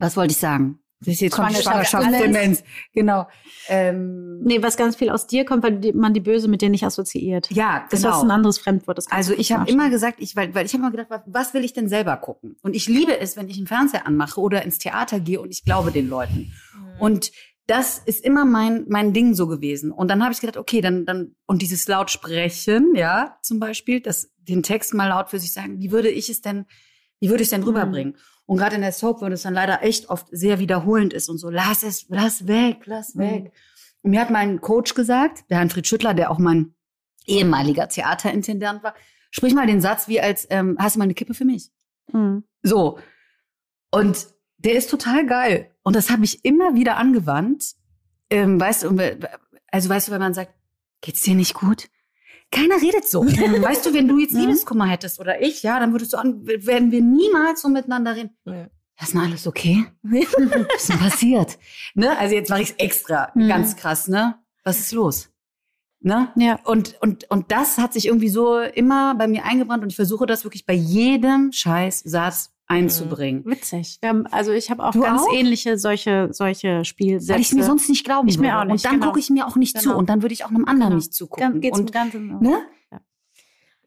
was 0.00 0.16
wollte 0.16 0.32
ich 0.32 0.38
sagen? 0.38 0.80
Das 1.00 1.14
ist 1.14 1.20
jetzt 1.20 1.36
Schwangerschaft- 1.36 1.62
Schwangerschaftsdemenz. 1.88 2.64
Genau. 2.92 3.28
Ähm, 3.68 4.40
Nee, 4.42 4.62
was 4.62 4.76
ganz 4.76 4.96
viel 4.96 5.10
aus 5.10 5.26
dir 5.26 5.44
kommt, 5.44 5.62
weil 5.62 5.80
man 5.94 6.14
die 6.14 6.20
Böse 6.20 6.48
mit 6.48 6.62
dir 6.62 6.70
nicht 6.70 6.84
assoziiert. 6.84 7.50
ja, 7.50 7.86
Das 7.90 8.02
genau. 8.02 8.16
ist 8.16 8.24
ein 8.24 8.30
anderes 8.30 8.58
Fremdwort. 8.58 8.98
Das 8.98 9.10
Also 9.10 9.32
ich 9.34 9.52
habe 9.52 9.70
immer 9.70 9.90
gesagt, 9.90 10.16
ich, 10.20 10.34
weil, 10.36 10.54
weil 10.54 10.66
ich 10.66 10.72
habe 10.72 10.82
immer 10.82 10.90
gedacht, 10.90 11.22
was- 11.26 11.54
will 11.54 11.64
ich 11.64 11.72
denn 11.72 11.88
selber 11.88 12.16
gucken? 12.16 12.56
Und 12.62 12.74
ich 12.74 12.88
liebe 12.88 13.18
es, 13.18 13.36
wenn 13.36 13.48
ich 13.48 13.56
einen 13.58 13.66
Fernseher 13.66 14.06
anmache 14.06 14.40
oder 14.40 14.62
ins 14.64 14.78
Theater 14.78 15.20
gehe 15.20 15.40
und 15.40 15.50
ich 15.50 15.64
glaube 15.64 15.90
den 15.92 16.08
Leuten. 16.08 16.52
Und 16.98 17.30
das 17.66 17.98
ist 17.98 18.24
immer 18.24 18.44
mein 18.46 18.86
mein 18.88 19.12
Ding 19.12 19.34
so 19.34 19.46
gewesen. 19.46 19.92
Und 19.92 20.08
dann 20.08 20.22
habe 20.22 20.32
ich 20.32 20.40
gedacht, 20.40 20.56
okay, 20.56 20.80
dann 20.80 21.04
dann 21.04 21.34
und 21.46 21.60
dieses 21.62 21.86
laut 21.86 22.10
sprechen, 22.10 22.94
ja, 22.94 23.36
zum 23.42 23.60
Beispiel, 23.60 24.00
das 24.00 24.30
den 24.38 24.62
Text 24.62 24.94
mal 24.94 25.08
laut 25.08 25.28
für 25.30 25.38
sich 25.38 25.52
sagen. 25.52 25.78
Wie 25.78 25.90
würde 25.92 26.08
ich 26.08 26.28
es 26.30 26.40
denn, 26.40 26.64
wie 27.20 27.28
würde 27.30 27.42
ich 27.42 27.46
es 27.46 27.50
denn 27.50 27.62
rüberbringen? 27.62 28.16
Und 28.46 28.56
gerade 28.58 28.76
in 28.76 28.82
der 28.82 28.92
Soap, 28.92 29.20
wo 29.20 29.28
das 29.28 29.42
dann 29.42 29.54
leider 29.54 29.82
echt 29.82 30.08
oft 30.08 30.26
sehr 30.30 30.58
wiederholend 30.58 31.12
ist 31.12 31.28
und 31.28 31.38
so, 31.38 31.50
lass 31.50 31.82
es, 31.82 32.06
lass 32.08 32.46
weg, 32.46 32.82
lass 32.86 33.14
Mhm. 33.14 33.20
weg. 33.20 33.52
Und 34.02 34.10
mir 34.12 34.20
hat 34.20 34.30
mein 34.30 34.60
Coach 34.60 34.94
gesagt, 34.94 35.44
der 35.50 35.58
Herrn 35.58 35.70
Schüttler, 35.84 36.14
der 36.14 36.30
auch 36.30 36.38
mein 36.38 36.74
ehemaliger 37.26 37.88
Theaterintendant 37.88 38.82
war, 38.82 38.94
sprich 39.30 39.52
mal 39.54 39.66
den 39.66 39.80
Satz 39.80 40.08
wie 40.08 40.20
als, 40.20 40.46
ähm, 40.50 40.76
hast 40.78 40.94
du 40.96 40.98
mal 41.00 41.04
eine 41.04 41.14
Kippe 41.14 41.34
für 41.34 41.44
mich? 41.44 41.70
Mhm. 42.12 42.44
So. 42.62 42.98
Und 43.90 44.28
der 44.58 44.74
ist 44.74 44.90
total 44.90 45.26
geil. 45.26 45.70
Und 45.82 45.94
das 45.96 46.10
habe 46.10 46.24
ich 46.24 46.44
immer 46.44 46.74
wieder 46.74 46.96
angewandt. 46.96 47.74
Ähm, 48.30 48.58
weißt 48.60 48.84
du, 48.84 48.96
also 49.70 49.88
weißt 49.88 50.08
du, 50.08 50.12
wenn 50.12 50.20
man 50.20 50.34
sagt, 50.34 50.54
geht's 51.00 51.22
dir 51.22 51.34
nicht 51.34 51.54
gut? 51.54 51.88
Keiner 52.50 52.76
redet 52.80 53.06
so. 53.08 53.24
weißt 53.24 53.84
du, 53.86 53.94
wenn 53.94 54.08
du 54.08 54.18
jetzt 54.18 54.32
Mhm. 54.34 54.40
Liebeskummer 54.46 54.86
hättest 54.86 55.20
oder 55.20 55.42
ich, 55.42 55.62
ja, 55.62 55.78
dann 55.80 55.92
würdest 55.92 56.12
du 56.12 56.16
an, 56.16 56.46
werden 56.46 56.90
wir 56.90 57.02
niemals 57.02 57.62
so 57.62 57.68
miteinander 57.68 58.16
reden. 58.16 58.30
Ja. 58.44 58.68
ist 59.00 59.12
denn 59.12 59.20
alles 59.20 59.46
okay? 59.46 59.84
Was 60.02 60.80
ist 60.80 60.88
denn 60.88 60.98
passiert? 60.98 61.58
Ne? 61.94 62.16
Also 62.18 62.34
jetzt 62.34 62.48
mache 62.50 62.62
ich 62.62 62.70
es 62.70 62.76
extra, 62.76 63.30
Mhm. 63.34 63.48
ganz 63.48 63.76
krass, 63.76 64.08
ne? 64.08 64.36
Was 64.64 64.78
ist 64.80 64.92
los? 64.92 65.30
Ne? 66.00 66.28
Ja. 66.36 66.58
Und, 66.64 66.96
und, 67.00 67.28
und 67.30 67.50
das 67.50 67.76
hat 67.78 67.92
sich 67.92 68.06
irgendwie 68.06 68.28
so 68.28 68.58
immer 68.60 69.14
bei 69.16 69.26
mir 69.28 69.44
eingebrannt 69.44 69.82
und 69.82 69.90
ich 69.90 69.96
versuche 69.96 70.26
das 70.26 70.44
wirklich 70.44 70.64
bei 70.64 70.72
jedem 70.74 71.50
scheiß 71.52 72.00
Satz 72.04 72.52
einzubringen. 72.68 73.44
Witzig. 73.46 73.98
Wir 74.00 74.10
haben, 74.10 74.26
also 74.26 74.52
ich 74.52 74.70
habe 74.70 74.84
auch 74.84 74.92
Du 74.92 75.00
ganz 75.00 75.22
auch? 75.22 75.32
ähnliche 75.32 75.78
solche 75.78 76.28
solche 76.32 76.84
Spielsätze. 76.84 77.32
Weil 77.34 77.40
ich 77.40 77.52
mir 77.52 77.64
sonst 77.64 77.88
nicht 77.88 78.04
glauben 78.04 78.28
Ich 78.28 78.38
mir 78.38 78.48
würde. 78.52 78.58
auch 78.58 78.64
nicht, 78.64 78.72
Und 78.72 78.84
dann 78.84 78.92
genau. 79.00 79.06
gucke 79.06 79.20
ich 79.20 79.30
mir 79.30 79.46
auch 79.46 79.56
nicht 79.56 79.78
zu 79.80 79.88
Genau. 79.88 79.98
und 79.98 80.08
dann 80.10 80.22
würde 80.22 80.34
ich 80.34 80.44
auch 80.44 80.50
einem 80.50 80.66
anderen 80.66 80.90
Genau. 80.90 80.96
nicht 80.96 81.14
zugucken. 81.14 81.52
Dann 81.52 81.60
geht's 81.60 81.78
und, 81.78 81.92
Ganzen. 81.92 82.38
ne? 82.40 82.60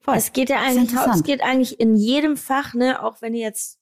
Voll. 0.04 0.16
Es 0.16 0.34
geht 0.34 0.50
ja 0.50 0.60
eigentlich, 0.62 0.92
es 1.14 1.24
geht 1.24 1.42
eigentlich 1.44 1.80
in 1.80 1.96
jedem 1.96 2.36
Fach, 2.36 2.74
ne, 2.74 3.04
auch 3.04 3.22
wenn 3.22 3.36
ihr 3.36 3.42
jetzt 3.42 3.78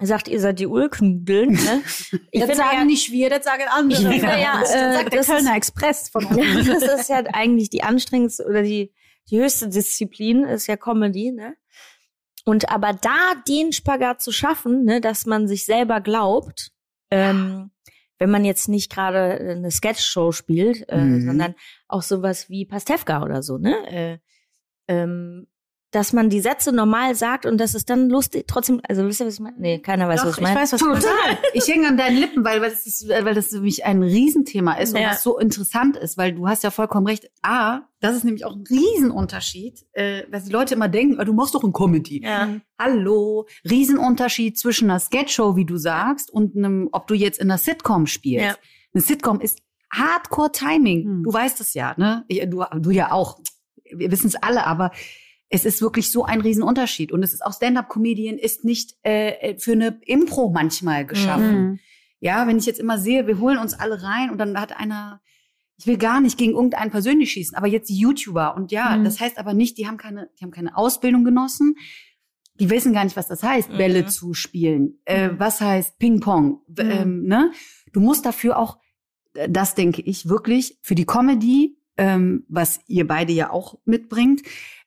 sagt, 0.00 0.28
ihr 0.28 0.38
seid 0.40 0.60
die 0.60 0.66
Ulknudeln, 0.68 1.50
ne? 1.54 1.82
Ich 2.30 2.44
das 2.44 2.56
sagen 2.56 2.76
ja, 2.78 2.84
nicht 2.84 3.10
wir, 3.10 3.30
das 3.30 3.44
sagen 3.44 3.64
andere. 3.70 4.00
Ich 4.14 4.20
finde 4.20 4.40
ja, 4.40 4.58
das 4.60 4.72
äh, 4.72 4.92
sagt 4.92 5.12
der 5.12 5.18
das 5.18 5.28
ist- 5.28 5.34
Kölner 5.34 5.56
Express 5.56 6.08
von 6.08 6.24
uns. 6.26 6.36
Ja, 6.36 6.78
das 6.78 7.00
ist 7.00 7.08
ja 7.08 7.16
eigentlich 7.32 7.70
die 7.70 7.82
anstrengendste 7.82 8.46
oder 8.46 8.62
die, 8.62 8.92
die 9.28 9.40
höchste 9.40 9.68
Disziplin 9.68 10.44
ist 10.44 10.68
ja 10.68 10.76
Comedy, 10.76 11.32
ne? 11.32 11.56
Und 12.46 12.70
aber 12.70 12.92
da 12.92 13.34
den 13.48 13.72
Spagat 13.72 14.22
zu 14.22 14.30
schaffen, 14.30 14.84
ne, 14.84 15.00
dass 15.00 15.26
man 15.26 15.48
sich 15.48 15.64
selber 15.66 16.00
glaubt, 16.00 16.70
ähm, 17.10 17.72
wenn 18.18 18.30
man 18.30 18.44
jetzt 18.44 18.68
nicht 18.68 18.90
gerade 18.90 19.32
eine 19.50 19.70
Sketchshow 19.70 20.30
spielt, 20.32 20.88
äh, 20.88 20.96
Mhm. 20.96 21.26
sondern 21.26 21.54
auch 21.88 22.02
sowas 22.02 22.48
wie 22.48 22.64
Pastewka 22.64 23.22
oder 23.22 23.42
so, 23.42 23.58
ne? 23.58 23.74
Äh, 23.90 24.18
ähm, 24.88 25.48
dass 25.96 26.12
man 26.12 26.28
die 26.28 26.40
Sätze 26.40 26.72
normal 26.72 27.14
sagt 27.14 27.46
und 27.46 27.56
dass 27.58 27.72
es 27.72 27.86
dann 27.86 28.10
lustig, 28.10 28.44
trotzdem, 28.46 28.82
also 28.86 29.06
wisst 29.06 29.20
ihr, 29.20 29.26
was 29.26 29.34
ich 29.34 29.40
meine? 29.40 29.56
Nee, 29.58 29.78
keiner 29.78 30.06
weiß, 30.06 30.20
Doch, 30.20 30.26
was 30.26 30.32
ich 30.34 30.38
ich 30.38 30.42
meine. 30.44 30.60
weiß, 30.60 30.72
was. 30.74 30.80
Total. 30.80 31.02
Ich 31.54 31.66
hänge 31.66 31.88
an 31.88 31.96
deinen 31.96 32.18
Lippen, 32.18 32.44
weil, 32.44 32.60
weil, 32.60 32.68
das 32.68 32.86
ist, 32.86 33.08
weil 33.08 33.32
das 33.34 33.46
für 33.46 33.62
mich 33.62 33.86
ein 33.86 34.02
Riesenthema 34.02 34.74
ist 34.74 34.92
und 34.94 35.00
Ja. 35.00 35.12
was 35.12 35.22
so 35.22 35.38
interessant 35.38 35.96
ist, 35.96 36.18
weil 36.18 36.34
du 36.34 36.46
hast 36.46 36.62
ja 36.64 36.70
vollkommen 36.70 37.06
recht. 37.06 37.30
A, 37.40 37.80
das 38.00 38.14
ist 38.14 38.24
nämlich 38.24 38.44
auch 38.44 38.54
ein 38.54 38.64
Riesenunterschied, 38.68 39.86
äh, 39.94 40.24
was 40.30 40.44
die 40.44 40.52
Leute 40.52 40.74
immer 40.74 40.88
denken, 40.88 41.18
ah, 41.18 41.24
du 41.24 41.32
machst 41.32 41.54
doch 41.54 41.64
ein 41.64 41.72
Comedy. 41.72 42.22
Ja. 42.22 42.50
Hallo, 42.78 43.46
Riesenunterschied 43.64 44.58
zwischen 44.58 44.90
einer 44.90 45.00
Sketchshow, 45.00 45.56
wie 45.56 45.64
du 45.64 45.78
sagst, 45.78 46.30
und 46.30 46.56
einem, 46.58 46.90
ob 46.92 47.06
du 47.06 47.14
jetzt 47.14 47.38
in 47.38 47.50
einer 47.50 47.56
Sitcom 47.56 48.06
spielst. 48.06 48.44
Ja. 48.44 48.54
Eine 48.92 49.02
Sitcom 49.02 49.40
ist 49.40 49.60
Hardcore-Timing. 49.94 51.04
Hm. 51.04 51.22
Du 51.24 51.32
weißt 51.32 51.58
es 51.62 51.72
ja, 51.72 51.94
ne? 51.96 52.26
Ich, 52.28 52.40
du, 52.50 52.62
du 52.80 52.90
ja 52.90 53.12
auch. 53.12 53.38
Wir 53.90 54.10
wissen 54.10 54.26
es 54.26 54.34
alle, 54.36 54.66
aber 54.66 54.90
es 55.48 55.64
ist 55.64 55.80
wirklich 55.80 56.10
so 56.10 56.24
ein 56.24 56.40
Riesenunterschied. 56.40 57.12
Und 57.12 57.22
es 57.22 57.32
ist 57.32 57.44
auch 57.44 57.52
Stand-up-Comedian 57.54 58.36
ist 58.38 58.64
nicht 58.64 58.96
äh, 59.02 59.56
für 59.58 59.72
eine 59.72 60.00
Impro 60.04 60.50
manchmal 60.50 61.06
geschaffen. 61.06 61.62
Mhm. 61.62 61.78
Ja, 62.20 62.46
wenn 62.46 62.58
ich 62.58 62.66
jetzt 62.66 62.80
immer 62.80 62.98
sehe, 62.98 63.26
wir 63.26 63.38
holen 63.38 63.58
uns 63.58 63.74
alle 63.74 64.02
rein 64.02 64.30
und 64.30 64.38
dann 64.38 64.58
hat 64.60 64.76
einer, 64.76 65.20
ich 65.76 65.86
will 65.86 65.98
gar 65.98 66.20
nicht 66.20 66.38
gegen 66.38 66.52
irgendeinen 66.52 66.90
persönlich 66.90 67.30
schießen, 67.32 67.56
aber 67.56 67.66
jetzt 67.68 67.88
die 67.90 67.98
YouTuber 67.98 68.56
und 68.56 68.72
ja, 68.72 68.96
Mhm. 68.96 69.04
das 69.04 69.20
heißt 69.20 69.38
aber 69.38 69.54
nicht, 69.54 69.78
die 69.78 69.86
haben 69.86 69.98
keine, 69.98 70.30
die 70.38 70.44
haben 70.44 70.50
keine 70.50 70.76
Ausbildung 70.76 71.24
genossen. 71.24 71.76
Die 72.58 72.70
wissen 72.70 72.94
gar 72.94 73.04
nicht, 73.04 73.16
was 73.16 73.28
das 73.28 73.42
heißt, 73.42 73.70
Mhm. 73.70 73.76
Bälle 73.76 74.06
zu 74.06 74.32
spielen. 74.32 74.98
Äh, 75.04 75.28
Mhm. 75.28 75.38
was 75.38 75.60
heißt 75.60 75.98
Ping-Pong? 75.98 76.62
Mhm. 76.68 76.74
Ähm, 76.90 77.22
ne? 77.26 77.52
Du 77.92 78.00
musst 78.00 78.24
dafür 78.24 78.58
auch, 78.58 78.78
äh, 79.34 79.48
das 79.48 79.74
denke 79.74 80.00
ich 80.02 80.26
wirklich, 80.28 80.78
für 80.82 80.94
die 80.94 81.04
Comedy, 81.04 81.76
ähm, 81.98 82.44
was 82.48 82.80
ihr 82.88 83.06
beide 83.06 83.32
ja 83.34 83.50
auch 83.50 83.78
mitbringt, 83.84 84.40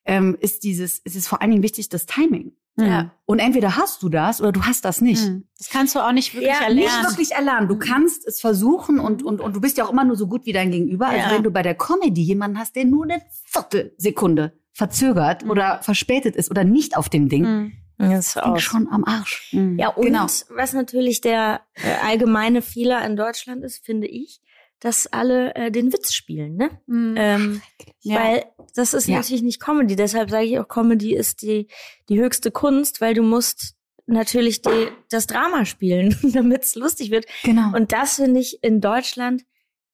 ähm, 0.10 0.38
ist 0.40 0.64
dieses, 0.64 1.02
es 1.06 1.16
ist 1.16 1.28
vor 1.28 1.42
allen 1.42 1.52
Dingen 1.52 1.64
wichtig, 1.64 1.90
das 1.90 2.06
Timing. 2.06 2.54
Ja. 2.78 3.12
Und 3.26 3.40
entweder 3.40 3.76
hast 3.76 4.02
du 4.04 4.08
das 4.10 4.40
oder 4.40 4.54
du 4.54 4.64
hast 4.64 4.86
das 4.86 5.02
nicht. 5.02 5.28
Mhm. 5.28 5.44
Das 5.58 5.70
kannst 5.70 5.96
du 5.96 6.00
auch 6.00 6.14
nicht 6.14 6.34
wirklich 6.34 6.50
Ja, 6.54 6.64
erlernen. 6.64 7.02
Nicht 7.02 7.10
wirklich 7.12 7.32
erlernen. 7.32 7.68
Du 7.68 7.78
kannst 7.78 8.26
es 8.26 8.40
versuchen 8.40 9.00
und, 9.00 9.22
und, 9.22 9.42
und 9.42 9.54
du 9.56 9.60
bist 9.60 9.78
ja 9.78 9.86
auch 9.86 9.92
immer 9.92 10.06
nur 10.06 10.16
so 10.16 10.28
gut 10.28 10.46
wie 10.46 10.54
dein 10.54 10.72
Gegenüber. 10.72 11.08
Also 11.08 11.28
Ja. 11.30 11.32
wenn 11.36 11.44
du 11.44 11.52
bei 11.52 11.62
der 11.62 11.76
Comedy 11.76 12.22
jemanden 12.22 12.58
hast, 12.58 12.76
der 12.78 12.86
nur 12.86 13.04
eine 13.04 13.22
Viertelsekunde 13.44 14.54
verzögert 14.74 15.44
Mhm. 15.44 15.52
oder 15.52 15.80
verspätet 15.84 16.36
ist 16.38 16.50
oder 16.50 16.64
nicht 16.64 16.96
auf 16.98 17.10
dem 17.10 17.28
Ding, 17.30 17.44
Mhm. 17.44 17.74
Das 18.02 18.38
ist 18.38 18.62
schon 18.62 18.88
am 18.90 19.04
Arsch. 19.04 19.50
Mhm. 19.52 19.78
Ja, 19.78 19.90
und 19.90 20.06
Genau. 20.06 20.26
was 20.56 20.72
natürlich 20.72 21.20
der 21.20 21.60
äh, 21.76 22.08
allgemeine 22.08 22.62
Fehler 22.62 23.06
in 23.06 23.18
Deutschland 23.18 23.62
ist, 23.62 23.84
finde 23.86 24.08
ich, 24.08 24.40
dass 24.80 25.08
alle 25.08 25.54
äh, 25.56 25.72
den 25.72 25.92
Witz 25.92 26.14
spielen, 26.14 26.56
ne? 26.56 26.70
Mhm. 26.88 27.16
Ähm, 27.18 27.62
Ja. 28.02 28.16
Weil 28.20 28.46
das 28.76 28.94
ist 28.94 29.08
Ja. 29.08 29.18
natürlich 29.18 29.42
nicht 29.42 29.60
Comedy. 29.60 29.96
Deshalb 29.96 30.30
sage 30.30 30.46
ich 30.46 30.60
auch, 30.60 30.68
Comedy 30.68 31.14
ist 31.16 31.42
die, 31.42 31.68
die 32.08 32.20
höchste 32.20 32.50
Kunst, 32.52 33.02
weil 33.02 33.14
du 33.14 33.24
musst 33.24 33.76
natürlich 34.06 34.62
die, 34.62 34.88
das 35.10 35.28
Drama 35.28 35.66
spielen, 35.66 36.16
damit 36.34 36.64
es 36.64 36.76
lustig 36.76 37.12
wird. 37.12 37.26
Genau. 37.44 37.76
Und 37.76 37.92
das 37.92 38.16
finde 38.16 38.40
ich 38.40 38.64
in 38.64 38.80
Deutschland 38.82 39.44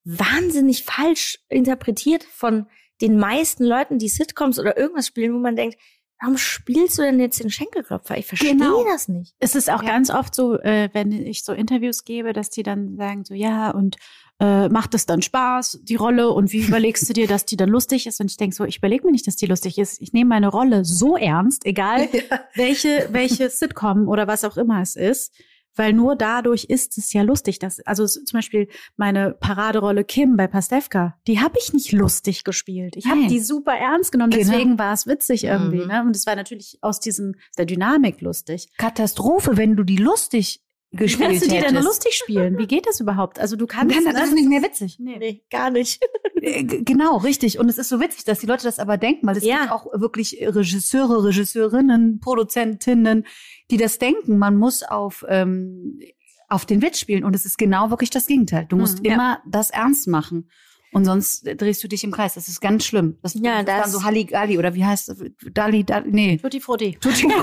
wahnsinnig 0.04 0.84
falsch 0.84 1.40
interpretiert 1.50 2.24
von 2.24 2.68
den 3.02 3.18
meisten 3.18 3.64
Leuten, 3.66 3.98
die 3.98 4.08
Sitcoms 4.08 4.60
oder 4.60 4.78
irgendwas 4.78 5.08
spielen, 5.08 5.34
wo 5.34 5.40
man 5.40 5.56
denkt, 5.56 5.78
warum 6.22 6.38
spielst 6.38 6.98
du 6.98 7.02
denn 7.02 7.20
jetzt 7.20 7.42
den 7.44 7.50
Schenkelklopfer? 7.50 8.18
Ich 8.18 8.26
verstehe 8.28 8.52
Genau. 8.52 8.84
das 8.86 9.08
nicht. 9.10 9.36
Es 9.40 9.56
ist 9.56 9.70
auch 9.70 9.84
Ja. 9.84 9.90
ganz 9.90 10.10
oft 10.10 10.34
so, 10.34 10.58
äh, 10.60 10.90
wenn 10.94 11.12
ich 11.12 11.44
so 11.44 11.52
Interviews 11.52 12.06
gebe, 12.06 12.32
dass 12.32 12.50
die 12.50 12.64
dann 12.64 12.96
sagen 12.96 13.26
so, 13.26 13.34
ja, 13.34 13.72
und 13.72 13.98
äh, 14.40 14.68
macht 14.70 14.94
es 14.94 15.06
dann 15.06 15.22
Spaß, 15.22 15.80
die 15.84 15.96
Rolle, 15.96 16.30
und 16.30 16.52
wie 16.52 16.66
überlegst 16.68 17.08
du 17.08 17.14
dir, 17.14 17.28
dass 17.28 17.46
die 17.46 17.56
dann 17.58 17.70
lustig 17.70 18.06
ist? 18.06 18.20
Und 18.20 18.30
ich 18.30 18.38
denke 18.38 18.56
so, 18.56 18.66
ich 18.66 18.78
überlege 18.78 19.06
mir 19.06 19.12
nicht, 19.12 19.28
dass 19.28 19.36
die 19.36 19.46
lustig 19.46 19.78
ist. 19.78 20.02
Ich 20.02 20.14
nehme 20.14 20.30
meine 20.30 20.50
Rolle 20.50 20.84
so 20.84 21.16
ernst, 21.16 21.66
egal 21.66 22.10
welche, 22.56 23.08
welche 23.12 23.50
Sitcom 23.50 24.08
oder 24.08 24.28
was 24.28 24.44
auch 24.44 24.58
immer 24.58 24.82
es 24.82 24.96
ist. 24.96 25.34
Weil 25.78 25.92
nur 25.92 26.16
dadurch 26.16 26.66
ist 26.66 26.98
es 26.98 27.12
ja 27.12 27.22
lustig. 27.22 27.60
Dass, 27.60 27.82
also 27.82 28.06
zum 28.06 28.24
Beispiel 28.32 28.70
meine 28.96 29.32
Paraderolle 29.32 30.06
Kim 30.06 30.38
bei 30.38 30.48
Pastewka, 30.48 31.18
die 31.28 31.42
habe 31.42 31.58
ich 31.60 31.74
nicht 31.74 31.92
lustig 31.92 32.46
gespielt. 32.46 32.96
Ich 32.96 33.08
habe 33.08 33.28
die 33.28 33.42
super 33.42 33.74
ernst 33.74 34.14
genommen. 34.14 34.32
Genau. 34.32 34.52
Deswegen 34.52 34.80
war 34.80 34.94
es 34.94 35.06
witzig 35.06 35.44
irgendwie. 35.44 35.82
Mhm. 35.82 35.88
Ne? 35.88 36.02
Und 36.02 36.16
es 36.16 36.26
war 36.26 36.36
natürlich 36.38 36.78
aus 36.82 37.02
diesem, 37.02 37.36
der 37.58 37.66
Dynamik 37.66 38.22
lustig. 38.22 38.70
Katastrophe, 38.78 39.58
wenn 39.58 39.76
du 39.76 39.84
die 39.84 39.98
lustig 39.98 40.62
Wie 40.92 40.98
gespielt 40.98 41.30
kannst 41.30 41.46
du 41.46 41.50
die 41.50 41.60
denn 41.60 41.84
lustig 41.84 42.14
spielen? 42.14 42.58
Wie 42.58 42.68
geht 42.68 42.86
das 42.88 43.00
überhaupt? 43.02 43.40
Also 43.40 43.56
du 43.58 43.68
kannst 43.68 43.94
Dann, 43.96 44.14
das 44.14 44.28
ist 44.30 44.34
nicht 44.34 44.48
mehr 44.48 44.62
witzig. 44.64 44.98
Nee. 45.00 45.18
Nee, 45.20 45.44
gar 45.50 45.70
nicht. 45.70 46.02
Äh, 46.42 46.64
Genau, 46.64 47.18
richtig. 47.18 47.58
Und 47.60 47.70
es 47.70 47.78
ist 47.80 47.90
so 47.90 48.00
witzig, 48.00 48.24
dass 48.26 48.40
die 48.40 48.46
Leute 48.46 48.64
das 48.66 48.78
aber 48.78 48.98
denken, 48.98 49.26
weil 49.26 49.36
es 49.38 49.44
Ja. 49.44 49.62
gibt 49.62 49.72
auch 49.72 49.88
wirklich 50.00 50.38
Regisseure, 50.42 51.24
Regisseurinnen, 51.24 52.20
Produzentinnen, 52.20 53.26
die 53.72 53.78
das 53.78 53.98
denken. 53.98 54.38
Man 54.38 54.56
muss 54.58 54.84
auf, 54.84 55.26
ähm, 55.28 56.00
auf 56.48 56.66
den 56.66 56.82
Witz 56.84 57.00
spielen. 57.00 57.24
Und 57.24 57.36
es 57.36 57.46
ist 57.46 57.58
genau 57.58 57.90
wirklich 57.90 58.12
das 58.12 58.28
Gegenteil. 58.28 58.66
Du 58.70 58.76
musst 58.76 59.00
Mhm, 59.00 59.06
ja. 59.06 59.14
immer 59.16 59.40
das 59.48 59.72
ernst 59.72 60.08
machen. 60.08 60.50
Und 60.96 61.04
sonst 61.04 61.44
drehst 61.46 61.84
du 61.84 61.90
dich 61.90 62.06
im 62.06 62.12
Kreis. 62.12 62.36
Das 62.36 62.48
ist 62.48 62.62
ganz 62.62 62.86
schlimm. 62.86 63.18
Das, 63.22 63.34
Ja, 63.34 63.42
das, 63.42 63.60
ist 63.64 63.68
dann 63.68 63.82
das- 63.82 63.92
so 63.92 64.04
Halligalli 64.06 64.58
oder 64.58 64.74
wie 64.76 64.86
heißt 64.86 65.10
das? 65.10 65.18
Dali, 65.52 65.84
Dali, 65.84 66.10
nee. 66.10 66.38
Tutti 66.38 66.62
Frutti. 66.62 66.98
Tutti 67.02 67.28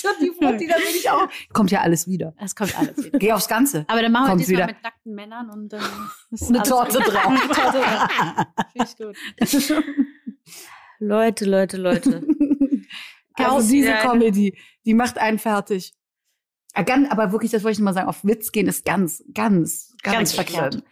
Tutti 0.00 0.30
Frutti, 0.38 0.66
da 0.68 0.76
bin 0.76 0.94
ich 0.94 1.10
auch. 1.10 1.28
Kommt 1.52 1.70
ja 1.70 1.80
alles 1.80 2.06
wieder. 2.06 2.34
Es 2.38 2.54
kommt 2.54 2.78
alles 2.78 2.96
wieder. 2.98 3.18
Geh 3.18 3.32
aufs 3.32 3.48
Ganze. 3.48 3.84
Aber 3.88 4.00
dann 4.02 4.12
machen 4.12 4.26
wir 4.26 4.28
Kommt 4.30 4.40
diesmal 4.42 4.56
wieder. 4.58 4.66
mit 4.68 4.82
nackten 4.82 5.14
Männern 5.14 5.50
und 5.50 5.68
dann 5.72 5.82
ist 6.30 6.48
Eine 6.50 6.62
Torte 6.62 6.98
gut. 6.98 7.08
drauf. 7.12 7.26
Eine 7.26 7.40
Torte 7.40 7.78
drauf. 7.80 8.08
Finde 8.72 8.88
ich 8.88 8.96
gut. 9.76 9.84
Leute, 11.00 11.44
Leute, 11.46 11.76
Leute. 11.78 12.26
Also 13.34 13.68
diese 13.70 13.88
Ja, 13.88 14.00
Comedy, 14.02 14.56
die 14.84 14.94
macht 14.94 15.18
einen 15.18 15.38
fertig. 15.40 15.94
Ganz- 16.86 17.10
Aber 17.10 17.32
wirklich, 17.32 17.50
das 17.50 17.64
wollte 17.64 17.72
ich 17.72 17.78
noch 17.80 17.86
mal 17.86 17.94
sagen, 17.94 18.08
auf 18.08 18.24
Witz 18.24 18.52
gehen 18.52 18.68
ist 18.68 18.84
ganz, 18.84 19.24
ganz, 19.34 19.94
ganz, 20.02 20.14
Ganz 20.16 20.32
verkehrt. 20.32 20.82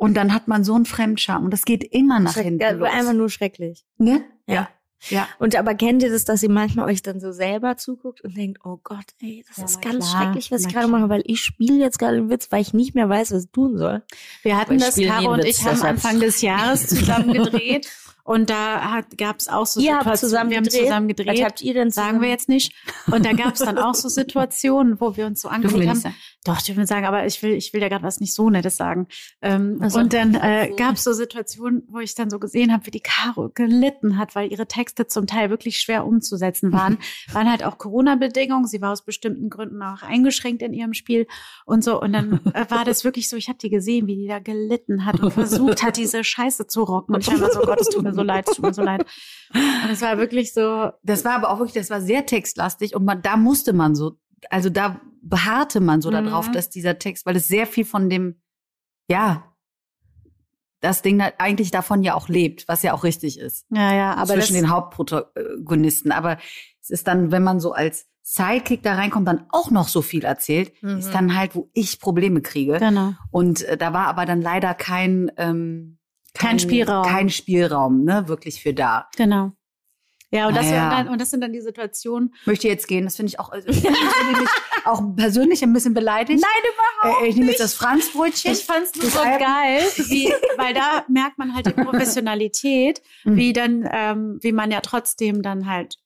Und 0.00 0.14
dann 0.14 0.32
hat 0.32 0.48
man 0.48 0.64
so 0.64 0.74
einen 0.74 0.86
Fremdscham 0.86 1.44
und 1.44 1.50
das 1.50 1.66
geht 1.66 1.84
immer 1.84 2.20
nach 2.20 2.32
Schreck- 2.34 2.44
hinten 2.44 2.62
ja, 2.62 2.70
los. 2.70 2.88
einfach 2.90 3.12
nur 3.12 3.28
schrecklich. 3.28 3.84
ne? 3.98 4.24
Ja. 4.46 4.70
Ja. 5.10 5.28
Und 5.38 5.56
aber 5.56 5.74
kennt 5.74 6.02
ihr 6.02 6.10
das, 6.10 6.24
dass 6.24 6.42
ihr 6.42 6.50
manchmal 6.50 6.86
euch 6.86 7.02
dann 7.02 7.20
so 7.20 7.32
selber 7.32 7.76
zuguckt 7.76 8.22
und 8.22 8.34
denkt, 8.34 8.60
oh 8.64 8.78
Gott, 8.82 9.04
ey, 9.20 9.44
das 9.46 9.58
Ja, 9.58 9.64
ist 9.64 9.82
ganz 9.82 10.10
klar, 10.10 10.22
schrecklich, 10.24 10.50
was 10.50 10.62
na 10.62 10.68
ich 10.68 10.74
gerade 10.74 10.88
mache, 10.88 11.08
weil 11.10 11.22
ich 11.26 11.42
spiele 11.42 11.78
jetzt 11.78 11.98
gerade 11.98 12.16
einen 12.16 12.30
Witz, 12.30 12.48
weil 12.50 12.62
ich 12.62 12.72
nicht 12.72 12.94
mehr 12.94 13.10
weiß, 13.10 13.32
was 13.32 13.44
ich 13.44 13.50
tun 13.50 13.76
soll. 13.76 14.02
Wir 14.42 14.56
hatten 14.58 14.78
das, 14.78 14.96
Caro 14.96 15.32
und 15.34 15.38
Witz, 15.44 15.58
ich 15.60 15.66
haben. 15.66 15.82
Anfang 15.82 16.18
des 16.20 16.40
Jahres 16.40 16.86
zusammen 16.86 17.32
gedreht. 17.34 17.90
Und 18.30 18.48
da 18.48 19.02
gab 19.16 19.38
es 19.40 19.48
auch 19.48 19.66
so 19.66 19.80
Ihr 19.80 19.94
habt 19.96 20.04
Situationen- 20.04 20.18
zusammen 20.20 20.50
wir 20.50 20.56
haben 20.58 20.64
gedreht? 20.64 20.82
zusammen 20.84 21.08
Was 21.08 21.16
gedreht. 21.16 21.44
habt 21.44 21.62
ihr 21.62 21.74
denn 21.74 21.90
Sagen 21.90 22.06
zusammen? 22.08 22.22
wir 22.22 22.28
jetzt 22.30 22.48
nicht. 22.48 22.72
Und 23.10 23.26
da 23.26 23.32
gab 23.32 23.54
es 23.54 23.58
dann 23.60 23.76
auch 23.76 23.94
so 23.96 24.08
Situationen, 24.08 25.00
wo 25.00 25.16
wir 25.16 25.26
uns 25.26 25.40
so 25.42 25.48
angeguckt 25.48 25.84
haben. 25.86 25.98
sagen. 25.98 26.14
Doch, 26.44 26.62
dürfen 26.62 26.78
wir 26.78 26.86
sagen, 26.86 27.06
aber 27.06 27.26
ich 27.26 27.42
will, 27.42 27.52
ich 27.52 27.72
will 27.74 27.82
ja 27.82 27.88
gerade 27.88 28.04
was 28.04 28.20
nicht 28.20 28.32
so 28.32 28.48
Nettes 28.48 28.76
sagen. 28.76 29.08
Ähm, 29.42 29.78
Ach 29.82 29.90
so. 29.90 29.98
Und 29.98 30.12
dann 30.12 30.34
äh, 30.36 30.70
gab 30.76 30.94
es 30.94 31.02
so 31.04 31.12
Situationen, 31.12 31.82
wo 31.88 31.98
ich 31.98 32.14
dann 32.14 32.30
so 32.30 32.38
gesehen 32.38 32.72
habe, 32.72 32.86
wie 32.86 32.90
die 32.92 33.00
Caro 33.00 33.50
gelitten 33.52 34.16
hat, 34.16 34.34
weil 34.36 34.50
ihre 34.52 34.66
Texte 34.66 35.06
zum 35.08 35.26
Teil 35.26 35.50
wirklich 35.50 35.80
schwer 35.80 36.06
umzusetzen 36.06 36.72
waren. 36.72 36.98
waren 37.32 37.50
halt 37.50 37.64
auch 37.64 37.78
Corona-Bedingungen. 37.78 38.66
Sie 38.68 38.80
war 38.80 38.92
aus 38.92 39.04
bestimmten 39.04 39.50
Gründen 39.50 39.82
auch 39.82 40.02
eingeschränkt 40.02 40.62
in 40.62 40.72
ihrem 40.72 40.94
Spiel 40.94 41.26
und 41.66 41.82
so. 41.82 42.00
Und 42.00 42.12
dann 42.12 42.40
äh, 42.54 42.64
war 42.70 42.84
das 42.84 43.04
wirklich 43.04 43.28
so, 43.28 43.36
ich 43.36 43.48
habe 43.48 43.58
die 43.58 43.70
gesehen, 43.70 44.06
wie 44.06 44.14
die 44.16 44.28
da 44.28 44.38
gelitten 44.38 45.04
hat 45.04 45.20
und 45.20 45.32
versucht 45.34 45.82
hat, 45.82 45.96
diese 45.96 46.22
Scheiße 46.24 46.68
zu 46.68 46.84
rocken. 46.84 47.16
Und 47.16 47.26
ich 47.26 47.40
war 47.40 47.50
so, 47.52 47.60
Gott, 47.60 47.80
es 47.80 47.88
tut 47.88 48.02
mir 48.04 48.14
so 48.14 48.19
leid, 48.22 48.48
es 48.48 48.56
tut 48.56 48.64
mir 48.64 48.74
so 48.74 48.82
leid. 48.82 49.04
Und 49.54 49.90
es 49.90 50.00
war 50.02 50.18
wirklich 50.18 50.52
so, 50.52 50.90
Das 51.02 51.24
war 51.24 51.34
aber 51.34 51.50
auch 51.50 51.58
wirklich, 51.58 51.74
das 51.74 51.90
war 51.90 52.00
sehr 52.00 52.26
textlastig 52.26 52.94
und 52.94 53.04
man, 53.04 53.22
da 53.22 53.36
musste 53.36 53.72
man 53.72 53.94
so, 53.94 54.18
also 54.48 54.70
da 54.70 55.00
beharrte 55.22 55.80
man 55.80 56.00
so 56.00 56.08
Mhm. 56.10 56.14
darauf, 56.24 56.50
dass 56.50 56.70
dieser 56.70 56.98
Text, 56.98 57.26
weil 57.26 57.36
es 57.36 57.48
sehr 57.48 57.66
viel 57.66 57.84
von 57.84 58.08
dem, 58.08 58.40
ja, 59.08 59.44
das 60.80 61.02
Ding 61.02 61.18
da 61.18 61.30
eigentlich 61.38 61.70
davon 61.70 62.02
ja 62.02 62.14
auch 62.14 62.28
lebt, 62.28 62.66
was 62.66 62.82
ja 62.82 62.94
auch 62.94 63.04
richtig 63.04 63.38
ist. 63.38 63.66
ja, 63.70 63.92
ja, 63.94 64.14
aber 64.14 64.32
zwischen 64.34 64.54
den 64.54 64.70
Hauptprotagonisten. 64.70 66.10
Aber 66.10 66.38
es 66.80 66.88
ist 66.90 67.06
dann, 67.06 67.30
wenn 67.32 67.42
man 67.42 67.60
so 67.60 67.72
als 67.72 68.06
Sidekick 68.22 68.82
da 68.82 68.94
reinkommt, 68.94 69.28
dann 69.28 69.44
auch 69.50 69.70
noch 69.70 69.88
so 69.88 70.00
viel 70.02 70.24
erzählt, 70.24 70.72
Mhm. 70.82 70.98
ist 70.98 71.10
dann 71.12 71.36
halt, 71.36 71.54
wo 71.54 71.68
ich 71.74 72.00
Probleme 72.00 72.40
kriege. 72.40 72.78
genau. 72.78 73.12
Und 73.30 73.62
äh, 73.62 73.76
da 73.76 73.92
war 73.92 74.06
aber 74.06 74.24
dann 74.24 74.40
leider 74.40 74.72
kein, 74.74 75.30
ähm, 75.36 75.98
Kein 76.34 76.58
Spielraum. 76.58 77.04
Kein 77.06 77.28
Spielraum, 77.30 78.04
ne, 78.04 78.28
wirklich 78.28 78.62
für 78.62 78.72
da. 78.74 79.08
Genau. 79.16 79.52
Ja, 80.32 80.46
und 80.46 80.56
das, 80.56 80.64
sind 80.66 80.76
dann, 80.76 81.08
und 81.08 81.20
das 81.20 81.30
sind 81.30 81.40
dann 81.40 81.52
die 81.52 81.60
Situationen. 81.60 82.32
Möchte 82.46 82.68
jetzt 82.68 82.86
gehen, 82.86 83.02
das 83.02 83.16
finde 83.16 83.30
ich 83.30 83.40
auch, 83.40 83.50
also, 83.50 83.68
ich 83.68 83.82
auch 84.84 85.02
persönlich 85.16 85.60
ein 85.64 85.72
bisschen 85.72 85.92
beleidigt. 85.92 86.40
Nein, 86.40 86.72
überhaupt 87.02 87.24
äh, 87.24 87.26
Ich 87.28 87.34
nehme 87.34 87.48
jetzt 87.50 87.58
das 87.60 87.74
Franzbrötchen. 87.74 88.52
Ich 88.52 88.64
fand's 88.64 88.94
nur 88.94 89.06
Das 89.06 89.14
so 89.14 89.18
Album- 89.20 89.38
geil, 89.40 89.82
wie, 90.08 90.32
weil 90.56 90.72
da 90.72 91.04
merkt 91.08 91.36
man 91.38 91.52
halt 91.52 91.66
die 91.66 91.72
Professionalität, 91.84 93.02
Mhm. 93.24 93.36
wie 93.36 93.52
dann, 93.52 93.88
ähm, 93.90 94.38
wie 94.40 94.52
man 94.52 94.70
ja 94.70 94.80
trotzdem 94.82 95.42
dann 95.42 95.68
halt 95.68 95.96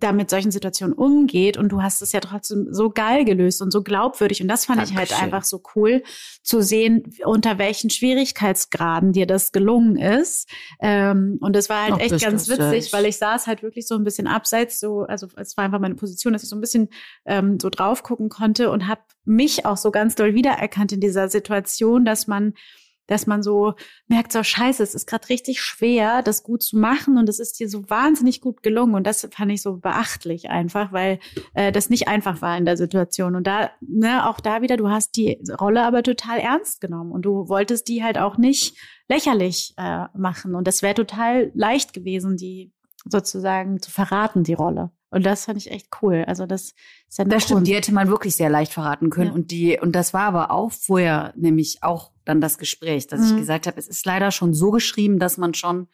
da 0.00 0.12
mit 0.12 0.30
solchen 0.30 0.50
Situationen 0.50 0.94
umgeht 0.94 1.56
und 1.56 1.70
du 1.70 1.82
hast 1.82 2.02
es 2.02 2.12
ja 2.12 2.20
trotzdem 2.20 2.68
so 2.70 2.90
geil 2.90 3.24
gelöst 3.24 3.62
und 3.62 3.72
so 3.72 3.82
glaubwürdig 3.82 4.42
und 4.42 4.48
das 4.48 4.64
fand 4.64 4.82
ich 4.82 4.96
halt 4.96 5.10
Dankeschön. 5.10 5.24
einfach 5.24 5.44
so 5.44 5.62
cool 5.74 6.02
zu 6.42 6.62
sehen, 6.62 7.10
unter 7.24 7.58
welchen 7.58 7.90
Schwierigkeitsgraden 7.90 9.12
dir 9.12 9.26
das 9.26 9.52
gelungen 9.52 9.96
ist 9.96 10.48
ähm, 10.80 11.38
und 11.40 11.54
das 11.54 11.68
war 11.68 11.82
halt 11.82 11.94
Ach, 11.96 12.00
echt 12.00 12.20
ganz 12.20 12.48
witzig, 12.48 12.84
süß. 12.84 12.92
weil 12.92 13.06
ich 13.06 13.16
saß 13.16 13.46
halt 13.46 13.62
wirklich 13.62 13.86
so 13.86 13.94
ein 13.94 14.04
bisschen 14.04 14.26
abseits, 14.26 14.80
so 14.80 15.02
also 15.02 15.26
es 15.36 15.56
war 15.56 15.64
einfach 15.64 15.80
meine 15.80 15.94
Position, 15.94 16.32
dass 16.32 16.42
ich 16.42 16.48
so 16.48 16.56
ein 16.56 16.60
bisschen 16.60 16.88
ähm, 17.24 17.58
so 17.60 17.70
drauf 17.70 18.02
gucken 18.02 18.28
konnte 18.28 18.70
und 18.70 18.86
habe 18.86 19.02
mich 19.24 19.66
auch 19.66 19.76
so 19.76 19.90
ganz 19.90 20.14
doll 20.14 20.34
wiedererkannt 20.34 20.92
in 20.92 21.00
dieser 21.00 21.28
Situation, 21.28 22.04
dass 22.04 22.26
man 22.26 22.54
dass 23.08 23.26
man 23.26 23.42
so 23.42 23.74
merkt, 24.06 24.32
so 24.32 24.44
scheiße, 24.44 24.82
es 24.82 24.94
ist 24.94 25.08
gerade 25.08 25.28
richtig 25.28 25.60
schwer, 25.60 26.22
das 26.22 26.44
gut 26.44 26.62
zu 26.62 26.76
machen 26.78 27.18
und 27.18 27.28
es 27.28 27.40
ist 27.40 27.58
dir 27.58 27.68
so 27.68 27.90
wahnsinnig 27.90 28.40
gut 28.40 28.62
gelungen 28.62 28.94
und 28.94 29.06
das 29.06 29.26
fand 29.32 29.50
ich 29.50 29.62
so 29.62 29.78
beachtlich 29.78 30.50
einfach, 30.50 30.92
weil 30.92 31.18
äh, 31.54 31.72
das 31.72 31.90
nicht 31.90 32.06
einfach 32.06 32.40
war 32.40 32.56
in 32.56 32.64
der 32.64 32.76
Situation 32.76 33.34
und 33.34 33.46
da, 33.46 33.70
ne, 33.80 34.28
auch 34.28 34.38
da 34.38 34.62
wieder, 34.62 34.76
du 34.76 34.88
hast 34.88 35.16
die 35.16 35.42
Rolle 35.60 35.84
aber 35.84 36.04
total 36.04 36.38
ernst 36.38 36.80
genommen 36.80 37.10
und 37.10 37.22
du 37.22 37.48
wolltest 37.48 37.88
die 37.88 38.04
halt 38.04 38.18
auch 38.18 38.38
nicht 38.38 38.76
lächerlich 39.08 39.74
äh, 39.76 40.04
machen 40.16 40.54
und 40.54 40.68
das 40.68 40.82
wäre 40.82 40.94
total 40.94 41.50
leicht 41.54 41.94
gewesen, 41.94 42.36
die 42.36 42.72
sozusagen 43.04 43.80
zu 43.80 43.90
verraten, 43.90 44.44
die 44.44 44.54
Rolle. 44.54 44.90
Und 45.10 45.24
das 45.24 45.46
fand 45.46 45.56
ich 45.56 45.70
echt 45.70 45.88
cool. 46.02 46.24
Also 46.26 46.44
das 46.44 46.74
ist 47.08 47.18
ja 47.18 47.24
Das 47.24 47.44
stimmt, 47.44 47.60
Kunst. 47.60 47.70
die 47.70 47.74
hätte 47.74 47.94
man 47.94 48.08
wirklich 48.08 48.36
sehr 48.36 48.50
leicht 48.50 48.72
verraten 48.72 49.08
können. 49.08 49.28
Ja. 49.28 49.34
Und 49.34 49.50
die, 49.50 49.78
und 49.80 49.92
das 49.92 50.12
war 50.12 50.24
aber 50.24 50.50
auch 50.50 50.70
vorher 50.70 51.32
nämlich 51.36 51.78
auch 51.82 52.12
dann 52.28 52.40
das 52.40 52.58
Gespräch, 52.58 53.06
dass 53.06 53.24
ich 53.26 53.32
Mhm. 53.32 53.38
gesagt 53.38 53.66
habe, 53.66 53.78
es 53.78 53.88
ist 53.88 54.04
leider 54.06 54.30
schon 54.30 54.52
so 54.54 54.70
geschrieben, 54.70 55.18
dass 55.18 55.38
man 55.38 55.54
schon 55.54 55.88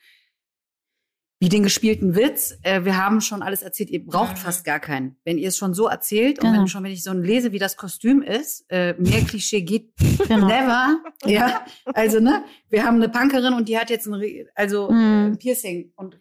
wie 1.41 1.49
den 1.49 1.62
gespielten 1.62 2.14
Witz, 2.14 2.57
äh, 2.62 2.85
wir 2.85 2.97
haben 2.97 3.20
schon 3.20 3.43
alles 3.43 3.62
erzählt, 3.62 3.91
ihr 3.91 4.05
braucht 4.05 4.39
fast 4.39 4.64
gar 4.64 4.80
keinen. 4.80 5.16
Wenn 5.24 5.37
ihr 5.37 5.49
es 5.49 5.57
schon 5.59 5.74
so 5.74 5.89
erzählt 5.89 6.39
und 6.39 6.47
Genau. 6.49 6.61
wenn 6.61 6.68
schon, 6.68 6.82
wenn 6.85 6.93
ich 6.93 7.03
so 7.03 7.12
lese, 7.12 7.53
wie 7.53 7.59
das 7.59 7.76
Kostüm 7.76 8.22
ist, 8.22 8.64
äh, 8.70 8.95
mehr 8.99 9.20
Klischee 9.22 9.61
geht 9.62 9.93
Genau. 10.28 10.47
never. 10.47 11.01
Ja, 11.26 11.64
also 11.93 12.18
ne, 12.20 12.45
wir 12.70 12.85
haben 12.85 12.97
eine 12.97 13.09
Punkerin 13.11 13.53
und 13.53 13.68
die 13.68 13.78
hat 13.78 13.91
jetzt 13.91 14.07
ein, 14.07 14.14
Re- 14.14 14.47
also 14.55 14.89
äh, 14.91 14.95
ein 15.26 15.39
Piercing 15.39 15.93
und 15.97 16.16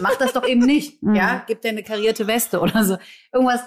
macht 0.00 0.20
das 0.20 0.34
doch 0.34 0.46
eben 0.46 0.60
nicht. 0.64 1.02
Mhm. 1.02 1.14
Ja, 1.16 1.42
gibt 1.46 1.64
dir 1.64 1.70
eine 1.70 1.82
karierte 1.82 2.26
Weste 2.28 2.60
oder 2.60 2.84
so. 2.84 2.96
Irgendwas. 3.32 3.62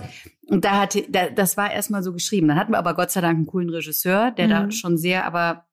Und 0.48 0.64
da 0.64 0.80
hatte, 0.80 1.04
da, 1.10 1.30
das 1.30 1.58
war 1.58 1.72
erstmal 1.72 2.04
so 2.04 2.14
geschrieben. 2.14 2.48
Dann 2.48 2.58
hatten 2.58 2.72
wir 2.72 2.78
aber 2.78 2.94
Gott 2.94 3.12
sei 3.12 3.20
Dank 3.22 3.36
einen 3.38 3.48
coolen 3.48 3.70
Regisseur, 3.70 4.32
der 4.32 4.48
da 4.48 4.64
Mhm. 4.64 4.72
schon 4.72 4.98
sehr, 4.98 5.26
aber 5.26 5.66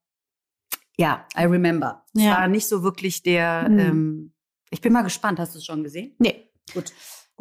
ja, 1.01 1.26
I 1.36 1.44
remember. 1.44 2.05
Es 2.14 2.22
Ja. 2.22 2.32
war 2.38 2.48
nicht 2.48 2.68
so 2.68 2.82
wirklich 2.82 3.22
der, 3.22 3.68
Mhm. 3.68 3.78
ähm, 3.78 4.32
ich 4.70 4.80
bin 4.80 4.92
mal 4.92 5.03
gespannt, 5.03 5.38
hast 5.40 5.55
du 5.55 5.59
es 5.59 5.64
schon 5.64 5.82
gesehen? 5.82 6.14
Nee. 6.18 6.48
Gut. 6.74 6.92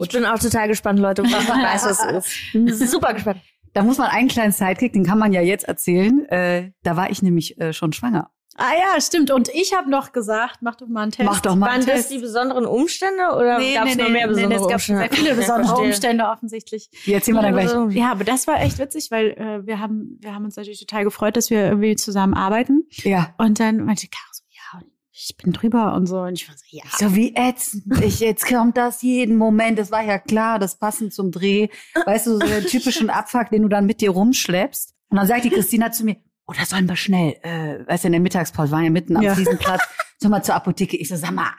Ich 0.01 0.09
bin 0.09 0.25
auch 0.25 0.39
total 0.39 0.67
gespannt, 0.69 0.97
Leute, 0.99 1.23
was 1.23 1.29
ich 1.43 1.49
weiß, 1.49 1.85
was 1.85 1.99
es 2.05 2.27
ist. 2.27 2.53
Bin 2.53 2.73
Super 2.87 3.13
gespannt. 3.13 3.41
Da 3.73 3.83
muss 3.83 3.97
man 3.97 4.07
einen 4.09 4.29
kleinen 4.29 4.51
Sidekick, 4.53 4.93
den 4.93 5.05
kann 5.05 5.19
man 5.19 5.31
ja 5.33 5.41
jetzt 5.41 5.65
erzählen. 5.67 6.25
Äh, 6.29 6.71
da 6.83 6.95
war 6.95 7.11
ich 7.11 7.21
nämlich 7.21 7.59
äh, 7.59 7.73
schon 7.73 7.93
schwanger. 7.93 8.31
Ah 8.59 8.73
ja, 8.77 8.99
stimmt. 9.01 9.31
Und 9.31 9.49
ich 9.49 9.73
habe 9.73 9.89
noch 9.89 10.11
gesagt, 10.11 10.57
mach 10.61 10.75
doch 10.75 10.87
mal 10.87 11.03
einen 11.03 11.11
Test. 11.11 11.25
Mach 11.25 11.39
doch 11.39 11.55
mal 11.55 11.67
Waren 11.67 11.75
einen 11.77 11.85
das 11.85 11.95
Test. 12.01 12.11
die 12.11 12.19
besonderen 12.19 12.65
Umstände 12.65 13.23
oder 13.35 13.59
gab 13.73 13.87
es 13.87 13.95
noch 13.95 14.09
mehr 14.09 14.27
besondere 14.27 14.59
es 14.61 14.67
gab 14.67 14.73
Umstände? 14.75 15.01
sehr 15.01 15.09
viele 15.11 15.29
Ja, 15.29 15.35
besondere. 15.35 15.75
Umstände 15.77 16.25
offensichtlich. 16.25 16.89
Die 17.05 17.13
erzählen 17.13 17.37
wir 17.37 17.41
dann 17.41 17.53
gleich. 17.53 17.95
Ja, 17.95 18.11
aber 18.11 18.23
das 18.23 18.47
war 18.47 18.61
echt 18.61 18.77
witzig, 18.79 19.11
weil 19.11 19.29
äh, 19.31 19.65
wir 19.65 19.79
haben 19.79 20.17
wir 20.19 20.35
haben 20.35 20.45
uns 20.45 20.55
natürlich 20.57 20.79
total 20.79 21.03
gefreut, 21.05 21.37
dass 21.37 21.49
wir 21.49 21.65
irgendwie 21.67 21.95
zusammen 21.95 22.33
arbeiten. 22.33 22.83
Ja. 22.91 23.33
Und 23.37 23.59
dann 23.59 23.85
meinte 23.85 24.07
Caro 24.07 24.27
so, 24.33 24.43
ja, 24.49 24.81
ich 25.11 25.35
bin 25.37 25.53
drüber 25.53 25.93
und 25.93 26.05
so. 26.07 26.19
Und 26.19 26.33
ich 26.33 26.47
war 26.49 26.55
so, 26.57 26.63
ja. 26.69 26.83
Ich 26.85 26.97
so 26.97 27.15
wie 27.15 27.33
ätzend. 27.35 28.03
Ich, 28.03 28.19
jetzt 28.19 28.45
kommt 28.47 28.77
das 28.77 29.01
jeden 29.01 29.37
Moment. 29.37 29.79
Das 29.79 29.89
war 29.91 30.03
ja 30.03 30.19
klar, 30.19 30.59
das 30.59 30.77
passend 30.77 31.13
zum 31.13 31.31
Dreh. 31.31 31.69
Weißt 32.05 32.27
du, 32.27 32.31
so 32.33 32.39
der 32.39 32.65
typischen 32.65 33.09
Abfuck, 33.09 33.49
den 33.51 33.61
du 33.61 33.67
dann 33.69 33.85
mit 33.85 34.01
dir 34.01 34.11
rumschleppst. 34.11 34.95
Und 35.11 35.17
dann 35.17 35.25
sagt 35.27 35.43
die 35.43 35.49
Christina 35.49 35.91
zu 35.91 36.03
mir, 36.05 36.17
oh, 36.49 36.53
da 36.57 36.65
sollen 36.65 36.87
wir 36.89 36.95
schnell, 36.95 37.35
äh, 37.43 37.87
weißt 37.87 38.03
du, 38.03 38.07
in 38.07 38.13
der 38.13 38.21
Mittagspause, 38.21 38.71
wir 38.71 38.75
waren 38.77 38.83
ja 38.85 38.89
mitten 38.89 39.15
am 39.15 39.21
Ja. 39.23 39.35
Fliesenplatz, 39.35 39.81
sollen 40.19 40.31
wir 40.33 40.41
zur 40.41 40.55
Apotheke. 40.55 40.97
Ich 40.97 41.07
so, 41.09 41.15
sag 41.15 41.31
mal, 41.31 41.51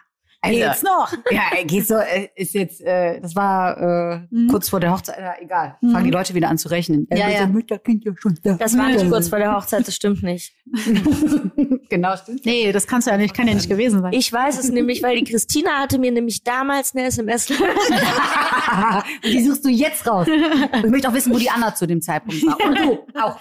also, 0.42 0.58
Geht's 0.58 0.82
noch? 0.82 1.12
ja, 1.30 1.62
geht 1.64 1.86
so, 1.86 1.94
äh, 1.96 2.28
ist 2.34 2.54
jetzt, 2.54 2.80
äh, 2.80 3.20
das 3.20 3.34
war 3.36 3.76
äh, 3.78 4.20
Mhm. 4.30 4.48
kurz 4.48 4.68
vor 4.68 4.80
der 4.80 4.92
Hochzeit, 4.92 5.18
ja, 5.18 5.34
egal. 5.40 5.76
Mhm. 5.80 5.92
Fangen 5.92 6.04
die 6.04 6.10
Leute 6.10 6.34
wieder 6.34 6.48
an 6.48 6.56
zu 6.58 6.68
rechnen. 6.68 7.06
Ja, 7.10 7.28
Äh, 7.28 7.34
ja. 7.34 7.46
Mütterkind 7.46 8.04
ja 8.04 8.12
schon 8.16 8.38
da. 8.42 8.54
Das 8.54 8.76
war 8.76 8.88
nicht 8.88 9.08
kurz 9.08 9.28
vor 9.28 9.38
der 9.38 9.54
Hochzeit, 9.54 9.86
das 9.86 9.94
stimmt 9.94 10.22
nicht. 10.22 10.54
genau, 11.88 12.16
stimmt. 12.16 12.44
Nee, 12.46 12.72
das 12.72 12.86
kannst 12.86 13.06
du 13.06 13.10
ja 13.10 13.16
nicht, 13.18 13.34
kann 13.34 13.46
ja 13.48 13.54
nicht 13.54 13.68
gewesen 13.68 14.00
sein. 14.00 14.12
Ich 14.12 14.32
weiß 14.32 14.58
es 14.58 14.70
nämlich, 14.70 15.02
weil 15.02 15.16
die 15.16 15.24
Christina 15.24 15.78
hatte 15.78 15.98
mir 15.98 16.10
nämlich 16.12 16.42
damals 16.44 16.94
eine 16.94 17.06
SMS 17.06 17.46
die 19.24 19.42
suchst 19.44 19.64
du 19.64 19.68
jetzt 19.68 20.06
raus. 20.06 20.26
Und 20.28 20.84
ich 20.84 20.90
möchte 20.90 21.08
auch 21.08 21.14
wissen, 21.14 21.32
wo 21.34 21.38
die 21.38 21.50
Anna 21.50 21.74
zu 21.74 21.86
dem 21.86 22.00
Zeitpunkt 22.00 22.42
war. 22.46 22.56
Und 22.66 22.78
du 22.78 22.98
auch. 23.20 23.38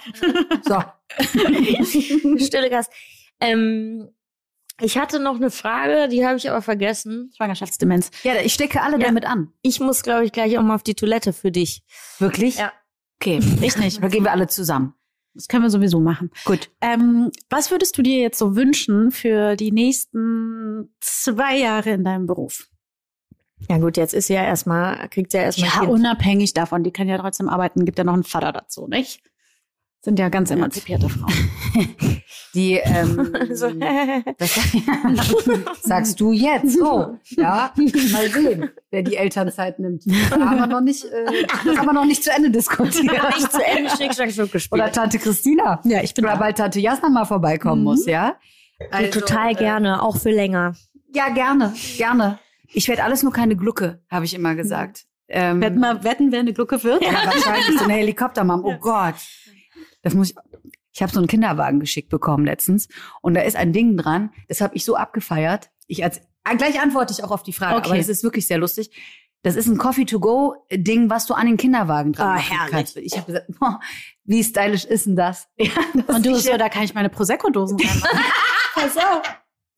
So. 0.62 0.82
Stille 2.44 2.70
Gast. 2.70 2.90
Ähm, 3.40 4.08
ich 4.80 4.98
hatte 4.98 5.20
noch 5.20 5.36
eine 5.36 5.50
Frage, 5.50 6.08
die 6.08 6.26
habe 6.26 6.36
ich 6.36 6.48
aber 6.50 6.62
vergessen. 6.62 7.30
Schwangerschaftsdemenz. 7.36 8.10
Ja, 8.22 8.34
ich 8.42 8.54
stecke 8.54 8.82
alle 8.82 8.98
Ja. 8.98 9.06
damit 9.06 9.24
an. 9.26 9.52
Ich 9.62 9.80
muss, 9.80 10.02
glaube 10.02 10.24
ich, 10.24 10.32
gleich 10.32 10.58
auch 10.58 10.62
mal 10.62 10.74
auf 10.74 10.82
die 10.82 10.94
Toilette 10.94 11.32
für 11.32 11.50
dich. 11.50 11.82
Wirklich? 12.18 12.56
Ja. 12.58 12.72
Okay. 13.20 13.40
Ich 13.60 13.76
nicht. 13.76 13.98
Oder 13.98 14.08
gehen 14.08 14.24
wir 14.24 14.32
alle 14.32 14.46
zusammen? 14.46 14.94
Das 15.34 15.46
können 15.46 15.62
wir 15.62 15.70
sowieso 15.70 16.00
machen. 16.00 16.30
Gut. 16.44 16.70
Ähm, 16.80 17.30
was 17.48 17.70
würdest 17.70 17.96
du 17.96 18.02
dir 18.02 18.18
jetzt 18.18 18.38
so 18.38 18.56
wünschen 18.56 19.10
für 19.12 19.54
die 19.56 19.70
nächsten 19.70 20.92
zwei 21.00 21.56
Jahre 21.56 21.90
in 21.90 22.04
deinem 22.04 22.26
Beruf? 22.26 22.66
Ja 23.68 23.78
gut, 23.78 23.96
jetzt 23.96 24.14
ist 24.14 24.26
sie 24.28 24.34
ja 24.34 24.42
erstmal, 24.42 25.08
kriegt 25.10 25.30
sie 25.32 25.36
ja 25.38 25.44
erstmal 25.44 25.68
Ja, 25.70 25.82
unabhängig 25.82 26.54
davon, 26.54 26.82
die 26.82 26.90
kann 26.92 27.08
ja 27.08 27.18
trotzdem 27.18 27.48
arbeiten, 27.48 27.84
gibt 27.84 27.98
ja 27.98 28.04
noch 28.04 28.14
einen 28.14 28.24
Vater 28.24 28.52
dazu, 28.52 28.88
nicht? 28.88 29.22
Sind 30.02 30.18
ja 30.18 30.30
ganz 30.30 30.50
emanzipierte 30.50 31.08
Frauen. 31.10 31.32
Die, 32.54 32.74
ähm, 32.82 33.32
So. 33.54 33.68
das 34.38 34.58
sagst 35.82 36.18
du 36.20 36.32
jetzt 36.32 36.72
so. 36.78 37.16
Ja, 37.36 37.72
mal 37.76 38.28
sehen, 38.30 38.70
wer 38.90 39.02
die 39.02 39.16
Elternzeit 39.16 39.78
nimmt. 39.78 40.02
Da 40.30 40.40
haben 40.40 40.58
wir 40.58 40.66
noch 40.66 40.80
nicht, 40.80 41.04
äh, 41.04 41.44
das 41.64 41.76
haben 41.76 41.86
wir 41.86 41.92
noch 41.92 42.06
nicht 42.06 42.24
zu 42.24 42.32
Ende 42.32 42.50
diskutiert. 42.50 43.04
nicht 43.36 43.52
zu 43.52 43.62
Ende 43.64 43.90
Schnick, 43.90 44.14
Schnack, 44.14 44.32
Schnuck 44.32 44.50
gespielt. 44.52 44.80
Oder 44.82 44.90
Tante 44.90 45.18
Christina. 45.18 45.80
Ja, 45.84 46.02
ich 46.02 46.14
bin 46.14 46.24
Oder 46.24 46.34
da. 46.34 46.40
bald 46.40 46.56
Tante 46.56 46.80
Jasna 46.80 47.08
mal 47.10 47.24
vorbeikommen 47.26 47.82
Mhm. 47.82 47.84
muss, 47.84 48.06
ja? 48.06 48.36
Du, 48.90 49.10
total 49.20 49.50
äh, 49.52 49.54
gerne, 49.54 50.02
auch 50.02 50.16
für 50.16 50.30
länger. 50.30 50.74
Ja, 51.14 51.28
gerne, 51.28 51.74
gerne. 51.98 52.38
Ich 52.72 52.88
werde 52.88 53.04
alles 53.04 53.22
nur 53.22 53.32
keine 53.32 53.54
Glucke, 53.54 54.02
habe 54.10 54.24
ich 54.24 54.32
immer 54.34 54.54
gesagt. 54.54 55.04
Ähm, 55.28 55.60
Wetten, 55.60 55.78
mal, 55.78 56.02
wetten, 56.02 56.32
wer 56.32 56.40
eine 56.40 56.52
Glucke 56.54 56.82
wird? 56.82 57.02
ja, 57.04 57.12
wahrscheinlich 57.12 57.78
so 57.78 57.84
eine 57.84 57.92
Helikoptermam. 57.92 58.64
Oh 58.64 58.76
Gott. 58.80 59.14
Das 60.02 60.14
muss 60.14 60.30
ich. 60.30 60.36
Ich 60.92 61.02
habe 61.02 61.12
so 61.12 61.18
einen 61.20 61.28
Kinderwagen 61.28 61.78
geschickt 61.78 62.08
bekommen 62.08 62.44
letztens 62.44 62.88
und 63.22 63.34
da 63.34 63.42
ist 63.42 63.54
ein 63.56 63.72
Ding 63.72 63.96
dran. 63.96 64.32
Das 64.48 64.60
habe 64.60 64.74
ich 64.74 64.84
so 64.84 64.96
abgefeiert. 64.96 65.70
Ich 65.86 66.02
als 66.02 66.20
ah, 66.42 66.54
gleich 66.54 66.80
antworte 66.80 67.12
ich 67.12 67.22
auch 67.22 67.30
auf 67.30 67.42
die 67.44 67.52
Frage, 67.52 67.76
Okay. 67.76 67.88
aber 67.90 67.96
das 67.98 68.08
ist 68.08 68.24
wirklich 68.24 68.46
sehr 68.46 68.58
lustig. 68.58 68.90
Das 69.42 69.54
ist 69.56 69.68
ein 69.68 69.78
Coffee 69.78 70.04
to 70.04 70.18
go 70.20 70.66
Ding, 70.72 71.08
was 71.08 71.26
du 71.26 71.34
an 71.34 71.46
den 71.46 71.56
Kinderwagen 71.56 72.12
dran 72.12 72.36
Ah, 72.36 72.40
herrlich. 72.40 72.70
kannst. 72.72 72.96
Ich 72.96 73.16
habe 73.16 73.26
gesagt, 73.26 73.46
boah, 73.58 73.80
wie 74.24 74.42
stylisch 74.44 74.84
ist 74.84 75.06
denn 75.06 75.16
das? 75.16 75.48
Ja, 75.56 75.70
das 76.06 76.16
Und 76.16 76.26
du 76.26 76.32
ist 76.32 76.44
so, 76.44 76.56
da 76.58 76.68
kann 76.68 76.82
ich 76.82 76.92
meine 76.92 77.08
Prosecco-Dosen 77.08 77.78
reinmachen. 77.80 78.20
Pass 78.74 78.96
auf. 78.96 79.22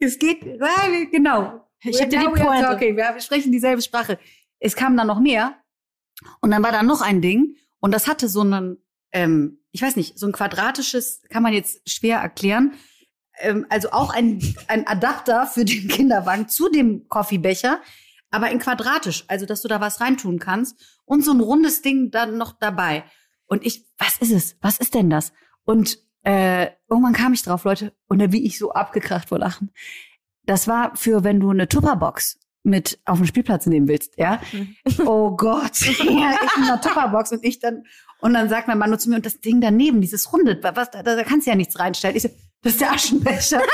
Es 0.00 0.18
geht, 0.18 0.42
ja, 0.44 1.04
genau. 1.12 1.68
Ich 1.84 2.00
hab 2.00 2.10
dir 2.10 2.20
die 2.20 2.26
Pointe. 2.26 2.80
Wir, 2.80 2.96
wir 2.96 3.20
sprechen 3.20 3.52
dieselbe 3.52 3.82
Sprache. 3.82 4.18
Es 4.58 4.74
kam 4.74 4.96
dann 4.96 5.06
noch 5.06 5.20
mehr. 5.20 5.56
Und 6.40 6.50
dann 6.52 6.62
war 6.62 6.72
da 6.72 6.82
noch 6.82 7.02
ein 7.02 7.20
Ding. 7.20 7.54
Und 7.80 7.92
das 7.92 8.08
hatte 8.08 8.28
so 8.28 8.40
einen, 8.40 8.78
ähm, 9.12 9.58
ich 9.70 9.82
weiß 9.82 9.96
nicht, 9.96 10.18
so 10.18 10.26
ein 10.26 10.32
quadratisches, 10.32 11.22
kann 11.28 11.42
man 11.42 11.52
jetzt 11.52 11.88
schwer 11.88 12.18
erklären. 12.18 12.74
Ähm, 13.38 13.66
also 13.68 13.90
auch 13.92 14.12
ein, 14.12 14.40
ein 14.68 14.86
Adapter 14.86 15.46
für 15.46 15.64
den 15.64 15.88
Kinderwagen 15.88 16.48
zu 16.48 16.68
dem 16.68 17.08
Coffeebecher, 17.08 17.80
aber 18.30 18.50
in 18.50 18.58
quadratisch. 18.58 19.24
Also, 19.28 19.46
dass 19.46 19.62
du 19.62 19.68
da 19.68 19.80
was 19.80 20.00
reintun 20.00 20.38
kannst. 20.38 21.00
Und 21.04 21.24
so 21.24 21.32
ein 21.32 21.40
rundes 21.40 21.82
Ding 21.82 22.10
dann 22.10 22.38
noch 22.38 22.52
dabei. 22.58 23.04
Und 23.46 23.66
ich, 23.66 23.84
was 23.98 24.18
ist 24.18 24.32
es? 24.32 24.56
Was 24.62 24.78
ist 24.78 24.94
denn 24.94 25.10
das? 25.10 25.32
Und 25.64 25.98
äh, 26.24 26.68
irgendwann 26.88 27.12
kam 27.12 27.32
ich 27.32 27.42
drauf, 27.42 27.64
Leute, 27.64 27.92
und 28.08 28.20
da 28.20 28.32
wie 28.32 28.44
ich 28.44 28.58
so 28.58 28.72
abgekracht 28.72 29.28
vor 29.28 29.38
Lachen. 29.38 29.70
Das 30.44 30.68
war 30.68 30.96
für, 30.96 31.24
wenn 31.24 31.40
du 31.40 31.50
eine 31.50 31.68
Tupperbox 31.68 32.38
mit 32.64 33.00
auf 33.04 33.18
den 33.18 33.26
Spielplatz 33.26 33.66
nehmen 33.66 33.88
willst, 33.88 34.16
ja? 34.16 34.40
Oh 35.04 35.36
Gott. 35.36 35.80
ja, 35.80 36.34
ich 36.44 36.56
in 36.56 36.62
einer 36.64 36.80
Tupperbox 36.80 37.32
und 37.32 37.44
ich 37.44 37.58
dann, 37.58 37.84
und 38.22 38.32
dann 38.34 38.48
sagt 38.48 38.68
mein 38.68 38.78
Mann 38.78 38.88
nur 38.90 38.98
zu 38.98 39.10
mir, 39.10 39.16
und 39.16 39.26
das 39.26 39.40
Ding 39.40 39.60
daneben, 39.60 40.00
dieses 40.00 40.32
Runde, 40.32 40.58
was, 40.62 40.90
da, 40.90 41.02
da 41.02 41.22
kannst 41.24 41.46
du 41.46 41.50
ja 41.50 41.56
nichts 41.56 41.78
reinstellen. 41.78 42.16
Ich 42.16 42.22
so, 42.22 42.30
das 42.62 42.72
ist 42.72 42.80
der 42.80 42.92
Aschenbecher. 42.92 43.60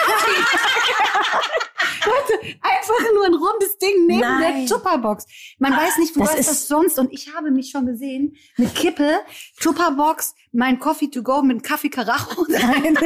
Einfach 2.61 3.13
nur 3.15 3.27
ein 3.27 3.35
rundes 3.35 3.77
Ding 3.79 4.07
neben 4.07 4.21
Nein. 4.21 4.67
der 4.67 4.67
Tupperbox. 4.67 5.27
Man 5.59 5.73
weiß 5.73 5.99
nicht, 5.99 6.17
wo 6.17 6.21
das 6.21 6.35
ist- 6.37 6.49
das 6.49 6.69
sonst. 6.69 6.99
Und 6.99 7.13
ich 7.13 7.35
habe 7.35 7.51
mich 7.51 7.71
schon 7.71 7.87
gesehen 7.87 8.37
mit 8.57 8.75
Kippe, 8.75 9.21
Tupperbox, 9.61 10.35
mein 10.53 10.79
Coffee 10.79 11.09
to 11.11 11.23
go 11.23 11.43
mit 11.43 11.63
Kaffee 11.63 11.91
Karacho 11.91 12.43
rein. 12.49 12.97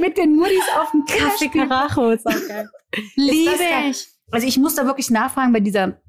mit 0.00 0.16
den 0.16 0.36
Muddis 0.36 0.62
auf 0.78 0.90
dem 0.92 1.04
Kaffee 1.04 1.46
ist 2.14 2.26
auch 2.26 2.48
geil. 2.48 2.70
Liebe 3.16 3.56
ich. 3.90 4.06
Also 4.30 4.46
ich 4.46 4.58
muss 4.58 4.74
da 4.74 4.86
wirklich 4.86 5.10
nachfragen 5.10 5.52
bei 5.52 5.60
dieser 5.60 6.00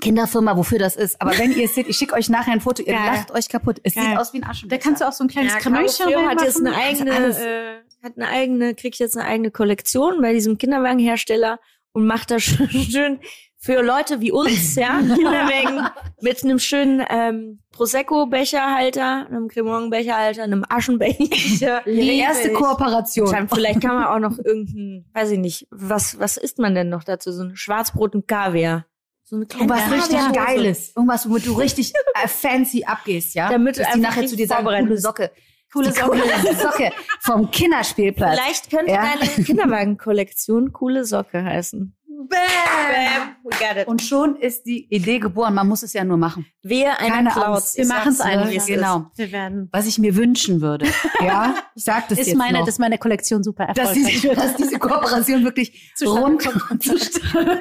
Kinderfirma, 0.00 0.56
wofür 0.56 0.78
das 0.78 0.96
ist. 0.96 1.20
Aber 1.20 1.36
wenn 1.38 1.52
ihr 1.52 1.64
es 1.64 1.74
seht, 1.74 1.88
ich 1.88 1.96
schicke 1.96 2.14
euch 2.14 2.28
nachher 2.28 2.52
ein 2.52 2.60
Foto, 2.60 2.82
ihr 2.82 2.92
Geil. 2.92 3.06
lacht 3.06 3.30
euch 3.32 3.48
kaputt. 3.48 3.80
Es 3.82 3.94
Geil. 3.94 4.04
sieht 4.04 4.18
aus 4.18 4.32
wie 4.32 4.42
ein 4.42 4.44
Aschenbecher. 4.44 4.78
Da 4.78 4.84
kannst 4.84 5.00
du 5.00 5.08
auch 5.08 5.12
so 5.12 5.24
ein 5.24 5.28
kleines 5.28 5.54
Ja, 5.54 5.58
Kremöchen 5.60 6.12
Caro 6.12 6.26
hat 6.26 6.42
jetzt 6.42 6.58
eine 6.58 6.76
eigene, 6.76 7.10
äh, 7.10 8.04
hat 8.04 8.16
eine 8.16 8.28
eigene, 8.28 8.74
kriegt 8.74 8.98
jetzt 8.98 9.16
eine 9.16 9.26
eigene 9.26 9.50
Kollektion 9.50 10.20
bei 10.20 10.32
diesem 10.32 10.58
Kinderwagenhersteller 10.58 11.58
und 11.92 12.06
macht 12.06 12.30
das 12.30 12.42
schön, 12.44 12.68
schön 12.70 13.20
für 13.58 13.82
Leute 13.82 14.20
wie 14.20 14.30
uns, 14.30 14.74
ja, 14.76 15.00
Kinderwagen 15.00 15.88
mit 16.20 16.44
einem 16.44 16.58
schönen 16.58 17.04
ähm, 17.10 17.58
Prosecco-Becherhalter, 17.72 19.26
einem 19.26 19.48
Cremon-Becherhalter, 19.48 20.44
einem 20.44 20.64
Aschenbecher. 20.68 21.86
Ihre 21.86 22.12
erste 22.12 22.52
Kooperation. 22.52 23.30
Dann 23.30 23.48
Vielleicht 23.48 23.80
kann 23.80 23.96
man 23.96 24.04
auch 24.04 24.18
noch 24.18 24.38
irgendein, 24.38 25.06
weiß 25.12 25.32
ich 25.32 25.38
nicht, 25.38 25.66
was 25.70 26.18
was 26.18 26.36
isst 26.36 26.58
man 26.58 26.74
denn 26.74 26.88
noch 26.88 27.04
dazu? 27.04 27.32
So 27.32 27.44
ein 27.44 27.56
Schwarzbrot 27.56 28.14
und 28.14 28.28
Kaviar. 28.28 28.86
So 29.28 29.34
eine 29.36 29.46
kleine 29.46 29.72
Irgendwas 29.74 29.92
richtig 29.92 30.18
Kaviardose. 30.18 30.46
Geiles. 30.46 30.92
Irgendwas, 30.94 31.28
womit 31.28 31.46
du 31.46 31.52
richtig 31.54 31.92
äh, 32.22 32.28
fancy 32.28 32.84
abgehst, 32.84 33.34
ja? 33.34 33.50
Damit 33.50 33.76
Dass 33.78 33.92
die 33.92 33.98
nachher 34.00 34.24
zu 34.26 34.36
dir 34.36 34.46
sagen, 34.46 34.64
coole. 34.64 34.98
Socke. 34.98 35.32
Coole 35.72 35.92
Socke. 35.92 36.10
Coole 36.10 36.54
Socke 36.62 36.92
vom 37.22 37.50
Kinderspielplatz. 37.50 38.38
Vielleicht 38.38 38.70
könnte 38.70 38.92
Ja. 38.92 39.02
deine 39.18 39.28
Kinderwagen-Kollektion 39.44 40.72
coole 40.72 41.04
Socke 41.04 41.42
heißen. 41.42 41.92
Bam! 42.28 43.36
We 43.44 43.50
got 43.58 43.76
it. 43.82 43.86
Und 43.88 44.00
schon 44.00 44.36
ist 44.36 44.64
die 44.64 44.86
Idee 44.92 45.18
geboren. 45.18 45.54
Man 45.54 45.68
muss 45.68 45.82
es 45.82 45.92
ja 45.92 46.02
nur 46.04 46.16
machen. 46.16 46.46
Wer 46.62 46.98
eine 47.00 47.10
Keine 47.10 47.30
Cloud. 47.30 47.44
Angst. 47.46 47.76
Wir 47.78 47.86
machen 47.86 48.12
es 48.12 48.20
einfach. 48.20 48.66
Genau. 48.66 49.06
Wir 49.16 49.32
werden. 49.32 49.68
Was 49.72 49.86
ich 49.86 49.98
mir 49.98 50.16
wünschen 50.16 50.60
würde. 50.60 50.86
Ja, 51.20 51.54
ich 51.74 51.84
sag 51.84 52.08
das 52.08 52.18
Ist 52.20 52.28
jetzt 52.28 52.36
meine, 52.36 52.60
noch. 52.60 52.66
dass 52.66 52.78
meine 52.78 52.98
Kollektion 52.98 53.42
super 53.44 53.66
dass, 53.74 53.88
erfolgreich 53.90 54.20
diese, 54.22 54.34
dass 54.34 54.56
diese 54.56 54.78
Kooperation 54.78 55.44
wirklich 55.44 55.92
rund 56.04 56.44
kommt. 56.44 56.82
zustande 56.82 57.60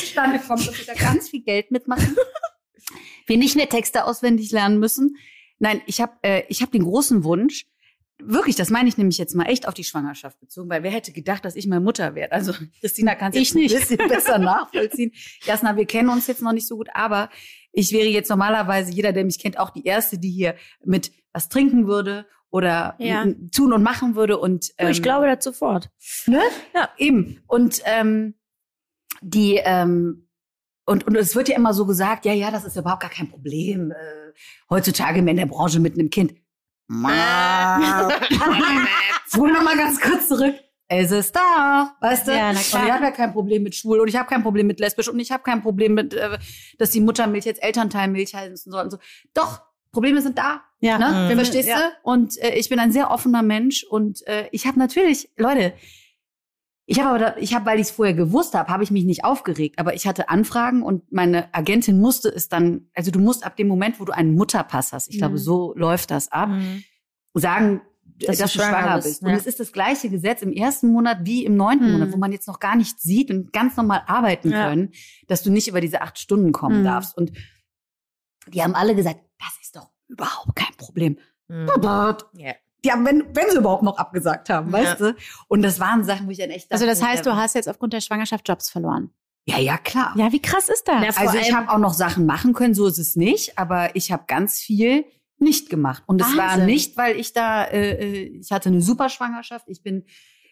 zustande 0.00 0.38
kommt 0.38 0.66
und 0.68 0.78
wir 0.78 0.86
da 0.86 0.94
ganz 0.94 1.28
viel 1.28 1.42
Geld 1.42 1.70
mitmachen. 1.70 2.16
Wir 3.26 3.36
nicht 3.36 3.54
mehr 3.54 3.68
Texte 3.68 4.06
auswendig 4.06 4.50
lernen 4.50 4.80
müssen. 4.80 5.16
Nein, 5.60 5.80
ich 5.86 6.00
habe 6.00 6.14
äh, 6.22 6.42
ich 6.48 6.62
hab 6.62 6.72
den 6.72 6.82
großen 6.82 7.22
Wunsch, 7.22 7.66
wirklich, 8.22 8.56
das 8.56 8.70
meine 8.70 8.88
ich 8.88 8.98
nämlich 8.98 9.18
jetzt 9.18 9.34
mal 9.34 9.44
echt 9.44 9.68
auf 9.68 9.74
die 9.74 9.84
Schwangerschaft 9.84 10.40
bezogen, 10.40 10.68
weil 10.70 10.82
wer 10.82 10.90
hätte 10.90 11.12
gedacht, 11.12 11.44
dass 11.44 11.56
ich 11.56 11.66
mal 11.66 11.80
Mutter 11.80 12.14
werde? 12.14 12.32
Also 12.32 12.52
Christina 12.80 13.14
kann 13.14 13.32
es 13.32 13.36
Ich 13.38 13.54
jetzt 13.54 13.90
ein 13.92 13.96
bisschen 13.96 14.08
besser 14.08 14.38
nachvollziehen. 14.38 15.12
Jasna, 15.44 15.76
wir 15.76 15.86
kennen 15.86 16.08
uns 16.08 16.26
jetzt 16.26 16.42
noch 16.42 16.52
nicht 16.52 16.66
so 16.66 16.76
gut, 16.76 16.88
aber 16.92 17.30
ich 17.72 17.92
wäre 17.92 18.08
jetzt 18.08 18.28
normalerweise, 18.30 18.92
jeder, 18.92 19.12
der 19.12 19.24
mich 19.24 19.38
kennt, 19.38 19.58
auch 19.58 19.70
die 19.70 19.84
Erste, 19.84 20.18
die 20.18 20.30
hier 20.30 20.56
mit 20.84 21.12
was 21.32 21.48
trinken 21.48 21.86
würde 21.86 22.26
oder 22.50 22.96
Ja. 22.98 23.24
tun 23.54 23.72
und 23.72 23.82
machen 23.82 24.16
würde. 24.16 24.38
Und 24.38 24.70
ich 24.78 24.96
ähm, 24.96 25.02
glaube 25.02 25.26
das 25.26 25.44
sofort. 25.44 25.90
Ne? 26.26 26.40
Ja, 26.74 26.88
eben. 26.98 27.42
Und 27.46 27.80
ähm, 27.84 28.34
die 29.22 29.60
ähm, 29.62 30.26
und 30.86 31.06
und 31.06 31.16
es 31.16 31.36
wird 31.36 31.48
ja 31.48 31.56
immer 31.56 31.74
so 31.74 31.86
gesagt, 31.86 32.24
ja, 32.24 32.32
ja, 32.32 32.50
das 32.50 32.64
ist 32.64 32.76
überhaupt 32.76 33.02
gar 33.02 33.10
kein 33.10 33.28
Problem. 33.30 33.92
Äh, 33.92 33.94
heutzutage 34.68 35.20
in 35.20 35.36
der 35.36 35.46
Branche 35.46 35.80
mit 35.80 35.94
einem 35.94 36.10
Kind. 36.10 36.34
Spul 39.26 39.52
noch 39.52 39.62
mal 39.62 39.76
ganz 39.76 40.00
kurz 40.00 40.28
zurück. 40.28 40.54
Es 40.92 41.12
ist 41.12 41.36
da, 41.36 41.94
weißt 42.00 42.26
du? 42.26 42.32
Ja, 42.32 42.52
na 42.52 42.58
und 42.58 42.68
klar. 42.68 42.84
ich 42.84 42.92
habe 42.92 43.04
ja 43.04 43.10
kein 43.12 43.32
Problem 43.32 43.62
mit 43.62 43.76
schwul 43.76 44.00
und 44.00 44.08
ich 44.08 44.16
habe 44.16 44.28
kein 44.28 44.42
Problem 44.42 44.66
mit 44.66 44.80
lesbisch 44.80 45.08
und 45.08 45.20
ich 45.20 45.30
habe 45.30 45.44
kein 45.44 45.62
Problem 45.62 45.94
mit, 45.94 46.14
äh, 46.14 46.36
dass 46.78 46.90
die 46.90 47.00
Muttermilch 47.00 47.44
jetzt 47.44 47.62
Elternteilmilch 47.62 48.34
heißen 48.34 48.72
soll 48.72 48.82
und 48.82 48.90
so. 48.90 48.98
Doch, 49.32 49.62
Probleme 49.92 50.20
sind 50.20 50.36
da. 50.36 50.62
Ja. 50.80 50.98
Ne? 50.98 51.28
Mhm. 51.30 51.36
Verstehst 51.36 51.68
Ja. 51.68 51.78
du? 51.78 51.82
Und 52.02 52.36
äh, 52.42 52.54
ich 52.56 52.68
bin 52.68 52.80
ein 52.80 52.90
sehr 52.90 53.12
offener 53.12 53.42
Mensch 53.42 53.84
und 53.84 54.26
äh, 54.26 54.48
ich 54.50 54.66
habe 54.66 54.80
natürlich, 54.80 55.30
Leute, 55.36 55.74
ich 56.90 56.98
habe 56.98 57.08
aber, 57.10 57.18
da, 57.20 57.36
ich 57.38 57.54
habe, 57.54 57.66
weil 57.66 57.76
ich 57.78 57.86
es 57.86 57.90
vorher 57.92 58.14
gewusst 58.14 58.54
habe, 58.54 58.68
habe 58.72 58.82
ich 58.82 58.90
mich 58.90 59.04
nicht 59.04 59.24
aufgeregt. 59.24 59.78
Aber 59.78 59.94
ich 59.94 60.06
hatte 60.08 60.28
Anfragen 60.28 60.82
und 60.82 61.10
meine 61.12 61.54
Agentin 61.54 62.00
musste 62.00 62.28
es 62.28 62.48
dann, 62.48 62.90
also 62.94 63.12
du 63.12 63.20
musst 63.20 63.46
ab 63.46 63.56
dem 63.56 63.68
Moment, 63.68 64.00
wo 64.00 64.04
du 64.04 64.12
einen 64.12 64.34
Mutterpass 64.34 64.92
hast, 64.92 65.08
ich 65.08 65.18
glaube, 65.18 65.34
Mhm. 65.34 65.38
so 65.38 65.72
läuft 65.76 66.10
das 66.10 66.32
ab, 66.32 66.48
Mhm. 66.48 66.82
sagen, 67.34 67.82
dass, 68.18 68.38
Dass 68.38 68.52
du 68.52 68.58
schwanger 68.58 68.70
schwanger 68.80 68.94
bist. 68.96 69.06
bist, 69.06 69.22
Und 69.22 69.28
ja. 69.30 69.36
es 69.36 69.46
ist 69.46 69.60
das 69.60 69.72
gleiche 69.72 70.10
Gesetz 70.10 70.42
im 70.42 70.52
ersten 70.52 70.90
Monat 70.92 71.18
wie 71.22 71.44
im 71.44 71.56
neunten 71.56 71.86
Mhm. 71.86 71.92
Monat, 71.92 72.12
wo 72.12 72.16
man 72.18 72.32
jetzt 72.32 72.48
noch 72.48 72.58
gar 72.58 72.74
nichts 72.76 73.02
sieht 73.02 73.30
und 73.30 73.52
ganz 73.52 73.76
normal 73.76 74.02
arbeiten 74.06 74.50
Ja. 74.50 74.68
können, 74.68 74.90
dass 75.28 75.42
du 75.44 75.50
nicht 75.50 75.68
über 75.68 75.80
diese 75.80 76.02
acht 76.02 76.18
Stunden 76.18 76.50
kommen 76.52 76.80
Mhm. 76.80 76.84
darfst. 76.84 77.16
Und 77.16 77.30
die 78.48 78.62
haben 78.62 78.74
alle 78.74 78.94
gesagt, 78.96 79.20
das 79.38 79.56
ist 79.62 79.76
doch 79.76 79.90
überhaupt 80.08 80.56
kein 80.56 80.74
Problem. 80.76 81.18
Mhm. 81.48 81.68
Ja. 82.34 82.54
Die 82.84 82.90
haben, 82.92 83.04
wenn, 83.04 83.24
wenn 83.34 83.50
sie 83.50 83.58
überhaupt 83.58 83.82
noch 83.82 83.98
abgesagt 83.98 84.48
haben, 84.50 84.68
Ja. 84.68 84.72
weißt 84.72 85.00
du? 85.00 85.16
Und 85.48 85.62
das 85.62 85.80
waren 85.80 86.04
Sachen, 86.04 86.26
wo 86.26 86.30
ich 86.30 86.38
dann 86.38 86.50
echt 86.50 86.70
Also 86.72 86.86
das 86.86 87.00
dachte, 87.00 87.12
heißt, 87.12 87.26
du 87.26 87.36
hast 87.36 87.54
jetzt 87.54 87.68
aufgrund 87.68 87.92
der 87.92 88.00
Schwangerschaft 88.00 88.48
Jobs 88.48 88.70
verloren. 88.70 89.10
Ja, 89.46 89.58
ja, 89.58 89.78
klar. 89.78 90.14
Ja, 90.16 90.32
wie 90.32 90.40
krass 90.42 90.68
ist 90.68 90.86
das? 90.86 91.02
Ja, 91.04 91.12
vor 91.12 91.26
also 91.26 91.38
ich 91.38 91.52
habe 91.52 91.70
auch 91.70 91.78
noch 91.78 91.94
Sachen 91.94 92.26
machen 92.26 92.52
können, 92.52 92.74
so 92.74 92.86
ist 92.86 92.98
es 92.98 93.16
nicht, 93.16 93.58
aber 93.58 93.96
ich 93.96 94.12
habe 94.12 94.24
ganz 94.26 94.58
viel 94.60 95.04
nicht 95.38 95.70
gemacht. 95.70 96.02
Und 96.06 96.20
es 96.20 96.36
war 96.36 96.58
nicht, 96.58 96.96
weil 96.96 97.18
ich 97.18 97.32
da, 97.32 97.64
äh, 97.64 97.92
äh, 97.92 98.38
ich 98.40 98.50
hatte 98.52 98.68
eine 98.68 98.82
super 98.82 99.08
Schwangerschaft, 99.08 99.64
ich 99.68 99.82
bin 99.82 100.04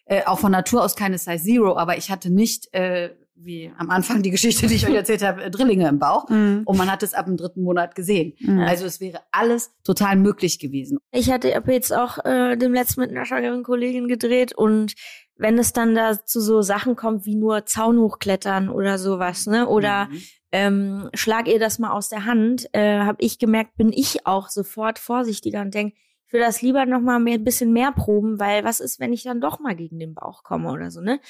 äh, 0.06 0.24
auch 0.24 0.38
von 0.38 0.50
Natur 0.50 0.82
aus 0.82 0.96
keine 0.96 1.18
Size 1.18 1.44
Zero, 1.44 1.76
aber 1.76 1.98
ich 1.98 2.10
hatte 2.10 2.30
nicht, 2.30 2.72
äh, 2.72 3.14
wie 3.40 3.72
am 3.78 3.90
Anfang 3.90 4.22
die 4.22 4.30
Geschichte, 4.30 4.66
die 4.66 4.74
ich 4.74 4.86
euch 4.88 4.94
erzählt 4.94 5.22
habe, 5.22 5.44
äh, 5.44 5.50
Drillinge 5.50 5.88
im 5.88 5.98
Bauch. 5.98 6.28
Mhm. 6.28 6.62
Und 6.64 6.76
man 6.76 6.90
hat 6.90 7.02
es 7.02 7.14
ab 7.14 7.26
dem 7.26 7.36
dritten 7.36 7.62
Monat 7.62 7.94
gesehen. 7.94 8.34
Mhm. 8.40 8.60
Also 8.60 8.84
es 8.86 9.00
wäre 9.00 9.20
alles 9.32 9.72
total 9.84 10.16
möglich 10.16 10.58
gewesen. 10.58 10.98
Ich 11.12 11.30
hatte 11.30 11.54
ab 11.56 11.68
jetzt 11.68 11.92
auch 11.92 12.24
äh, 12.24 12.56
dem 12.56 12.74
letzten 12.74 13.00
mit 13.00 13.10
einer 13.10 13.24
schwangeren 13.24 13.62
Kollegin 13.62 14.08
gedreht 14.08 14.52
und 14.56 14.94
wenn 15.36 15.56
es 15.58 15.72
dann 15.72 15.94
da 15.94 16.24
zu 16.24 16.40
so 16.40 16.62
Sachen 16.62 16.96
kommt 16.96 17.24
wie 17.24 17.36
nur 17.36 17.64
Zaun 17.64 17.98
hochklettern 17.98 18.68
oder 18.68 18.98
sowas, 18.98 19.46
ne? 19.46 19.68
Oder 19.68 20.06
Mhm. 20.06 20.20
ähm, 20.50 21.10
schlag 21.14 21.46
ihr 21.46 21.60
das 21.60 21.78
mal 21.78 21.92
aus 21.92 22.08
der 22.08 22.24
Hand, 22.24 22.68
äh, 22.72 22.98
habe 23.00 23.18
ich 23.20 23.38
gemerkt, 23.38 23.76
bin 23.76 23.92
ich 23.92 24.26
auch 24.26 24.48
sofort 24.48 24.98
vorsichtiger 24.98 25.60
und 25.60 25.74
denk, 25.74 25.94
ich 26.26 26.32
will 26.32 26.40
das 26.40 26.60
lieber 26.60 26.84
noch 26.86 27.00
mal 27.00 27.20
mehr, 27.20 27.34
ein 27.34 27.44
bisschen 27.44 27.72
mehr 27.72 27.92
proben, 27.92 28.40
weil 28.40 28.64
was 28.64 28.80
ist, 28.80 28.98
wenn 29.00 29.12
ich 29.12 29.22
dann 29.22 29.40
doch 29.40 29.60
mal 29.60 29.76
gegen 29.76 29.98
den 29.98 30.12
Bauch 30.14 30.42
komme 30.42 30.70
oder 30.72 30.90
so, 30.90 31.00
ne? 31.00 31.20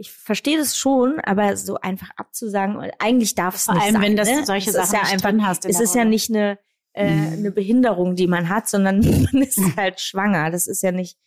Ich 0.00 0.10
verstehe 0.12 0.56
das 0.58 0.76
schon, 0.76 1.20
aber 1.20 1.56
so 1.56 1.76
einfach 1.80 2.10
abzusagen, 2.16 2.78
eigentlich 2.98 3.34
darf 3.34 3.56
es 3.56 3.64
Vor 3.64 3.74
nicht 3.74 3.82
allem, 3.82 3.92
sein, 3.94 4.02
wenn 4.02 4.16
das 4.16 4.28
ne? 4.30 4.46
solche 4.46 4.70
Es 4.70 4.76
Sachen 4.76 4.84
ist 4.86 4.92
ja 4.92 5.00
nicht 5.02 5.12
einfach, 5.12 5.28
drin 5.30 5.46
hast. 5.46 5.64
es 5.66 5.80
ist 5.80 5.94
ja 5.94 6.04
nicht 6.04 6.30
eine 6.30 6.58
äh, 6.94 7.14
Mhm. 7.14 7.32
eine 7.32 7.50
Behinderung, 7.52 8.16
die 8.16 8.26
man 8.26 8.48
hat, 8.48 8.68
sondern 8.68 9.00
man 9.32 9.42
ist 9.42 9.60
halt 9.76 10.00
schwanger. 10.00 10.50
Das 10.50 10.66
ist 10.66 10.82
ja 10.82 10.90
nicht 10.92 11.18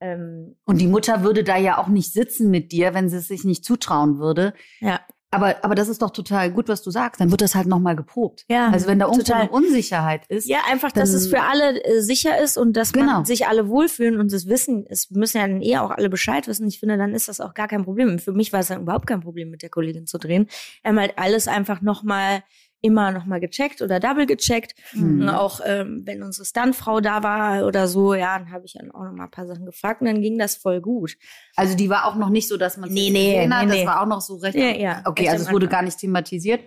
ähm, 0.00 0.56
Und 0.64 0.78
die 0.80 0.86
Mutter 0.86 1.22
würde 1.24 1.42
da 1.42 1.56
ja 1.56 1.78
auch 1.78 1.88
nicht 1.88 2.12
sitzen 2.12 2.50
mit 2.50 2.70
dir, 2.70 2.94
wenn 2.94 3.08
sie 3.10 3.16
es 3.16 3.28
sich 3.28 3.44
nicht 3.44 3.64
zutrauen 3.64 4.18
würde. 4.20 4.54
ja. 4.80 5.00
Aber, 5.30 5.56
aber 5.62 5.74
das 5.74 5.88
ist 5.88 6.00
doch 6.00 6.10
total 6.10 6.50
gut, 6.50 6.68
was 6.68 6.82
du 6.82 6.90
sagst. 6.90 7.20
Dann 7.20 7.30
wird 7.30 7.42
das 7.42 7.54
halt 7.54 7.66
nochmal 7.66 7.94
geprobt. 7.96 8.46
Ja, 8.48 8.70
Also 8.70 8.86
wenn 8.86 8.98
da 8.98 9.04
irgendwo 9.06 9.24
total. 9.24 9.42
eine 9.42 9.50
Unsicherheit 9.50 10.22
ist. 10.28 10.48
Ja, 10.48 10.60
einfach, 10.70 10.90
dass 10.90 11.10
es 11.10 11.26
für 11.28 11.42
alle 11.42 11.84
äh, 11.84 12.00
sicher 12.00 12.40
ist 12.42 12.56
und 12.56 12.72
dass 12.78 12.92
Genau. 12.94 13.12
man 13.12 13.24
sich 13.26 13.46
alle 13.46 13.68
wohlfühlen 13.68 14.18
und 14.20 14.32
das 14.32 14.46
wissen. 14.46 14.86
Es 14.88 15.10
müssen 15.10 15.36
ja 15.36 15.46
dann 15.46 15.60
eh 15.60 15.76
auch 15.78 15.90
alle 15.90 16.08
Bescheid 16.08 16.48
wissen. 16.48 16.66
Ich 16.66 16.80
finde, 16.80 16.96
dann 16.96 17.12
ist 17.14 17.28
das 17.28 17.40
auch 17.42 17.52
gar 17.52 17.68
kein 17.68 17.84
Problem. 17.84 18.18
Für 18.18 18.32
mich 18.32 18.52
war 18.54 18.60
es 18.60 18.68
dann 18.68 18.80
überhaupt 18.82 19.06
kein 19.06 19.20
Problem, 19.20 19.50
mit 19.50 19.60
der 19.62 19.68
Kollegin 19.68 20.06
zu 20.06 20.16
drehen. 20.18 20.48
Wir 20.82 20.88
haben 20.90 20.98
halt 21.00 21.18
alles 21.18 21.46
einfach 21.46 21.82
nochmal, 21.82 22.42
immer 22.80 23.10
nochmal 23.12 23.40
gecheckt 23.40 23.82
oder 23.82 23.98
double 24.00 24.26
gecheckt. 24.26 24.74
Mhm. 24.94 25.28
Auch 25.28 25.60
ähm, 25.64 26.02
wenn 26.04 26.22
unsere 26.22 26.44
Stuntfrau 26.44 27.00
da 27.00 27.22
war 27.22 27.66
oder 27.66 27.88
so, 27.88 28.14
ja, 28.14 28.38
dann 28.38 28.52
habe 28.52 28.64
ich 28.66 28.74
dann 28.78 28.90
auch 28.90 29.04
noch 29.04 29.12
mal 29.12 29.24
ein 29.24 29.30
paar 29.30 29.46
Sachen 29.46 29.66
gefragt 29.66 30.00
und 30.00 30.06
dann 30.06 30.20
ging 30.22 30.38
das 30.38 30.56
voll 30.56 30.80
gut. 30.80 31.16
Also 31.56 31.76
die 31.76 31.88
war 31.90 32.06
auch 32.06 32.14
noch 32.16 32.28
nicht 32.30 32.48
so, 32.48 32.56
dass 32.56 32.76
man 32.76 32.90
Nee, 32.92 33.10
nee, 33.10 33.46
nee, 33.46 33.48
Das 33.48 33.66
nee. 33.66 33.86
war 33.86 34.02
auch 34.02 34.06
noch 34.06 34.20
so 34.20 34.36
recht. 34.36 34.56
Ja, 34.56 34.70
ja. 34.70 35.02
Okay, 35.04 35.22
Echt 35.24 35.32
also 35.32 35.44
es 35.46 35.52
wurde 35.52 35.66
Anfang. 35.66 35.78
gar 35.80 35.84
nicht 35.86 35.98
thematisiert. 35.98 36.60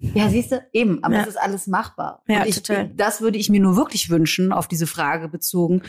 Ja, 0.00 0.28
siehst 0.28 0.52
du, 0.52 0.66
eben, 0.72 1.02
aber 1.04 1.14
Ja. 1.14 1.20
es 1.22 1.28
ist 1.28 1.36
alles 1.40 1.66
machbar. 1.66 2.22
Ja, 2.28 2.44
ich, 2.46 2.56
total. 2.62 2.88
Das 2.94 3.20
würde 3.20 3.38
ich 3.38 3.48
mir 3.50 3.60
nur 3.60 3.76
wirklich 3.76 4.10
wünschen, 4.10 4.52
auf 4.52 4.68
diese 4.68 4.86
Frage 4.86 5.28
bezogen, 5.28 5.82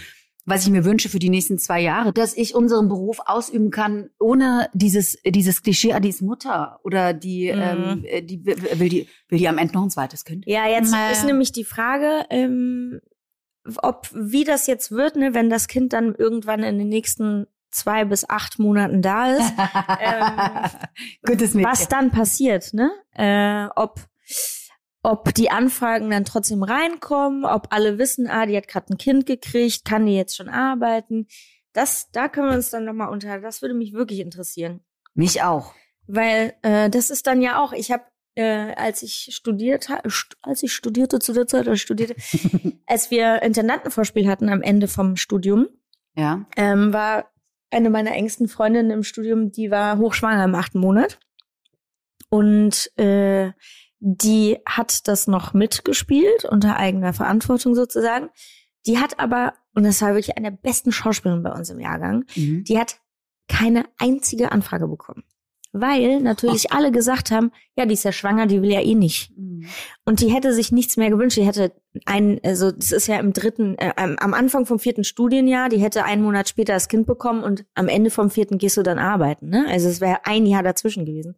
was 0.49 0.63
ich 0.63 0.69
mir 0.71 0.85
wünsche 0.85 1.09
für 1.09 1.19
die 1.19 1.29
nächsten 1.29 1.59
zwei 1.59 1.81
Jahre, 1.81 2.13
dass 2.13 2.35
ich 2.35 2.55
unseren 2.55 2.87
Beruf 2.87 3.19
ausüben 3.25 3.69
kann, 3.69 4.09
ohne 4.17 4.69
dieses, 4.73 5.17
dieses 5.25 5.61
Klischee, 5.61 5.93
ah, 5.93 5.99
die 5.99 6.09
ist 6.09 6.21
Mutter 6.21 6.79
oder 6.83 7.13
die, 7.13 7.51
Mhm. 7.53 7.61
ähm, 7.61 8.03
äh, 8.05 8.21
die 8.23 8.43
will 8.45 8.57
will 8.79 8.89
die, 8.89 9.07
will 9.27 9.37
die 9.39 9.47
am 9.49 9.57
Ende 9.57 9.73
noch 9.73 9.83
ein 9.83 9.89
zweites 9.89 10.23
Kind. 10.25 10.45
Ja, 10.47 10.65
jetzt 10.67 10.91
Naja. 10.91 11.11
ist 11.11 11.25
nämlich 11.25 11.51
die 11.51 11.65
Frage, 11.65 12.25
ähm, 12.29 13.01
ob 13.83 14.07
wie 14.13 14.45
das 14.45 14.65
jetzt 14.67 14.91
wird, 14.91 15.17
ne, 15.17 15.33
wenn 15.33 15.49
das 15.49 15.67
Kind 15.67 15.91
dann 15.93 16.15
irgendwann 16.15 16.63
in 16.63 16.77
den 16.79 16.87
nächsten 16.89 17.45
zwei 17.69 18.05
bis 18.05 18.27
acht 18.29 18.57
Monaten 18.59 19.01
da 19.01 19.33
ist, 19.33 19.53
ähm, 19.99 20.69
Gutes 21.25 21.53
Mädchen. 21.53 21.69
was 21.71 21.89
dann 21.89 22.09
passiert, 22.11 22.73
ne? 22.73 22.89
Äh, 23.13 23.67
ob 23.75 23.99
ob 25.07 25.33
die 25.33 25.49
Anfragen 25.49 26.09
dann 26.09 26.25
trotzdem 26.25 26.63
reinkommen, 26.63 27.45
ob 27.45 27.67
alle 27.71 27.97
wissen, 27.97 28.27
ah, 28.27 28.45
die 28.45 28.57
hat 28.57 28.67
gerade 28.67 28.93
ein 28.93 28.97
Kind 28.97 29.25
gekriegt, 29.25 29.85
kann 29.85 30.05
die 30.05 30.15
jetzt 30.15 30.35
schon 30.35 30.49
arbeiten. 30.49 31.27
Das, 31.73 32.09
da 32.11 32.27
können 32.27 32.49
wir 32.49 32.55
uns 32.55 32.69
dann 32.71 32.85
nochmal 32.85 33.09
unter. 33.09 33.39
Das 33.39 33.61
würde 33.61 33.73
mich 33.75 33.93
wirklich 33.93 34.19
interessieren. 34.19 34.81
Mich 35.13 35.43
auch. 35.43 35.73
Weil 36.07 36.53
äh, 36.61 36.89
das 36.89 37.09
ist 37.09 37.27
dann 37.27 37.41
ja 37.41 37.61
auch, 37.63 37.71
ich 37.73 37.91
habe, 37.91 38.03
äh, 38.35 38.73
als 38.75 39.01
ich 39.03 39.29
studiert 39.35 39.89
als 40.41 40.63
ich 40.63 40.73
studierte 40.73 41.19
zu 41.19 41.33
der 41.33 41.47
Zeit, 41.47 41.67
als 41.67 41.77
ich 41.77 41.81
studierte, 41.83 42.15
als 42.85 43.09
wir 43.11 43.41
Intendantenvorspiel 43.41 44.27
hatten 44.27 44.49
am 44.49 44.61
Ende 44.61 44.87
vom 44.87 45.15
Studium, 45.15 45.67
Ja. 46.15 46.45
ähm, 46.55 46.93
war 46.93 47.31
eine 47.71 47.89
meiner 47.89 48.11
engsten 48.13 48.47
Freundinnen 48.47 48.91
im 48.91 49.03
Studium, 49.03 49.51
die 49.51 49.69
war 49.71 49.97
hochschwanger 49.97 50.45
im 50.45 50.55
achten 50.55 50.79
Monat. 50.79 51.19
und 52.29 52.91
äh, 52.97 53.51
die 53.99 54.57
hat 54.65 55.07
das 55.07 55.27
noch 55.27 55.53
mitgespielt, 55.53 56.45
unter 56.45 56.77
eigener 56.77 57.13
Verantwortung 57.13 57.75
sozusagen. 57.75 58.29
Die 58.85 58.99
hat 58.99 59.19
aber, 59.19 59.53
und 59.73 59.83
das 59.83 60.01
war 60.01 60.09
wirklich 60.13 60.37
eine 60.37 60.51
der 60.51 60.57
besten 60.57 60.91
Schauspielerinnen 60.91 61.43
bei 61.43 61.51
uns 61.51 61.69
im 61.69 61.79
Jahrgang, 61.79 62.25
Mhm. 62.35 62.63
die 62.63 62.79
hat 62.79 62.97
keine 63.47 63.85
einzige 63.97 64.51
Anfrage 64.51 64.87
bekommen. 64.87 65.23
Weil 65.73 66.21
natürlich 66.21 66.71
alle 66.71 66.91
gesagt 66.91 67.29
haben, 67.29 67.51
ja, 67.75 67.85
die 67.85 67.93
ist 67.93 68.03
ja 68.03 68.11
schwanger, 68.11 68.47
die 68.47 68.61
will 68.61 68.71
ja 68.71 68.81
eh 68.81 68.95
nicht. 68.95 69.33
Und 70.05 70.21
die 70.21 70.33
hätte 70.33 70.53
sich 70.53 70.71
nichts 70.71 70.95
mehr 70.97 71.09
gewünscht. 71.09 71.37
Die 71.37 71.45
hätte 71.45 71.73
ein, 72.05 72.39
also 72.43 72.71
das 72.71 72.91
ist 72.91 73.07
ja 73.07 73.19
im 73.19 73.33
dritten, 73.33 73.77
äh, 73.77 73.91
am 73.97 74.15
am 74.17 74.33
Anfang 74.33 74.65
vom 74.65 74.79
vierten 74.79 75.03
Studienjahr, 75.03 75.69
die 75.69 75.79
hätte 75.79 76.05
einen 76.05 76.23
Monat 76.23 76.47
später 76.49 76.73
das 76.73 76.87
Kind 76.87 77.05
bekommen 77.05 77.43
und 77.43 77.65
am 77.75 77.89
Ende 77.89 78.09
vom 78.09 78.29
vierten 78.31 78.57
gehst 78.57 78.77
du 78.77 78.81
dann 78.83 78.97
arbeiten. 78.97 79.49
Ne? 79.49 79.65
Also 79.67 79.89
es 79.89 79.99
wäre 79.99 80.25
ein 80.25 80.45
Jahr 80.45 80.63
dazwischen 80.63 81.05
gewesen. 81.05 81.35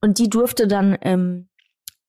Und 0.00 0.18
die 0.18 0.30
durfte 0.30 0.68
dann 0.68 0.96
ähm, 1.02 1.47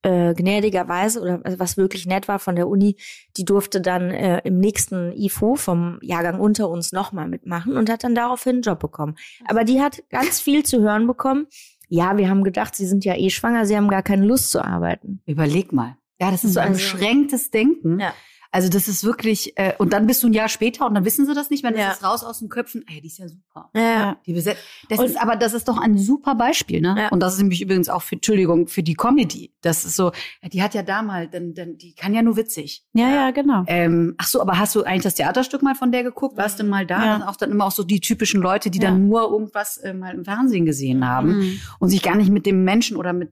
äh, 0.01 0.33
gnädigerweise, 0.33 1.21
oder 1.21 1.41
also 1.43 1.59
was 1.59 1.77
wirklich 1.77 2.05
nett 2.05 2.27
war 2.27 2.39
von 2.39 2.55
der 2.55 2.67
Uni, 2.67 2.95
die 3.37 3.45
durfte 3.45 3.81
dann 3.81 4.11
äh, 4.11 4.39
im 4.45 4.59
nächsten 4.59 5.11
IFO 5.13 5.55
vom 5.55 5.99
Jahrgang 6.01 6.39
unter 6.39 6.69
uns 6.69 6.91
nochmal 6.91 7.27
mitmachen 7.27 7.75
und 7.77 7.89
hat 7.89 8.03
dann 8.03 8.15
daraufhin 8.15 8.55
einen 8.57 8.61
Job 8.61 8.79
bekommen. 8.79 9.15
Aber 9.47 9.63
die 9.63 9.81
hat 9.81 10.03
ganz 10.09 10.39
viel 10.39 10.63
zu 10.63 10.81
hören 10.81 11.07
bekommen. 11.07 11.47
Ja, 11.89 12.17
wir 12.17 12.29
haben 12.29 12.43
gedacht, 12.43 12.75
sie 12.75 12.85
sind 12.85 13.03
ja 13.03 13.15
eh 13.15 13.29
schwanger, 13.29 13.65
sie 13.65 13.75
haben 13.75 13.87
gar 13.89 14.03
keine 14.03 14.25
Lust 14.25 14.51
zu 14.51 14.63
arbeiten. 14.63 15.21
Überleg 15.25 15.73
mal. 15.73 15.97
Ja, 16.21 16.31
das 16.31 16.43
ist 16.43 16.53
so 16.53 16.59
ein 16.59 16.69
Also- 16.69 16.79
beschränktes 16.79 17.49
Denken. 17.49 17.99
Ja. 17.99 18.13
Also 18.51 18.67
das 18.67 18.87
ist 18.87 19.03
wirklich, 19.03 19.53
äh, 19.57 19.73
und 19.77 19.93
dann 19.93 20.07
bist 20.07 20.23
du 20.23 20.27
ein 20.27 20.33
Jahr 20.33 20.49
später 20.49 20.87
und 20.87 20.95
dann 20.95 21.05
wissen 21.05 21.25
sie 21.27 21.35
das 21.35 21.49
nicht, 21.51 21.63
wenn 21.63 21.75
Ja. 21.77 21.89
das 21.89 21.97
ist 21.97 22.03
raus 22.03 22.23
aus 22.23 22.39
den 22.39 22.49
Köpfen, 22.49 22.83
ey, 22.87 22.99
die 22.99 23.07
ist 23.07 23.19
ja 23.19 23.27
super. 23.27 23.69
Ja. 23.75 24.17
Die 24.25 24.33
besetzt. 24.33 24.61
Das 24.89 24.97
Und- 24.99 25.05
ist 25.05 25.21
aber, 25.21 25.35
das 25.35 25.53
ist 25.53 25.67
doch 25.67 25.77
ein 25.77 25.97
super 25.99 26.33
Beispiel, 26.33 26.81
ne? 26.81 26.95
Ja. 26.97 27.07
Und 27.09 27.19
das 27.21 27.33
ist 27.33 27.39
nämlich 27.41 27.61
übrigens 27.61 27.89
auch 27.89 28.01
für, 28.01 28.15
Entschuldigung, 28.15 28.67
für 28.67 28.81
die 28.81 28.95
Comedy. 28.95 29.53
Das 29.61 29.85
ist 29.85 29.95
so, 29.95 30.11
ja, 30.41 30.49
die 30.49 30.63
hat 30.63 30.73
ja 30.73 30.81
da 30.81 31.03
mal, 31.03 31.27
dann, 31.27 31.53
dann, 31.53 31.77
die 31.77 31.93
kann 31.93 32.13
ja 32.15 32.21
nur 32.23 32.37
witzig. 32.37 32.83
Ja, 32.93 33.09
ja, 33.09 33.31
genau. 33.31 33.63
Ähm, 33.67 34.15
ach 34.17 34.25
so, 34.27 34.41
aber 34.41 34.57
hast 34.57 34.73
du 34.73 34.83
eigentlich 34.83 35.03
das 35.03 35.13
Theaterstück 35.15 35.61
mal 35.61 35.75
von 35.75 35.91
der 35.91 36.03
geguckt? 36.03 36.35
Warst 36.37 36.59
du 36.59 36.63
mal 36.63 36.87
da? 36.87 37.05
Ja. 37.05 37.19
Dann 37.19 37.23
auch 37.27 37.35
dann 37.35 37.51
immer 37.51 37.65
auch 37.65 37.71
so 37.71 37.83
die 37.83 37.99
typischen 37.99 38.41
Leute, 38.41 38.71
die 38.71 38.79
Ja. 38.79 38.89
dann 38.89 39.07
nur 39.07 39.29
irgendwas 39.29 39.77
äh, 39.77 39.93
mal 39.93 40.15
im 40.15 40.25
Fernsehen 40.25 40.65
gesehen 40.65 41.07
haben 41.07 41.37
Mhm. 41.37 41.59
und 41.79 41.89
sich 41.89 42.01
gar 42.01 42.15
nicht 42.15 42.31
mit 42.31 42.45
dem 42.47 42.63
Menschen 42.63 42.97
oder 42.97 43.13
mit, 43.13 43.31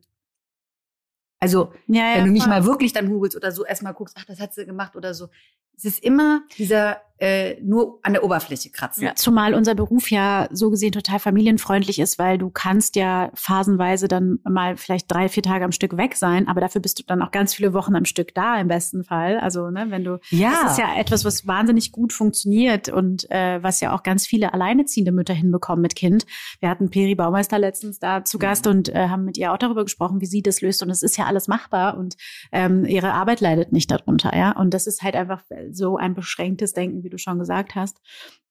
also 1.39 1.71
Ja, 1.88 2.11
ja, 2.11 2.17
wenn 2.17 2.25
du 2.25 2.31
nicht 2.31 2.43
voll. 2.43 2.49
mal 2.49 2.65
wirklich 2.65 2.93
dann 2.93 3.09
googelst 3.09 3.35
oder 3.38 3.51
so 3.51 3.65
erstmal 3.65 3.93
guckst, 3.93 4.15
ach, 4.19 4.25
das 4.25 4.39
hat 4.39 4.53
sie 4.53 4.65
gemacht 4.65 4.95
oder 4.95 5.13
so. 5.13 5.29
Es 5.78 5.86
ist 5.86 6.03
immer 6.03 6.41
dieser 6.57 6.97
äh, 7.19 7.59
nur 7.61 7.99
an 8.03 8.13
der 8.13 8.23
Oberfläche 8.23 8.69
kratzen. 8.69 9.03
Ja, 9.03 9.15
zumal 9.15 9.53
unser 9.53 9.73
Beruf 9.75 10.11
ja 10.11 10.47
so 10.51 10.69
gesehen 10.69 10.91
total 10.91 11.19
familienfreundlich 11.19 11.99
ist, 11.99 12.19
weil 12.19 12.38
du 12.38 12.49
kannst 12.49 12.95
ja 12.95 13.32
phasenweise 13.34 14.07
dann 14.07 14.39
mal 14.43 14.78
vielleicht 14.78 15.11
drei, 15.11 15.28
vier 15.28 15.43
Tage 15.43 15.65
am 15.65 15.71
Stück 15.71 15.97
weg 15.97 16.15
sein, 16.15 16.47
aber 16.47 16.61
dafür 16.61 16.82
bist 16.82 16.99
du 16.99 17.03
dann 17.03 17.21
auch 17.21 17.32
ganz 17.32 17.55
viele 17.55 17.73
Wochen 17.73 17.95
am 17.95 18.05
Stück 18.05 18.36
da 18.36 18.59
im 18.59 18.67
besten 18.67 19.03
Fall. 19.03 19.39
Also, 19.39 19.71
ne, 19.71 19.88
wenn 19.89 20.03
du 20.03 20.19
Ja. 20.30 20.51
Das 20.63 20.73
ist 20.73 20.78
ja 20.78 20.95
etwas, 20.95 21.25
was 21.25 21.47
wahnsinnig 21.47 21.91
gut 21.91 22.13
funktioniert 22.13 22.89
und 22.89 23.30
äh, 23.32 23.61
was 23.63 23.80
ja 23.80 23.95
auch 23.95 24.03
ganz 24.03 24.28
viele 24.28 24.53
alleineziehende 24.53 25.11
Mütter 25.11 25.34
hinbekommen 25.34 25.82
mit 25.82 25.95
Kind. 25.95 26.25
Wir 26.59 26.69
hatten 26.69 26.89
Peri 26.89 27.15
Baumeister 27.15 27.57
letztens 27.57 27.99
da 27.99 28.25
zu 28.25 28.38
Gast 28.38 28.67
und 28.67 28.89
äh, 28.89 29.07
haben 29.07 29.25
mit 29.25 29.38
ihr 29.38 29.51
auch 29.51 29.57
darüber 29.57 29.84
gesprochen, 29.84 30.21
wie 30.21 30.25
sie 30.25 30.43
das 30.43 30.61
löst. 30.61 30.84
Und 30.84 30.89
es 30.91 31.01
ist 31.01 31.17
ja 31.17 31.25
alles 31.25 31.47
machbar 31.47 31.97
und 31.97 32.15
ähm, 32.51 32.86
ihre 32.86 33.13
Arbeit 33.13 33.41
leidet 33.41 33.71
nicht 33.71 33.89
darunter, 33.89 34.36
ja. 34.36 34.51
Und 34.51 34.73
das 34.73 34.86
ist 34.86 35.01
halt 35.01 35.15
einfach 35.15 35.41
so 35.74 35.97
ein 35.97 36.13
beschränktes 36.13 36.74
Denken, 36.74 37.03
wie 37.03 37.09
du 37.09 37.18
schon 37.18 37.39
gesagt 37.39 37.76
hast. 37.76 37.97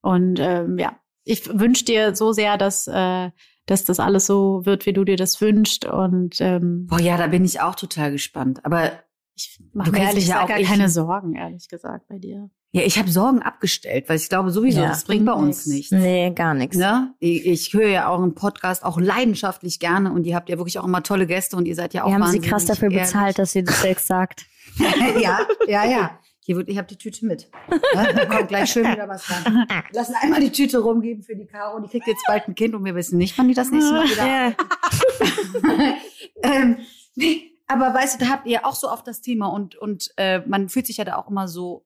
Und 0.01 0.39
ähm, 0.41 0.79
ja, 0.79 0.97
ich 1.25 1.49
wünsche 1.59 1.85
dir 1.85 2.15
so 2.15 2.33
sehr, 2.33 2.57
dass 2.59 2.87
äh, 2.87 3.31
dass 3.67 3.85
das 3.85 3.99
alles 3.99 4.27
so 4.27 4.65
wird, 4.65 4.87
wie 4.87 4.93
du 4.93 5.03
dir 5.05 5.17
das 5.17 5.41
wünschst. 5.41 5.87
Und 5.87 6.41
ähm, 6.41 6.87
Boah, 6.87 7.01
ja, 7.01 7.17
da 7.17 7.27
bin 7.27 7.45
ich 7.45 7.61
auch 7.61 7.75
total 7.75 8.13
gespannt. 8.13 8.65
Aber 8.65 8.93
ich 9.35 9.61
mache 9.73 9.91
Du 9.91 9.97
mir 9.99 10.05
ehrlich 10.05 10.21
dich 10.21 10.29
ja 10.29 10.35
gesagt 10.43 10.61
auch 10.61 10.65
gar 10.65 10.77
keine 10.77 10.89
Sorgen, 10.89 11.35
ehrlich 11.35 11.69
gesagt, 11.69 12.07
bei 12.09 12.19
dir. 12.19 12.49
ja, 12.71 12.83
ich 12.83 12.97
habe 12.97 13.11
Sorgen 13.11 13.43
abgestellt, 13.43 14.09
weil 14.09 14.17
ich 14.19 14.29
glaube 14.29 14.51
sowieso, 14.53 14.81
Ja, 14.83 14.89
das 14.89 15.03
bringt 15.05 15.27
bei 15.27 15.33
uns 15.33 15.67
nichts. 15.67 15.91
Nee, 15.91 16.31
gar 16.31 16.55
nichts. 16.55 16.77
Ne? 16.77 17.13
Ich, 17.19 17.45
ich 17.45 17.73
höre 17.75 17.89
ja 17.89 18.07
auch 18.09 18.23
einen 18.23 18.37
Podcast 18.37 18.85
auch 18.85 19.01
leidenschaftlich 19.01 19.81
gerne 19.81 20.13
und 20.13 20.25
ihr 20.29 20.37
habt 20.37 20.49
ja 20.49 20.59
wirklich 20.59 20.79
auch 20.79 20.85
immer 20.85 21.03
tolle 21.03 21.27
Gäste 21.27 21.57
und 21.57 21.67
ihr 21.67 21.75
seid 21.75 21.93
ja 21.93 22.05
auch 22.05 22.09
Wir 22.09 22.15
haben 22.15 22.31
sie 22.31 22.39
krass 22.41 22.67
dafür 22.67 22.89
ehrlich. 22.91 23.03
bezahlt, 23.09 23.39
dass 23.41 23.51
sie 23.51 23.65
das 23.65 23.83
selbst 23.83 24.07
sagt. 24.07 24.47
ja, 25.21 25.41
ja, 25.67 25.85
ja. 25.85 26.19
Hier 26.47 26.55
wird, 26.55 26.69
ich 26.69 26.79
habe 26.79 26.87
die 26.87 26.97
Tüte 26.97 27.27
mit. 27.27 27.51
Da 27.93 28.25
kommt 28.27 28.49
gleich 28.49 28.71
schön 28.71 28.85
wieder 28.85 29.09
was 29.09 29.29
ran. 29.29 29.67
Wir 29.69 29.85
lassen 29.93 30.15
einmal 30.21 30.41
die 30.41 30.53
Tüte 30.53 30.79
rumgeben 30.79 31.25
für 31.25 31.35
die 31.35 31.47
Caro. 31.47 31.81
Die 31.81 31.89
kriegt 31.89 32.07
jetzt 32.07 32.23
bald 32.29 32.47
ein 32.47 32.55
Kind 32.55 32.75
und 32.75 32.85
wir 32.85 32.95
wissen 32.95 33.19
nicht, 33.19 33.37
wann 33.37 33.49
die 33.49 33.55
das 33.55 33.71
nächste 33.73 33.93
Mal 33.93 34.05
wieder. 34.05 34.27
Ja. 34.27 34.53
ähm, 36.43 36.79
nee, 37.17 37.53
aber 37.67 37.93
weißt 37.93 38.21
du, 38.21 38.25
da 38.25 38.31
habt 38.31 38.47
ihr 38.47 38.65
auch 38.65 38.77
so 38.77 38.89
oft 38.89 39.09
das 39.09 39.23
Thema 39.23 39.49
und 39.49 39.75
und 39.75 40.13
äh, 40.19 40.41
man 40.47 40.69
fühlt 40.69 40.87
sich 40.87 40.99
ja 40.99 41.05
da 41.05 41.17
auch 41.17 41.29
immer 41.29 41.49
so 41.49 41.85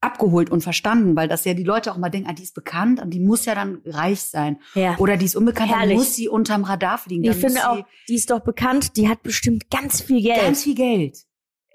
abgeholt 0.00 0.50
und 0.50 0.62
verstanden, 0.62 1.16
weil 1.16 1.26
das 1.26 1.44
ja 1.44 1.54
die 1.54 1.64
Leute 1.64 1.90
auch 1.92 1.96
mal 1.96 2.10
denken, 2.10 2.30
ah, 2.30 2.32
die 2.32 2.44
ist 2.44 2.54
bekannt 2.54 3.00
und 3.00 3.10
die 3.10 3.20
muss 3.20 3.44
ja 3.44 3.56
dann 3.56 3.82
reich 3.84 4.22
sein. 4.22 4.60
Ja. 4.74 4.96
Oder 4.98 5.16
die 5.16 5.24
ist 5.24 5.34
unbekannt, 5.34 5.72
dann 5.72 5.88
muss 5.90 6.14
sie 6.14 6.28
unterm 6.28 6.62
Radar 6.62 6.98
fliegen. 6.98 7.24
Ich 7.24 7.30
dann 7.30 7.40
finde 7.40 7.54
muss 7.54 7.64
auch, 7.64 7.84
die 8.08 8.14
ist 8.14 8.30
doch 8.30 8.40
bekannt, 8.40 8.96
die 8.96 9.08
hat 9.08 9.22
bestimmt 9.24 9.68
ganz 9.68 10.00
viel 10.00 10.22
Geld. 10.22 10.40
ganz 10.40 10.62
viel 10.62 10.76
Geld. 10.76 11.26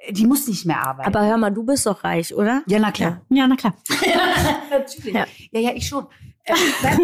Die 0.09 0.25
muss 0.25 0.47
nicht 0.47 0.65
mehr 0.65 0.85
arbeiten. 0.85 1.07
Aber 1.07 1.25
hör 1.25 1.37
mal, 1.37 1.49
du 1.51 1.63
bist 1.63 1.85
doch 1.85 2.03
reich, 2.03 2.33
oder? 2.35 2.63
ja, 2.67 2.79
na 2.79 2.91
klar. 2.91 3.21
Ja, 3.29 3.47
na 3.47 3.55
klar. 3.55 3.73
Natürlich. 4.69 5.13
Ja. 5.13 5.25
Ja. 5.51 5.59
ja, 5.59 5.71
ich 5.75 5.87
schon. 5.87 6.05
Äh, 6.43 6.53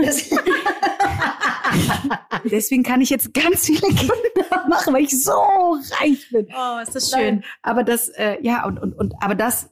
das- 0.05 0.29
Deswegen 2.51 2.83
kann 2.83 3.01
ich 3.01 3.09
jetzt 3.09 3.33
ganz 3.33 3.65
viele 3.65 3.79
Kinder 3.87 4.67
machen, 4.67 4.93
weil 4.93 5.03
ich 5.03 5.23
so 5.23 5.31
reich 5.99 6.27
bin. 6.31 6.47
Oh, 6.55 6.79
ist 6.81 6.95
das 6.95 7.11
Nein, 7.11 7.43
aber 7.61 7.83
das, 7.83 8.09
äh, 8.09 8.37
ja, 8.41 8.65
und, 8.65 8.77
und, 8.79 8.93
und, 8.93 9.13
aber 9.21 9.35
das 9.35 9.69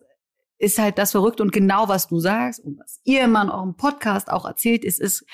ist 0.57 0.77
halt 0.77 0.97
das 0.97 1.11
Verrückte 1.11 1.43
und 1.43 1.51
genau 1.51 1.87
was 1.87 2.07
du 2.07 2.19
sagst 2.19 2.59
und 2.63 2.79
was 2.79 2.99
ihr 3.03 3.21
immer 3.23 3.41
in 3.43 3.49
eurem 3.49 3.75
Podcast 3.75 4.29
auch 4.31 4.45
erzählt, 4.45 4.83
ist, 4.83 4.99
ist, 4.99 5.25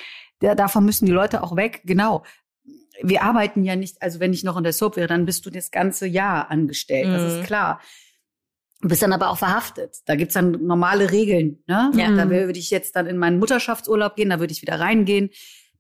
der, 0.42 0.56
davon 0.56 0.86
müssen 0.86 1.06
die 1.06 1.12
Leute 1.12 1.42
auch 1.44 1.56
weg. 1.56 1.82
Genau. 1.86 2.24
Wir 3.02 3.24
arbeiten 3.24 3.64
ja 3.64 3.76
nicht, 3.76 4.02
also 4.02 4.20
wenn 4.20 4.34
ich 4.34 4.44
noch 4.44 4.58
in 4.58 4.64
der 4.64 4.74
Soap 4.74 4.96
wäre, 4.96 5.08
dann 5.08 5.26
bist 5.26 5.46
du 5.46 5.50
das 5.50 5.72
ganze 5.72 6.08
Jahr 6.08 6.50
angestellt, 6.52 7.08
das 7.14 7.22
Mhm. 7.22 7.40
ist 7.40 7.46
klar. 7.48 7.80
Du 8.82 8.90
bist 8.90 9.02
dann 9.02 9.14
aber 9.14 9.30
auch 9.30 9.38
verhaftet. 9.38 9.98
Da 10.06 10.16
gibt's 10.16 10.34
dann 10.36 10.52
normale 10.52 11.12
Regeln. 11.12 11.64
Ne? 11.66 11.92
Ja. 11.96 12.12
Da 12.16 12.30
würde 12.30 12.60
ich 12.60 12.70
jetzt 12.70 12.96
dann 12.96 13.08
in 13.08 13.18
meinen 13.18 13.40
Mutterschaftsurlaub 13.40 14.16
gehen, 14.16 14.30
da 14.30 14.40
würde 14.40 14.52
ich 14.54 14.62
wieder 14.62 14.80
reingehen. 14.80 15.30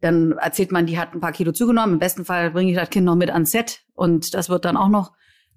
Dann 0.02 0.32
erzählt 0.34 0.72
man, 0.72 0.86
die 0.86 0.98
hat 0.98 1.14
ein 1.14 1.20
paar 1.22 1.32
Kilo 1.32 1.52
zugenommen. 1.52 1.94
Im 1.94 2.00
besten 2.00 2.26
Fall 2.26 2.52
bringe 2.52 2.72
ich 2.72 2.78
das 2.78 2.90
Kind 2.90 3.06
noch 3.06 3.16
mit 3.16 3.30
ans 3.30 3.52
Set 3.52 3.82
und 3.94 4.34
das 4.34 4.50
wird 4.50 4.66
dann 4.66 4.78
auch 4.78 4.90
noch 4.90 5.12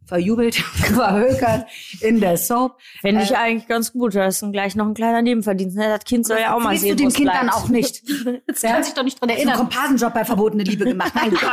verjubelt, 0.08 0.54
verhökert 0.94 1.66
in 2.00 2.20
der 2.20 2.36
Soap. 2.36 2.78
Finde 3.00 3.22
ich 3.22 3.30
Äh, 3.32 3.36
eigentlich 3.36 3.68
ganz 3.68 3.92
gut. 3.92 4.14
Da 4.14 4.26
ist 4.26 4.42
dann 4.42 4.52
gleich 4.52 4.74
noch 4.74 4.86
ein 4.86 4.94
kleiner 4.94 5.22
Nebenverdienst. 5.22 5.76
Ne? 5.76 5.88
Das 5.88 6.04
Kind 6.04 6.26
soll 6.26 6.38
ja 6.40 6.54
auch 6.54 6.60
mal 6.60 6.76
sehen, 6.76 6.96
du 6.96 7.04
dem 7.04 7.12
Kind 7.12 7.30
bleibt. 7.30 7.42
dann 7.42 7.50
auch 7.50 7.68
nicht. 7.68 8.02
Jetzt 8.48 8.62
kann 8.62 8.82
sich 8.82 8.94
doch 8.94 9.02
nicht 9.04 9.20
dran 9.20 9.28
Der 9.28 9.36
hat 9.36 9.42
einen 9.42 9.50
erinnern. 9.50 9.68
Komparsenjob 9.68 10.14
bei 10.14 10.24
Verbotene 10.24 10.64
Liebe 10.64 10.84
gemacht. 10.84 11.12
Nein, 11.14 11.30
Gott. 11.30 11.52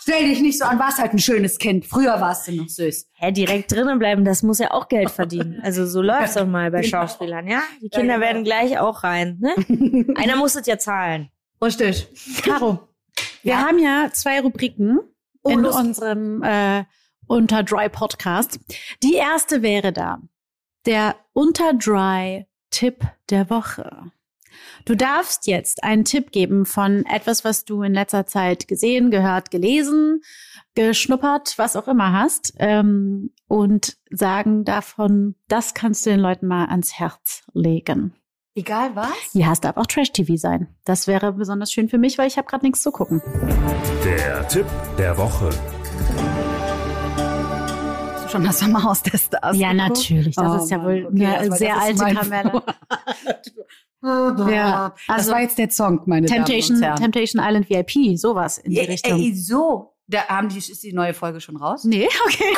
Stell 0.00 0.26
dich 0.28 0.40
nicht 0.40 0.58
so 0.58 0.64
an, 0.64 0.78
warst 0.78 0.98
halt 0.98 1.12
ein 1.12 1.18
schönes 1.18 1.58
Kind. 1.58 1.84
Früher 1.84 2.18
warst 2.20 2.48
du 2.48 2.52
noch 2.52 2.68
süß. 2.68 3.08
Hä, 3.14 3.30
direkt 3.32 3.72
drinnen 3.72 3.98
bleiben, 3.98 4.24
das 4.24 4.42
muss 4.42 4.58
ja 4.58 4.70
auch 4.70 4.88
Geld 4.88 5.10
verdienen. 5.10 5.60
Also 5.62 5.84
so 5.86 6.00
läuft's 6.00 6.34
doch 6.34 6.46
mal 6.46 6.70
bei 6.70 6.80
Genau. 6.80 7.00
Schauspielern, 7.02 7.46
ja? 7.46 7.60
Die 7.82 7.88
Ja, 7.92 7.98
Kinder 7.98 8.14
genau. 8.14 8.26
werden 8.26 8.44
gleich 8.44 8.78
auch 8.78 9.02
rein, 9.04 9.38
ne? 9.40 10.14
Einer 10.16 10.36
muss 10.36 10.54
es 10.56 10.66
ja 10.66 10.78
zahlen. 10.78 11.28
Richtig. 11.62 12.08
Caro, 12.42 12.88
wir 13.42 13.52
Ja? 13.52 13.58
haben 13.66 13.78
ja 13.78 14.08
zwei 14.12 14.40
Rubriken 14.40 14.98
Oh, 15.42 15.50
in 15.50 15.60
los. 15.60 15.76
unserem 15.76 16.42
äh, 16.42 16.84
Unter 17.28 17.62
Dry 17.62 17.88
Podcast. 17.88 18.58
Die 19.02 19.14
erste 19.14 19.62
wäre 19.62 19.92
da 19.92 20.18
der 20.86 21.16
Unter 21.34 21.74
Dry 21.74 22.46
Tipp 22.70 23.04
der 23.30 23.50
Woche. 23.50 24.10
Du 24.86 24.96
darfst 24.96 25.46
jetzt 25.46 25.84
einen 25.84 26.04
Tipp 26.04 26.32
geben 26.32 26.64
von 26.64 27.04
etwas, 27.04 27.44
was 27.44 27.64
du 27.64 27.82
in 27.82 27.92
letzter 27.92 28.26
Zeit 28.26 28.66
gesehen, 28.66 29.10
gehört, 29.10 29.50
gelesen, 29.50 30.22
geschnuppert, 30.74 31.58
was 31.58 31.76
auch 31.76 31.86
immer 31.86 32.12
hast, 32.12 32.54
ähm, 32.58 33.30
und 33.46 33.98
sagen 34.10 34.64
davon, 34.64 35.34
das 35.48 35.74
kannst 35.74 36.06
du 36.06 36.10
den 36.10 36.20
Leuten 36.20 36.46
mal 36.46 36.66
ans 36.66 36.98
Herz 36.98 37.44
legen. 37.52 38.14
Egal 38.54 38.96
was? 38.96 39.34
Ja, 39.34 39.52
es 39.52 39.60
darf 39.60 39.76
auch 39.76 39.86
Trash-TV 39.86 40.36
sein. 40.36 40.68
Das 40.84 41.06
wäre 41.06 41.32
besonders 41.34 41.70
schön 41.70 41.88
für 41.88 41.98
mich, 41.98 42.18
weil 42.18 42.26
ich 42.26 42.38
habe 42.38 42.48
gerade 42.48 42.64
nichts 42.64 42.82
zu 42.82 42.90
gucken. 42.90 43.22
Der 44.04 44.48
Tipp 44.48 44.66
der 44.96 45.16
Woche. 45.16 45.50
Du 48.28 48.32
schon 48.32 48.44
das 48.44 48.58
Sommerhaus 48.58 49.02
der 49.02 49.16
Stars? 49.18 49.56
Ja, 49.56 49.72
geguckt? 49.72 49.88
natürlich. 49.88 50.36
Das 50.36 50.52
Oh 50.60 50.62
ist 50.64 50.70
ja 50.70 50.82
wohl 50.84 51.06
okay, 51.10 51.24
eine 51.26 51.50
war- 51.50 51.56
sehr 51.56 51.80
alte 51.80 52.04
Kamelle. 52.14 52.62
ja, 54.02 54.48
Ja, 54.50 54.94
das 55.06 55.16
also 55.16 55.32
war 55.32 55.40
jetzt 55.40 55.56
der 55.58 55.70
Song, 55.70 56.02
meine 56.04 56.26
Temptation, 56.26 56.78
Damen 56.80 56.92
und 56.94 57.00
Herren. 57.00 57.12
Temptation 57.12 57.42
Island 57.42 57.70
VIP, 57.70 58.18
sowas 58.18 58.58
in 58.58 58.70
die 58.72 58.76
Ja, 58.76 58.84
Richtung. 58.84 59.18
ey, 59.18 59.34
so. 59.34 59.94
Da 60.06 60.26
haben 60.28 60.48
die, 60.50 60.58
ist 60.58 60.82
die 60.82 60.92
neue 60.92 61.14
Folge 61.14 61.40
schon 61.40 61.56
raus? 61.56 61.84
nee, 61.84 62.06
okay. 62.26 62.54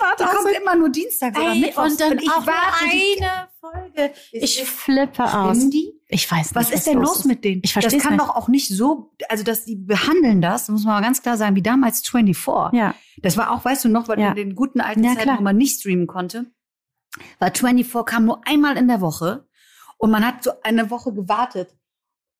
Ich 0.00 0.20
warte 0.20 0.38
auch 0.38 0.46
immer 0.60 0.74
nur 0.76 0.88
dienstags 0.90 1.38
oder 1.38 1.52
Ey, 1.52 1.60
mittwochs. 1.60 1.92
und 1.92 2.00
dann 2.00 2.18
ich 2.18 2.30
auch 2.30 2.46
warte 2.46 2.84
eine 2.90 3.48
Folge. 3.60 4.14
Ich 4.32 4.60
ist- 4.60 4.68
flippe 4.68 5.24
aus. 5.24 5.58
Die? 5.70 5.92
Ich 6.08 6.30
weiß 6.30 6.46
nicht. 6.46 6.54
Was 6.54 6.70
ist 6.70 6.86
denn 6.86 6.98
los 6.98 7.20
ist. 7.20 7.24
mit 7.26 7.44
denen? 7.44 7.60
Ich 7.64 7.72
versteh's 7.72 7.94
Das 7.94 8.02
kann 8.02 8.14
nicht. 8.16 8.22
doch 8.26 8.34
auch 8.34 8.48
nicht 8.48 8.68
so, 8.68 9.12
also 9.28 9.44
dass 9.44 9.64
die 9.64 9.76
behandeln 9.76 10.40
das, 10.40 10.68
muss 10.68 10.84
man 10.84 10.94
mal 10.94 11.00
ganz 11.02 11.22
klar 11.22 11.36
sagen, 11.36 11.54
wie 11.56 11.62
damals 11.62 12.00
24. 12.08 12.78
Ja. 12.78 12.94
Das 13.18 13.36
war 13.36 13.50
auch, 13.52 13.64
weißt 13.64 13.84
du 13.84 13.88
noch, 13.88 14.08
weil 14.08 14.18
Ja. 14.18 14.30
in 14.30 14.36
den 14.36 14.54
guten 14.54 14.80
alten 14.80 15.04
Ja, 15.04 15.10
Zeiten, 15.10 15.22
klar. 15.22 15.38
wo 15.38 15.42
man 15.42 15.56
nicht 15.56 15.78
streamen 15.80 16.06
konnte, 16.06 16.46
war 17.38 17.52
24 17.54 18.04
kam 18.06 18.24
nur 18.24 18.40
einmal 18.46 18.76
in 18.76 18.88
der 18.88 19.00
Woche 19.00 19.46
und 19.98 20.10
man 20.10 20.26
hat 20.26 20.42
so 20.42 20.50
eine 20.62 20.90
Woche 20.90 21.12
gewartet. 21.12 21.76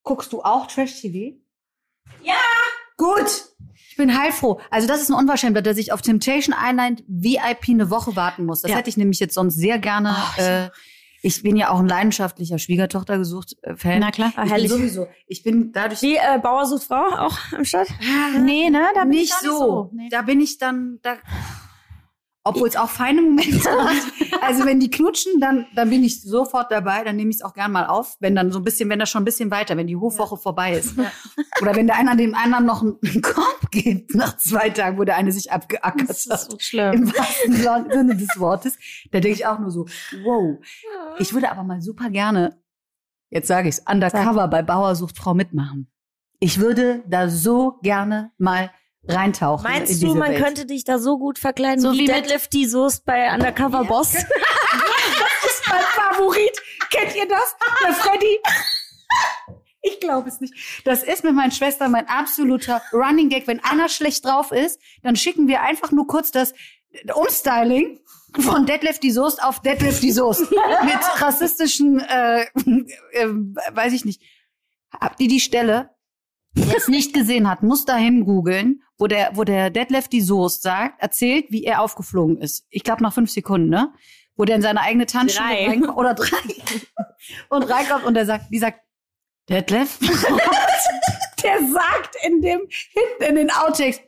Guckst 0.03 0.33
du 0.33 0.43
auch 0.43 0.67
Trash-TV? 0.67 1.37
Ja! 2.23 2.35
Gut! 2.97 3.47
Ich 4.01 4.07
bin 4.07 4.18
heilfroh. 4.18 4.59
Also 4.70 4.88
das 4.88 5.03
ist 5.03 5.11
ein 5.11 5.14
Unverschämter, 5.14 5.61
dass 5.61 5.76
ich 5.76 5.92
auf 5.92 6.01
Temptation 6.01 6.55
Island 6.59 7.05
VIP 7.07 7.68
eine 7.68 7.90
Woche 7.90 8.16
warten 8.16 8.46
muss. 8.46 8.62
Das 8.62 8.70
Ja. 8.70 8.78
hätte 8.78 8.88
ich 8.88 8.96
nämlich 8.96 9.20
jetzt 9.20 9.34
sonst 9.34 9.57
sehr 9.57 9.78
gerne. 9.78 10.16
Oh, 10.16 10.32
ich 10.38 10.42
äh, 10.42 10.70
ich 11.22 11.42
bin 11.42 11.55
ja 11.55 11.68
auch 11.68 11.80
ein 11.80 11.86
leidenschaftlicher 11.86 12.59
Schwiegertochter 12.59 13.18
gesucht 13.18 13.55
äh, 13.61 13.76
Fan. 13.76 14.01
Na 14.01 14.11
klar. 14.11 14.32
Ich 14.46 14.55
bin 14.55 14.68
sowieso. 14.68 15.07
Ich 15.26 15.42
bin 15.42 15.70
dadurch 15.72 16.01
Wie 16.01 16.16
äh, 16.16 16.38
Bauer 16.42 16.64
sucht 16.64 16.84
Frau 16.84 17.05
auch 17.14 17.36
am 17.55 17.66
Start? 17.66 17.88
Nee, 18.42 18.70
ne? 18.70 18.86
Da 18.94 19.03
bin 19.05 19.12
ich 19.12 19.18
nicht 19.20 19.32
gar 19.42 19.53
so. 19.53 19.90
Nee. 19.92 20.09
Da 20.11 20.22
bin 20.22 20.40
ich 20.40 20.57
dann, 20.57 20.98
da, 21.03 21.16
obwohl 22.45 22.68
es 22.68 22.76
auch 22.76 22.88
feine 22.88 23.20
Momente 23.22 23.70
hat. 23.70 24.43
Also 24.43 24.64
wenn 24.64 24.80
die 24.80 24.91
knutschen, 24.91 25.41
dann, 25.41 25.66
dann 25.74 25.91
bin 25.91 26.03
ich 26.03 26.22
sofort 26.22 26.72
dabei. 26.72 27.05
Dann 27.05 27.16
nehme 27.16 27.30
ich 27.30 27.36
es 27.36 27.43
auch 27.43 27.53
gern 27.53 27.72
mal 27.72 27.86
auf, 27.86 28.16
wenn 28.20 28.34
dann 28.34 28.51
so 28.51 28.59
ein 28.61 28.64
bisschen, 28.64 28.88
wenn 28.88 28.99
das 28.99 29.11
schon 29.11 29.22
ein 29.22 29.26
bisschen 29.26 29.51
weiter, 29.51 29.76
wenn 29.76 29.86
die 29.86 29.97
Hofwoche 29.97 30.38
vorbei 30.38 30.72
ist. 30.72 30.95
Oder 31.61 31.76
wenn 31.76 31.86
der 31.86 31.97
einer 31.97 32.16
dem 32.16 32.34
anderen 32.34 32.64
noch 32.64 32.82
einen, 32.82 32.99
Korb 33.22 33.70
gibt 33.70 34.14
nach 34.14 34.36
zwei 34.38 34.70
Tagen, 34.70 34.99
wo 34.99 35.05
der 35.05 35.16
eine 35.16 35.32
sich 35.32 35.53
abgeackert 35.53 36.09
Das 36.09 36.26
ist 36.26 36.32
hat. 36.32 36.51
so 36.51 36.59
schlimm. 36.59 36.93
Im 36.95 37.07
wahrsten 37.14 37.91
Sinne 37.91 38.16
des 38.16 38.38
Wortes. 38.38 38.78
Da 39.11 39.20
denke 39.20 39.36
ich 39.36 39.47
auch 39.47 39.59
nur 39.59 39.70
so, 39.70 39.86
wow. 40.24 40.59
Ich 41.18 41.34
würde 41.34 41.51
aber 41.51 41.62
mal 41.62 41.82
super 41.82 42.09
gerne, 42.09 42.59
jetzt 43.28 43.49
sage 43.49 43.68
ich 43.68 43.76
es, 43.76 43.84
undercover 43.86 44.49
bei 44.49 44.62
Bauersucht 44.62 45.16
Frau 45.18 45.34
mitmachen. 45.34 45.91
Ich 46.38 46.59
würde 46.59 47.03
da 47.07 47.28
so 47.28 47.78
gerne 47.82 48.32
mal 48.38 48.70
reintauchen. 49.09 49.66
in 49.66 49.72
Meinst 49.72 50.03
du, 50.03 50.14
man 50.14 50.30
Welt. 50.32 50.42
könnte 50.42 50.66
dich 50.66 50.84
da 50.84 50.98
so 50.98 51.18
gut 51.18 51.38
verkleiden 51.38 51.80
So 51.80 51.92
wie, 51.92 51.98
wie 51.98 52.07
mit- 52.07 52.11
Deadlift 52.11 52.53
die 52.53 52.66
Soest 52.66 53.05
bei 53.05 53.32
Undercover 53.32 53.84
Boss? 53.84 54.14
Das 55.42 55.51
ist 55.51 55.62
mein 55.68 55.82
Favorit. 55.82 56.62
Kennt 56.90 57.14
ihr 57.16 57.26
das? 57.26 57.57
Der 57.84 57.94
Freddy. 57.94 58.38
Ich 59.82 59.98
glaube 60.01 60.28
es 60.28 60.40
nicht. 60.40 60.53
Das 60.84 61.03
ist 61.03 61.24
mit 61.24 61.34
meinen 61.34 61.51
Schwestern 61.53 61.90
mein 61.90 62.07
absoluter 62.09 62.82
Running 62.92 63.28
Gag. 63.30 63.46
Wenn 63.46 63.62
einer 63.64 63.88
schlecht 63.88 64.24
drauf 64.24 64.53
ist, 64.53 64.78
dann 65.03 65.16
schicken 65.16 65.48
wir 65.48 65.62
einfach 65.62 65.90
nur 65.92 66.07
kurz 66.07 66.30
das 66.30 66.53
Umstyling 67.14 68.01
von 68.38 68.66
Deadlift 68.66 69.03
die 69.03 69.11
Soest 69.11 69.42
auf 69.42 69.61
Deadlift 69.62 70.03
die 70.03 70.12
Soest. 70.12 70.51
mit 70.51 71.22
rassistischen, 71.22 72.01
äh, 72.01 72.42
äh, 72.42 73.26
weiß 73.72 73.92
ich 73.94 74.05
nicht. 74.05 74.20
Habt 75.01 75.20
ihr 75.20 75.28
die 75.28 75.40
Stelle? 75.40 75.90
Wer 76.53 76.76
es 76.76 76.88
nicht 76.88 77.14
gesehen 77.14 77.48
hat, 77.48 77.62
muss 77.62 77.84
dahin 77.84 78.24
googeln, 78.24 78.82
wo 78.98 79.07
der, 79.07 79.30
wo 79.34 79.44
der 79.44 79.70
Deadlift 79.70 80.12
die 80.12 80.20
Soest 80.20 80.62
sagt, 80.62 81.01
erzählt, 81.01 81.46
wie 81.51 81.64
er 81.64 81.80
aufgeflogen 81.80 82.38
ist. 82.38 82.66
Ich 82.70 82.82
glaube 82.82 83.03
nach 83.03 83.14
fünf 83.14 83.30
Sekunden, 83.30 83.68
ne? 83.68 83.92
Wo 84.36 84.44
der 84.44 84.57
in 84.57 84.62
seine 84.62 84.80
eigene 84.80 85.07
Tanzschule 85.07 85.48
Drei. 85.48 85.66
reinkommt, 85.66 85.96
oder 85.96 86.14
drei. 86.14 86.38
Und 87.51 87.62
reinkommt 87.64 88.05
und 88.05 88.14
der 88.14 88.26
sagt, 88.26 88.46
die 88.51 88.59
sagt, 88.59 88.80
Deadlift? 89.48 90.01
der 91.42 91.59
sagt 91.72 92.16
in 92.26 92.40
dem, 92.40 92.61
hinten 92.68 93.22
in 93.22 93.34
den 93.36 93.51
Outtakes, 93.51 94.01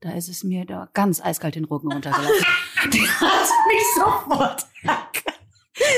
da 0.00 0.10
ist 0.12 0.28
es 0.28 0.42
mir 0.42 0.66
da 0.66 0.88
ganz 0.94 1.20
eiskalt 1.20 1.54
den 1.54 1.64
Rücken 1.64 1.92
runtergelaufen. 1.92 2.44
der 2.92 3.20
hat 3.20 3.48
mich 3.68 3.82
sofort. 3.94 4.66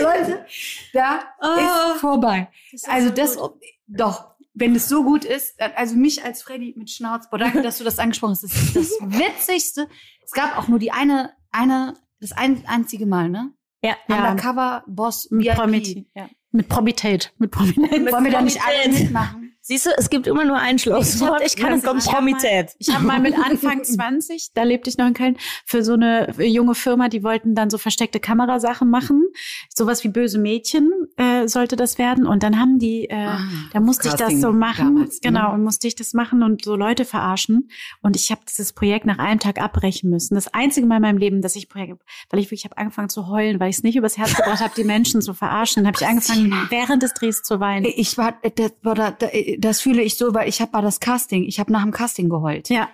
Leute, 0.00 0.46
da 0.92 1.20
ist 1.56 2.00
vorbei. 2.00 2.48
also 2.86 3.10
das, 3.10 3.38
doch, 3.86 4.33
wenn 4.54 4.74
es 4.74 4.88
so 4.88 5.02
gut 5.04 5.24
ist, 5.24 5.60
also 5.76 5.96
mich 5.96 6.24
als 6.24 6.42
Freddy 6.42 6.74
mit 6.76 6.90
Schnauz, 6.90 7.28
boah, 7.28 7.38
danke, 7.38 7.62
dass 7.62 7.78
du 7.78 7.84
das 7.84 7.98
angesprochen 7.98 8.32
hast, 8.32 8.44
das 8.44 8.52
ist 8.52 8.76
das 8.76 8.90
Witzigste. 9.00 9.88
Es 10.24 10.32
gab 10.32 10.56
auch 10.56 10.68
nur 10.68 10.78
die 10.78 10.92
eine, 10.92 11.32
eine, 11.50 11.94
das 12.20 12.32
ein, 12.32 12.64
einzige 12.66 13.06
Mal, 13.06 13.28
ne? 13.28 13.52
Ja. 13.82 13.96
Ja. 14.08 14.30
Undercover 14.30 14.84
Boss 14.86 15.30
Mit 15.30 15.46
VIP. 15.46 15.54
Promität. 15.56 16.06
Ja. 16.14 16.28
Mit 16.52 16.68
Promität. 16.68 17.32
Mit 17.38 17.50
Prominenz. 17.50 18.12
Wollen 18.12 18.24
wir 18.24 18.30
da 18.32 18.40
nicht 18.40 18.64
alle 18.64 18.82
Promität. 18.82 19.04
mitmachen? 19.04 19.56
Siehst 19.66 19.86
du, 19.86 19.90
es 19.96 20.10
gibt 20.10 20.26
immer 20.26 20.44
nur 20.44 20.58
ein 20.58 20.78
Schlusswort. 20.78 21.40
Ich 21.42 21.56
kann 21.56 21.80
Dann 21.80 21.96
es 21.96 22.04
nicht. 22.04 22.06
Ich 22.06 22.12
hab 22.12 22.22
mal-. 22.22 22.74
Ich 22.78 22.94
habe 22.94 23.04
mal 23.06 23.18
mit 23.18 23.34
Anfang 23.38 23.82
20, 23.84 24.50
da 24.52 24.62
lebte 24.62 24.90
ich 24.90 24.98
noch 24.98 25.06
in 25.06 25.14
Köln, 25.14 25.38
für 25.64 25.82
so 25.82 25.94
eine 25.94 26.34
junge 26.38 26.74
Firma, 26.74 27.08
die 27.08 27.24
wollten 27.24 27.54
dann 27.54 27.70
so 27.70 27.78
versteckte 27.78 28.20
Kamerasachen 28.20 28.90
machen. 28.90 29.22
Sowas 29.74 30.04
wie 30.04 30.08
böse 30.08 30.38
Mädchen 30.38 30.90
äh, 31.16 31.48
sollte 31.48 31.76
das 31.76 31.96
werden. 31.96 32.26
Und 32.26 32.42
dann 32.42 32.60
haben 32.60 32.78
die, 32.78 33.06
äh, 33.08 33.14
Ah, 33.14 33.40
da 33.72 33.80
musste 33.80 34.08
ich 34.08 34.14
das 34.14 34.38
so 34.38 34.52
machen. 34.52 34.96
damals, 34.96 35.14
ne? 35.14 35.20
genau, 35.22 35.54
und 35.54 35.64
musste 35.64 35.88
ich 35.88 35.94
das 35.94 36.12
machen 36.12 36.42
und 36.42 36.62
so 36.62 36.76
Leute 36.76 37.06
verarschen. 37.06 37.70
Und 38.02 38.16
ich 38.16 38.30
habe 38.30 38.42
dieses 38.46 38.74
Projekt 38.74 39.06
nach 39.06 39.18
einem 39.18 39.40
Tag 39.40 39.58
abbrechen 39.62 40.10
müssen. 40.10 40.34
Das 40.34 40.52
einzige 40.52 40.86
Mal 40.86 40.96
in 40.96 41.02
meinem 41.02 41.18
Leben, 41.18 41.40
dass 41.40 41.56
ich 41.56 41.70
Projekt, 41.70 42.02
weil 42.28 42.38
ich 42.40 42.46
wirklich 42.50 42.64
habe 42.66 42.76
angefangen 42.76 43.08
zu 43.08 43.28
heulen, 43.28 43.60
weil 43.60 43.70
ich 43.70 43.76
es 43.78 43.82
nicht 43.82 43.96
übers 43.96 44.18
Herz 44.18 44.34
gebracht 44.34 44.60
habe, 44.60 44.74
die 44.76 44.84
Menschen 44.84 45.22
zu 45.22 45.32
verarschen. 45.32 45.86
habe 45.86 45.96
ich 45.98 46.06
angefangen, 46.06 46.52
während 46.68 47.02
des 47.02 47.14
Drehs 47.14 47.42
zu 47.42 47.60
weinen. 47.60 47.86
Ich 47.96 48.18
war, 48.18 48.34
das, 48.56 48.72
war 48.82 48.94
da, 48.94 49.10
da- 49.10 49.28
das 49.58 49.80
fühle 49.80 50.02
ich 50.02 50.16
so, 50.16 50.34
weil 50.34 50.48
ich 50.48 50.60
habe 50.60 50.72
war 50.72 50.82
das 50.82 51.00
Casting. 51.00 51.44
Ich 51.44 51.58
habe 51.60 51.72
nach 51.72 51.82
dem 51.82 51.92
Casting 51.92 52.28
geheult, 52.28 52.68
Ja, 52.68 52.88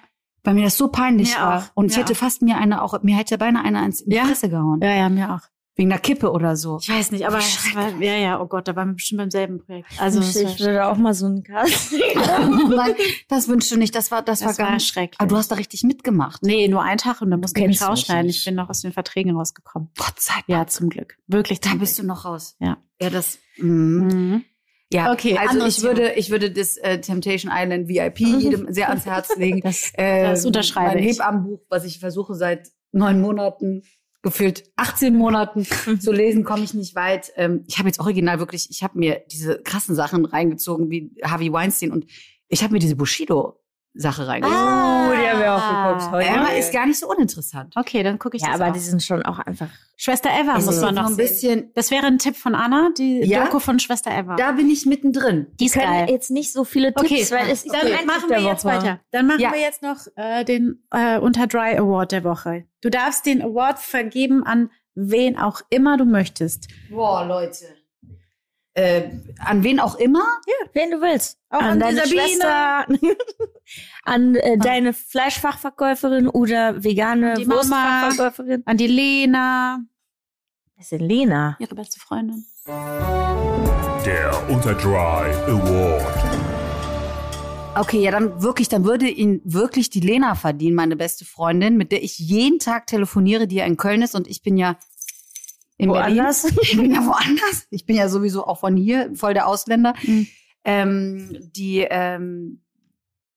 weil 0.45 0.55
mir 0.55 0.65
das 0.65 0.77
so 0.77 0.89
peinlich 0.89 1.35
Mir 1.35 1.41
war. 1.43 1.59
auch, 1.59 1.63
Und 1.75 1.87
ich 1.91 1.97
mir 1.97 2.03
hätte 2.03 2.13
auch. 2.15 2.17
fast 2.19 2.43
mir 2.43 2.57
eine 2.57 2.83
auch, 2.83 3.03
mir 3.03 3.17
hätte 3.17 3.37
beinahe 3.39 3.65
einer 3.65 3.85
ins 3.85 4.01
in 4.01 4.11
die 4.11 4.17
Ja? 4.17 4.25
Fresse 4.25 4.49
gehauen. 4.49 4.81
ja, 4.83 4.95
ja, 4.95 5.09
mir 5.09 5.35
auch. 5.35 5.41
Wegen 5.77 5.93
einer 5.93 6.01
Kippe 6.01 6.31
oder 6.33 6.57
so. 6.57 6.79
Ich 6.83 6.91
weiß 6.91 7.11
nicht, 7.13 7.27
aber 7.27 7.39
war, 7.39 8.03
ja, 8.03 8.15
ja, 8.17 8.41
oh 8.41 8.47
Gott, 8.47 8.69
da 8.69 8.77
waren 8.77 8.89
wir 8.89 8.95
bestimmt 8.97 9.21
beim 9.21 9.31
selben 9.31 9.65
Projekt. 9.65 9.89
Also 9.99 10.21
war 10.21 10.51
ich 10.51 10.61
würde 10.61 10.87
auch 10.87 10.97
mal 10.99 11.15
so 11.15 11.25
einen 11.27 11.43
Cast. 11.43 11.95
Nein, 12.69 12.95
das 13.29 13.49
wünschst 13.49 13.71
du 13.71 13.77
nicht. 13.79 13.95
Das 13.95 14.11
war, 14.11 14.21
das, 14.21 14.41
Das 14.41 14.59
war 14.59 14.65
war 14.67 14.73
ganz 14.73 14.85
schrecklich. 14.85 15.19
Aber 15.21 15.29
du 15.29 15.37
hast 15.37 15.49
da 15.51 15.55
richtig 15.55 15.83
mitgemacht. 15.85 16.43
Nee, 16.43 16.69
nur 16.69 16.83
ein 16.83 16.99
Tag 16.99 17.23
und 17.23 17.31
dann 17.31 17.41
musste 17.41 17.61
ich 17.61 17.67
mich 17.67 17.79
Kennst 17.79 17.83
du 17.83 17.93
mich 17.93 18.01
rausschneiden. 18.01 18.27
nicht. 18.27 18.39
Ich 18.41 18.45
bin 18.45 18.57
noch 18.57 18.69
aus 18.69 18.83
den 18.83 18.93
Verträgen 18.93 19.35
rausgekommen. 19.37 19.89
Gott 19.97 20.21
sei 20.21 20.35
Dank. 20.35 20.45
Ja, 20.49 20.67
zum 20.67 20.91
Glück. 20.91 21.17
Wirklich 21.29 21.61
Da 21.61 21.75
bist 21.77 21.95
Glück. 21.97 22.09
du 22.09 22.13
noch 22.13 22.25
raus. 22.27 22.57
Ja. 22.59 22.77
Ja, 23.01 23.09
das. 23.09 23.39
Mm. 23.57 23.67
Mhm. 23.67 24.45
Ja, 24.93 25.12
Okay, 25.12 25.38
also 25.38 25.64
ich 25.66 25.82
würde, 25.82 26.14
ich 26.14 26.30
würde 26.30 26.51
das 26.51 26.76
äh, 26.76 27.01
Temptation 27.01 27.53
Island 27.55 27.88
VIP 27.88 28.20
jedem 28.20 28.72
sehr 28.72 28.88
ans 28.88 29.07
Herz 29.07 29.34
legen. 29.36 29.61
Das, 29.61 29.93
Äh, 29.95 30.24
das 30.24 30.45
unterschreibe 30.45 30.97
mein 30.97 31.05
ich. 31.05 31.18
Hebammenbuch, 31.18 31.61
was 31.68 31.84
ich 31.84 32.01
versuche 32.01 32.34
seit 32.34 32.68
neun 32.93 33.20
Monaten, 33.20 33.82
gefühlt 34.22 34.64
18 34.76 35.14
Monaten 35.14 35.64
zu 36.01 36.12
lesen, 36.12 36.45
komme 36.45 36.64
ich 36.64 36.74
nicht 36.74 36.95
weit. 36.95 37.32
Ähm, 37.36 37.64
ich 37.68 37.78
habe 37.78 37.88
jetzt 37.88 38.01
original 38.01 38.38
wirklich, 38.41 38.68
ich 38.70 38.82
habe 38.82 38.99
mir 38.99 39.22
diese 39.30 39.62
krassen 39.62 39.95
Sachen 39.95 40.24
reingezogen, 40.24 40.91
wie 40.91 41.14
Harvey 41.22 41.53
Weinstein 41.53 41.93
und 41.93 42.07
ich 42.49 42.62
habe 42.64 42.72
mir 42.72 42.80
diese 42.80 42.97
Bushido-Sache 43.95 44.26
reingezogen. 44.26 44.59
Oh, 44.59 45.12
die 45.12 45.28
haben 45.28 45.41
wir 45.41 45.55
auch 45.55 45.95
geguckt 45.99 46.12
heute. 46.12 46.28
Emma 46.28 46.49
ist 46.51 46.72
gar 46.72 46.86
nicht 46.86 46.99
so 46.99 47.09
uninteressant. 47.09 47.74
Okay, 47.76 48.03
dann 48.03 48.18
gucke 48.18 48.36
ich 48.36 48.43
ja, 48.43 48.49
das 48.53 48.61
aber 48.61 48.70
auch. 48.70 48.72
die 48.74 48.78
sind 48.80 49.03
schon 49.03 49.22
auch 49.24 49.38
einfach. 49.41 49.68
Schwester 49.97 50.30
Eva 50.30 50.55
muss 50.59 50.80
man 50.80 50.95
noch 50.95 51.07
ein 51.07 51.14
sehen. 51.14 51.16
bisschen, 51.16 51.70
Das 51.74 51.91
wäre 51.91 52.07
ein 52.07 52.18
Tipp 52.18 52.36
von 52.36 52.55
Anna, 52.55 52.91
die 52.97 53.20
Ja? 53.24 53.45
Doku 53.45 53.59
von 53.59 53.78
Schwester 53.78 54.11
Eva. 54.16 54.36
da 54.36 54.53
bin 54.53 54.70
ich 54.70 54.86
mittendrin. 54.86 55.49
die 55.61 55.66
ist 55.66 55.74
können 55.74 55.86
geil. 55.93 56.07
jetzt 56.11 56.30
nicht 56.30 56.53
so 56.53 56.64
viele 56.64 56.95
Tipps, 56.95 57.11
Okay, 57.11 57.26
weil 57.30 57.51
es 57.51 57.64
ist 57.64 57.74
Dann 57.74 57.86
ein 57.93 58.07
machen 58.07 58.30
wir 58.30 58.41
jetzt 58.41 58.64
weiter. 58.64 59.01
Dann 59.11 59.26
machen 59.26 59.41
Ja. 59.41 59.53
wir 59.53 59.61
jetzt 59.61 59.82
noch 59.82 59.99
äh, 60.16 60.45
den 60.45 60.82
äh, 60.91 61.18
Unter 61.18 61.47
Dry 61.47 61.76
Award 61.76 62.12
der 62.12 62.24
Woche. 62.24 62.64
Du 62.80 62.88
darfst 62.91 63.26
den 63.26 63.43
Award 63.43 63.78
vergeben 63.78 64.45
an 64.45 64.70
wen 64.95 65.38
auch 65.38 65.61
immer 65.70 65.97
du 65.97 66.05
möchtest. 66.05 66.68
Boah, 66.91 67.24
Leute. 67.24 67.64
Äh, 68.75 69.11
an 69.39 69.64
wen 69.64 69.81
auch 69.81 69.97
immer? 69.97 70.23
Wen 70.73 70.91
du 70.93 71.01
willst. 71.01 71.39
Auch 71.51 71.59
an 71.61 71.71
an 71.71 71.81
deine 71.81 72.05
Sabine. 72.07 72.21
Schwester, 72.23 72.87
an 74.05 74.37
äh, 74.37 74.59
deine 74.59 74.93
Fleischfachverkäuferin 74.93 76.29
oder 76.29 76.83
vegane 76.85 77.35
Die 77.35 77.47
Mama. 77.47 77.59
Wurstfachverkäuferin. 77.61 78.62
An 78.66 78.77
die 78.77 78.87
Lena, 78.87 79.81
Das 80.77 80.85
ist 80.85 80.93
denn 80.93 81.01
Lena. 81.09 81.57
ihre 81.59 81.75
beste 81.75 81.99
Freundin. 81.99 82.45
Der 84.07 84.49
Unterdry 84.49 84.95
Award. 85.49 86.07
Okay, 87.77 88.01
ja, 88.03 88.11
dann 88.11 88.43
wirklich, 88.43 88.68
dann 88.68 88.85
würde 88.85 89.09
ihn 89.09 89.41
wirklich 89.45 89.91
die 89.91 90.01
Lena 90.01 90.35
verdienen, 90.35 90.75
meine 90.75 90.97
beste 90.97 91.25
Freundin, 91.25 91.77
mit 91.77 91.93
der 91.93 92.03
ich 92.03 92.18
jeden 92.18 92.59
Tag 92.59 92.87
telefoniere, 92.89 93.47
die 93.47 93.57
ja 93.57 93.64
in 93.64 93.77
Köln 93.77 94.03
ist 94.03 94.14
und 94.16 94.27
ich 94.29 94.43
bin 94.43 94.57
ja 94.57 94.77
in 95.83 95.91
Woanders? 95.91 96.43
Berlin. 96.43 96.59
Ich 96.62 96.76
bin 96.76 96.95
ja 96.95 97.07
woanders. 97.07 97.66
Ich 97.70 97.87
bin 97.87 97.97
ja 97.97 98.09
sowieso 98.09 98.47
auch 98.47 98.61
von 98.61 98.76
hier, 98.76 99.11
voll 99.14 99.35
der 99.35 99.47
Ausländer. 99.47 99.95
Mhm. 100.03 100.26
Ähm, 100.64 101.51
die, 101.55 101.87
ähm, 101.89 102.62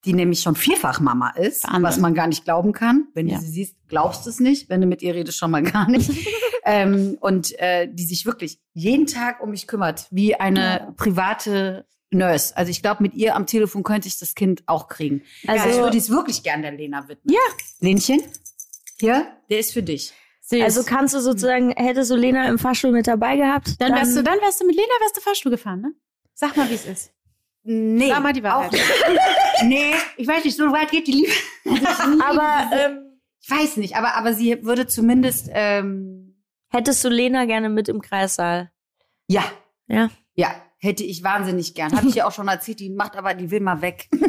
die 0.05 0.13
nämlich 0.13 0.41
schon 0.41 0.55
vierfach 0.55 0.99
Mama 0.99 1.29
ist, 1.37 1.63
Wahnsinn. 1.63 1.83
was 1.83 1.97
man 1.97 2.13
gar 2.13 2.27
nicht 2.27 2.43
glauben 2.43 2.73
kann. 2.73 3.07
Wenn 3.13 3.27
Ja. 3.27 3.37
du 3.37 3.41
sie 3.43 3.49
siehst, 3.51 3.75
glaubst 3.87 4.25
du 4.25 4.29
es 4.29 4.39
nicht. 4.41 4.69
Wenn 4.69 4.81
du 4.81 4.87
mit 4.87 5.01
ihr 5.01 5.15
redest, 5.15 5.37
schon 5.37 5.49
mal 5.51 5.63
gar 5.63 5.89
nicht. 5.89 6.11
ähm, 6.65 7.17
und 7.21 7.57
äh, 7.59 7.87
die 7.91 8.03
sich 8.03 8.25
wirklich 8.25 8.59
jeden 8.73 9.05
Tag 9.07 9.41
um 9.41 9.51
mich 9.51 9.65
kümmert, 9.67 10.07
wie 10.11 10.35
eine 10.35 10.59
Ja. 10.79 10.91
private 10.97 11.85
Nurse. 12.11 12.55
Also 12.57 12.69
ich 12.69 12.81
glaube, 12.81 13.01
mit 13.01 13.13
ihr 13.15 13.35
am 13.35 13.45
Telefon 13.45 13.83
könnte 13.83 14.07
ich 14.09 14.19
das 14.19 14.35
Kind 14.35 14.63
auch 14.67 14.87
kriegen. 14.89 15.23
Also- 15.47 15.63
Also 15.63 15.77
ich 15.77 15.83
würde 15.83 15.97
es 15.97 16.09
wirklich 16.09 16.43
gern 16.43 16.61
der 16.61 16.73
Lena 16.73 17.07
widmen. 17.07 17.33
Ja. 17.33 17.39
Lenchen, 17.79 18.21
hier, 18.99 19.25
der 19.49 19.59
ist 19.59 19.71
für 19.73 19.81
dich. 19.83 20.13
Also 20.51 20.83
kannst 20.83 21.13
du 21.13 21.19
sozusagen, 21.19 21.71
hättest 21.71 22.11
du 22.11 22.15
Lena 22.15 22.47
im 22.49 22.59
Fahrstuhl 22.59 22.91
mit 22.91 23.07
dabei 23.07 23.37
gehabt? 23.37 23.79
dann, 23.79 23.93
wärst 23.93 24.17
du, 24.17 24.23
dann 24.23 24.39
wärst 24.41 24.61
du 24.61 24.65
mit 24.65 24.75
Lena 24.75 24.87
wärst 25.01 25.17
du 25.17 25.21
Fahrstuhl 25.21 25.51
gefahren, 25.51 25.81
ne? 25.81 25.93
Sag 26.33 26.57
mal, 26.57 26.69
wie 26.69 26.73
es 26.75 26.85
ist. 26.85 27.13
Nee. 27.63 28.09
Sag 28.09 28.21
mal 28.21 28.33
die 28.33 28.43
Wahrheit. 28.43 28.73
Auch, 28.73 29.63
nee, 29.63 29.93
ich 30.17 30.27
weiß 30.27 30.43
nicht, 30.43 30.57
so 30.57 30.71
weit 30.71 30.91
geht 30.91 31.07
die 31.07 31.13
Liebe. 31.13 31.31
Aber 32.27 32.69
ähm, 32.73 33.19
Ich 33.39 33.49
weiß 33.49 33.77
nicht, 33.77 33.95
aber, 33.95 34.15
aber 34.15 34.33
sie 34.33 34.63
würde 34.65 34.85
zumindest, 34.87 35.49
ähm, 35.51 36.43
hättest 36.69 37.03
du 37.05 37.09
Lena 37.09 37.45
gerne 37.45 37.69
mit 37.69 37.87
im 37.89 38.01
Kreissaal? 38.01 38.71
ja. 39.27 39.43
Ja. 39.87 40.09
Ja, 40.35 40.55
hätte 40.83 41.03
ich 41.03 41.23
wahnsinnig 41.23 41.75
gern. 41.75 41.95
Habe 41.95 42.09
ich 42.09 42.15
ja 42.15 42.27
auch 42.27 42.33
schon 42.33 42.49
erzählt, 42.49 42.81
die 42.81 42.89
macht 42.89 43.15
aber, 43.15 43.33
die 43.33 43.49
will 43.51 43.61
mal 43.61 43.81
weg. 43.81 44.09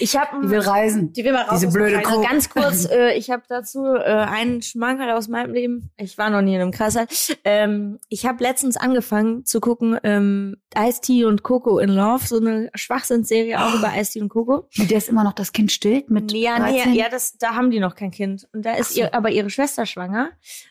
Ich 0.00 0.16
habe 0.16 0.42
Die 0.42 0.50
will 0.50 0.60
reisen. 0.60 1.12
Die 1.12 1.24
will 1.24 1.32
mal 1.32 1.42
raus. 1.42 1.60
Diese 1.60 1.72
blöde 1.72 2.00
Kuh. 2.02 2.22
ganz 2.22 2.50
kurz, 2.50 2.84
äh, 2.90 3.14
ich 3.16 3.30
habe 3.30 3.42
dazu 3.48 3.84
äh, 3.86 4.00
einen 4.02 4.60
Schmankerl 4.60 5.10
aus 5.12 5.28
meinem 5.28 5.52
Leben. 5.52 5.90
Ich 5.96 6.18
war 6.18 6.30
noch 6.30 6.42
nie 6.42 6.54
in 6.54 6.60
einem 6.60 6.70
Kreissaal. 6.72 7.06
Ähm, 7.44 7.98
ich 8.08 8.26
habe 8.26 8.42
letztens 8.42 8.76
angefangen 8.76 9.44
zu 9.44 9.60
gucken, 9.60 9.98
ähm, 10.02 10.56
Ice-T 10.76 11.24
und 11.24 11.42
Coco 11.42 11.78
in 11.78 11.90
Love, 11.90 12.26
so 12.26 12.38
eine 12.38 12.70
Schwachsinnsserie 12.74 13.60
auch 13.60 13.74
über 13.74 13.92
Ice-T 13.96 14.20
und 14.20 14.28
Coco. 14.28 14.68
Wie 14.72 14.86
der 14.86 14.98
ist 14.98 15.08
immer 15.08 15.24
noch 15.24 15.32
das 15.32 15.52
Kind 15.52 15.70
stillt 15.70 16.10
mit 16.10 16.32
Ja, 16.32 16.58
nee, 16.58 16.76
13? 16.82 16.94
ja, 16.94 17.08
das, 17.08 17.38
da 17.38 17.54
haben 17.54 17.70
die 17.70 17.80
noch 17.80 17.94
kein 17.94 18.10
Kind. 18.10 18.48
Und 18.52 18.64
da 18.64 18.74
ist 18.74 18.94
so. 18.94 19.00
ihr, 19.00 19.14
aber 19.14 19.30
ihre 19.30 19.50
Schwester 19.50 19.86
schwanger. 19.86 20.30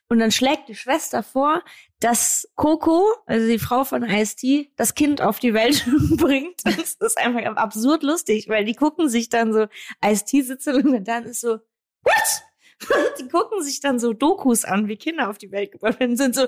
Und 0.09 0.19
dann 0.19 0.31
schlägt 0.31 0.67
die 0.69 0.75
Schwester 0.75 1.23
vor, 1.23 1.63
dass 2.03 2.49
Coco, 2.55 3.05
also 3.25 3.47
die 3.47 3.59
Frau 3.59 3.85
von 3.85 4.03
Ice-T, 4.03 4.71
das 4.75 4.93
Kind 4.93 5.21
auf 5.21 5.39
die 5.39 5.53
Welt 5.53 5.85
bringt. 6.17 6.59
Das 6.65 6.95
ist 6.95 7.17
einfach 7.17 7.41
absurd 7.55 8.03
lustig, 8.03 8.49
weil 8.49 8.65
die 8.65 8.75
gucken 8.75 9.07
sich 9.07 9.29
dann 9.29 9.53
so, 9.53 9.67
Ice-T 10.03 10.41
sitzt 10.41 10.67
und 10.67 11.07
dann 11.07 11.23
ist 11.23 11.39
so, 11.41 11.59
what? 12.03 12.43
Die 13.19 13.29
gucken 13.29 13.63
sich 13.63 13.79
dann 13.79 13.97
so 13.97 14.11
Dokus 14.11 14.65
an, 14.65 14.89
wie 14.89 14.97
Kinder 14.97 15.29
auf 15.29 15.37
die 15.37 15.51
Welt 15.51 15.71
gebracht 15.71 16.01
werden, 16.01 16.17
sind 16.17 16.35
so, 16.35 16.41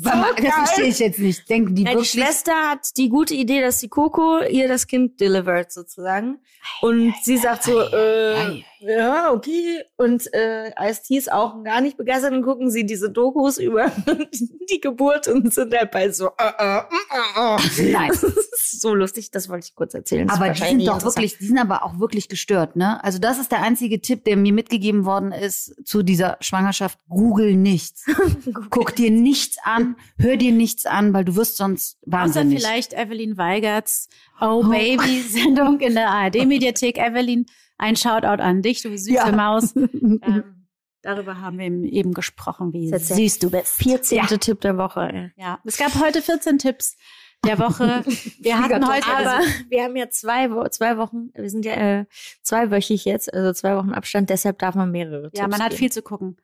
Warte 0.00 0.18
mal, 0.18 0.34
das 0.36 0.54
verstehe 0.54 0.86
ich 0.86 0.98
jetzt 1.00 1.18
nicht. 1.18 1.48
Denken 1.48 1.74
die 1.74 1.82
Ja, 1.82 1.96
die? 1.96 2.04
Schwester 2.04 2.70
hat 2.70 2.96
die 2.96 3.08
gute 3.08 3.34
Idee, 3.34 3.60
dass 3.60 3.80
die 3.80 3.88
Coco 3.88 4.40
ihr 4.44 4.68
das 4.68 4.86
Kind 4.86 5.18
delivert 5.20 5.72
sozusagen. 5.72 6.38
Und 6.80 7.14
sie 7.22 7.36
sagt 7.36 7.64
so, 7.64 7.80
äh, 7.80 8.34
ei, 8.34 8.64
ja, 8.80 9.32
okay. 9.32 9.82
Und 9.96 10.32
äh, 10.32 10.70
Ice-T 10.88 11.16
ist 11.16 11.32
auch 11.32 11.62
gar 11.64 11.80
nicht 11.80 11.96
begeistert 11.96 12.32
und 12.32 12.42
gucken 12.42 12.70
sie 12.70 12.86
diese 12.86 13.10
Dokus 13.10 13.58
über 13.58 13.90
die 14.70 14.80
Geburt 14.80 15.28
und 15.28 15.52
sind 15.52 15.74
halt 15.76 15.90
bei 15.90 16.10
so, 16.10 16.28
äh, 16.38 16.52
äh, 16.58 16.78
äh, 16.78 17.86
äh. 17.86 17.92
Nein. 17.92 18.10
Das 18.58 18.72
ist 18.72 18.80
so 18.82 18.94
lustig, 18.94 19.30
das 19.30 19.48
wollte 19.48 19.66
ich 19.68 19.74
kurz 19.76 19.94
erzählen. 19.94 20.26
Das 20.26 20.36
Aber 20.36 20.50
die 20.50 20.60
sind 20.60 20.86
doch 20.86 21.02
wirklich, 21.02 21.38
die 21.38 21.46
sind 21.46 21.58
aber 21.58 21.84
auch 21.84 22.00
wirklich 22.00 22.28
gestört, 22.28 22.74
ne? 22.76 23.02
Also 23.04 23.18
das 23.18 23.38
ist 23.38 23.52
der 23.52 23.62
einzige 23.62 24.00
Tipp, 24.00 24.24
der 24.24 24.36
mir 24.36 24.52
mitgegeben 24.52 25.04
worden 25.04 25.30
ist 25.32 25.74
zu 25.86 26.02
dieser 26.02 26.36
Schwangerschaft. 26.40 26.98
Google 27.08 27.54
nichts. 27.54 28.04
Guck 28.70 28.96
dir 28.96 29.10
nichts 29.12 29.56
an, 29.62 29.96
hör 30.18 30.36
dir 30.36 30.52
nichts 30.52 30.86
an, 30.86 31.14
weil 31.14 31.24
du 31.24 31.36
wirst 31.36 31.56
sonst 31.56 31.98
Außer 32.02 32.12
wahnsinnig. 32.12 32.60
vielleicht 32.60 32.92
Evelyn 32.94 33.38
Weigerts 33.38 34.08
Oh 34.40 34.62
Baby 34.64 35.22
Sendung 35.22 35.80
in 35.80 35.94
der 35.94 36.10
ARD 36.10 36.46
Mediathek. 36.46 36.98
Evelyn, 36.98 37.46
ein 37.78 37.96
Shoutout 37.96 38.42
an 38.42 38.62
dich, 38.62 38.82
du 38.82 38.90
süße 38.90 39.12
Ja. 39.12 39.32
Maus. 39.32 39.74
Ähm, 39.74 40.66
darüber 41.02 41.40
haben 41.40 41.58
wir 41.58 41.66
eben 41.66 42.12
gesprochen, 42.12 42.72
wie 42.72 42.90
ist 42.90 43.08
süß 43.08 43.38
du 43.38 43.50
bist. 43.50 43.74
14. 43.74 44.26
Tipp 44.40 44.60
der 44.60 44.76
Woche. 44.76 45.32
Ja, 45.36 45.60
es 45.64 45.78
gab 45.78 45.94
heute 46.00 46.20
14 46.20 46.58
Tipps 46.58 46.96
der 47.44 47.58
Woche. 47.58 48.04
Wir 48.40 48.58
hatten 48.58 48.86
heute 48.86 49.06
Aber 49.06 49.36
also, 49.36 49.48
wir 49.68 49.84
haben 49.84 49.94
ja 49.94 50.10
zwei, 50.10 50.50
Wo 50.50 50.66
zwei 50.68 50.96
Wochen, 50.96 51.30
wir 51.34 51.48
sind 51.48 51.64
ja 51.64 51.74
äh, 51.74 52.06
zweiwöchig 52.42 53.04
jetzt, 53.04 53.32
also 53.32 53.52
zwei 53.52 53.76
Wochen 53.76 53.92
Abstand, 53.92 54.28
deshalb 54.28 54.58
darf 54.58 54.74
man 54.74 54.90
mehrere 54.90 55.30
ja, 55.32 55.44
Tipps 55.44 55.48
man 55.48 55.62
hat 55.62 55.70
geben. 55.70 55.78
viel 55.78 55.92
zu 55.92 56.02
gucken. 56.02 56.36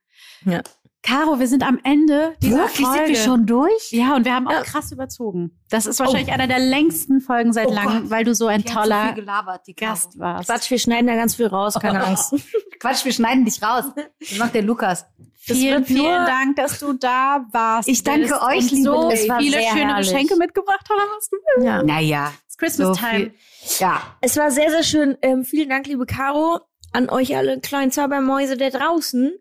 Ja. 0.45 0.63
Caro, 1.07 1.39
wir 1.39 1.47
sind 1.49 1.63
am 1.63 1.79
Ende 1.85 2.35
dieser 2.41 2.57
Wirklich, 2.59 2.87
Folge. 2.87 3.07
sind 3.07 3.09
wir 3.17 3.23
schon 3.23 3.47
durch? 3.47 3.91
Ja, 3.93 4.17
und 4.17 4.25
wir 4.25 4.35
haben 4.35 4.49
auch 4.49 4.53
Ja. 4.53 4.63
krass 4.63 4.91
überzogen. 4.91 5.51
Das 5.69 5.85
ist 5.85 6.01
wahrscheinlich 6.01 6.33
einer 6.33 6.47
der 6.47 6.59
längsten 6.61 7.21
Folgen 7.21 7.53
seit 7.53 7.67
Oh 7.69 7.75
langem, 7.75 8.09
weil 8.11 8.25
du 8.25 8.35
so 8.35 8.47
ein 8.47 8.63
Die 8.63 8.69
so 8.69 8.75
toller 8.75 9.07
viel 9.09 9.15
gelabert, 9.17 9.67
die 9.67 9.75
Gast 9.75 10.19
warst. 10.19 10.49
Quatsch, 10.49 10.71
wir 10.71 10.79
schneiden 10.79 11.07
da 11.07 11.15
ganz 11.15 11.35
viel 11.35 11.47
raus, 11.47 11.75
keine 11.81 12.03
Angst. 12.03 12.35
Quatsch, 12.81 13.05
wir 13.05 13.13
schneiden 13.13 13.45
dich 13.45 13.63
raus. 13.63 13.85
Das 14.19 14.39
macht 14.39 14.55
der 14.55 14.63
Lukas. 14.63 15.05
Das 15.47 15.59
Vielen, 15.59 15.85
vielen 15.85 16.25
Dank, 16.25 16.57
dass 16.57 16.81
du 16.81 16.95
da 16.95 17.45
warst. 17.53 17.87
Ich 17.87 18.03
danke 18.03 18.41
euch, 18.41 18.63
und 18.63 18.71
liebe 18.71 18.83
so. 18.85 19.11
Es 19.11 19.29
war 19.29 19.41
viele 19.41 19.59
sehr 19.59 19.71
schöne 19.73 19.89
herrlich. 19.93 20.11
Geschenke 20.11 20.37
mitgebracht 20.37 20.89
hast. 21.17 21.31
Ja. 21.63 21.83
Naja. 21.83 22.33
It's 22.47 22.57
Christmas 22.57 22.89
So 22.89 22.95
time. 22.95 23.17
viel- 23.17 23.35
Ja. 23.79 24.01
Es 24.23 24.39
war 24.39 24.51
sehr, 24.51 24.71
sehr 24.71 24.83
schön. 24.83 25.19
Ähm, 25.21 25.45
vielen 25.45 25.69
Dank, 25.69 25.87
liebe 25.87 26.07
Caro, 26.07 26.61
an 26.93 27.11
euch 27.11 27.37
alle 27.37 27.61
kleinen 27.61 27.91
Zaubermäuse 27.91 28.57
da 28.57 28.71
draußen. 28.71 29.33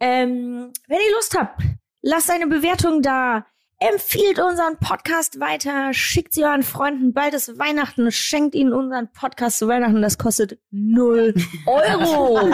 Ähm, 0.00 0.72
wenn 0.88 0.98
ihr 0.98 1.12
Lust 1.14 1.36
habt, 1.38 1.62
lasst 2.02 2.30
eine 2.30 2.46
Bewertung 2.46 3.02
da. 3.02 3.46
Empfiehlt 3.78 4.38
unseren 4.38 4.78
Podcast 4.78 5.38
weiter, 5.38 5.92
schickt 5.92 6.32
sie 6.32 6.44
euren 6.44 6.62
Freunden. 6.62 7.12
Bald 7.12 7.34
ist 7.34 7.58
Weihnachten, 7.58 8.10
schenkt 8.10 8.54
ihnen 8.54 8.72
unseren 8.72 9.12
Podcast 9.12 9.58
zu 9.58 9.68
Weihnachten. 9.68 10.00
Das 10.00 10.16
kostet 10.16 10.58
null 10.70 11.34
Euro. 11.66 12.40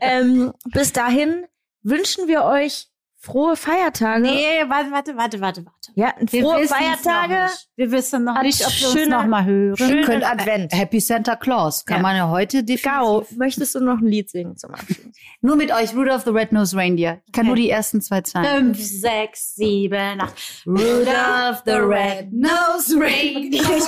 ähm, 0.00 0.52
bis 0.66 0.92
dahin 0.92 1.46
wünschen 1.82 2.28
wir 2.28 2.44
euch 2.44 2.91
frohe 3.24 3.54
Feiertage. 3.56 4.22
Nee, 4.22 4.64
warte, 4.68 4.90
warte, 4.90 5.16
warte, 5.16 5.40
warte, 5.40 5.64
warte. 5.64 5.92
Ja, 5.94 6.12
Wir 6.20 6.42
frohe 6.42 6.66
Feiertage. 6.66 7.52
Wir 7.76 7.90
wissen 7.92 8.24
noch 8.24 8.42
nicht, 8.42 8.66
ob 8.66 8.72
wir 8.80 8.88
uns 9.02 9.08
noch 9.08 9.26
mal 9.26 9.44
hören. 9.44 9.76
schöne- 9.76 10.02
Könnt 10.04 10.24
Advent. 10.24 10.72
Happy 10.74 10.98
Santa 11.00 11.36
Claus. 11.36 11.84
Kann 11.84 11.98
Ja. 11.98 12.02
man 12.02 12.16
ja 12.16 12.28
heute 12.30 12.64
definitiv. 12.64 13.36
möchtest 13.38 13.74
du 13.76 13.80
noch 13.80 13.98
ein 13.98 14.06
Lied 14.06 14.28
singen 14.28 14.56
zum 14.56 14.72
Abschluss? 14.74 14.98
Nur 15.40 15.54
mit 15.56 15.72
euch, 15.72 15.94
Rudolph 15.94 16.24
the 16.24 16.30
Red-Nosed 16.30 16.76
Reindeer. 16.76 17.20
Ich 17.26 17.32
kann 17.32 17.42
Okay. 17.42 17.46
nur 17.48 17.56
die 17.56 17.70
ersten 17.70 18.00
zwei 18.00 18.22
Zeilen. 18.22 18.74
Fünf, 18.74 18.78
sechs, 18.84 19.54
sieben, 19.54 20.20
acht. 20.20 20.34
Rudolph 20.66 21.62
the 21.64 21.72
Red-Nosed 21.72 22.96
Reindeer. 23.00 23.62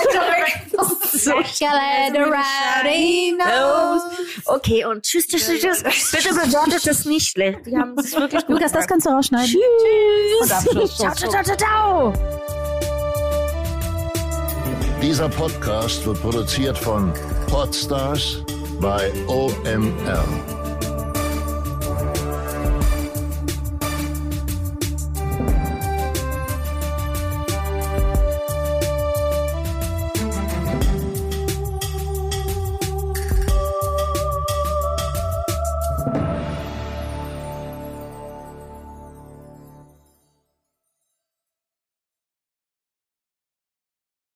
Okay, 4.46 4.84
und 4.84 5.02
tschüss, 5.02 5.26
tschüss, 5.26 5.46
tschüss. 5.46 5.82
tschüss. 5.82 6.10
Bitte 6.12 6.34
bewertet 6.34 6.86
es 6.86 7.04
nicht 7.04 7.28
schlecht. 7.30 7.66
Die 7.66 7.76
haben 7.76 7.96
es 7.98 8.14
wirklich 8.14 8.46
gut 8.46 8.56
Lukas, 8.56 8.72
das 8.72 8.86
kannst 8.86 9.06
du 9.06 9.10
rausschneiden. 9.24 9.54
Tschüss. 9.54 10.42
Und 10.42 10.52
Abschluss. 10.52 10.96
Ciao, 10.96 11.14
ciao, 11.14 11.30
ciao, 11.30 11.42
ciao, 11.44 11.56
ciao. 11.56 12.12
Dieser 15.02 15.28
Podcast 15.28 16.06
wird 16.06 16.20
produziert 16.22 16.78
von 16.78 17.12
Podstars 17.48 18.42
bei 18.80 19.12
OMR. 19.26 20.63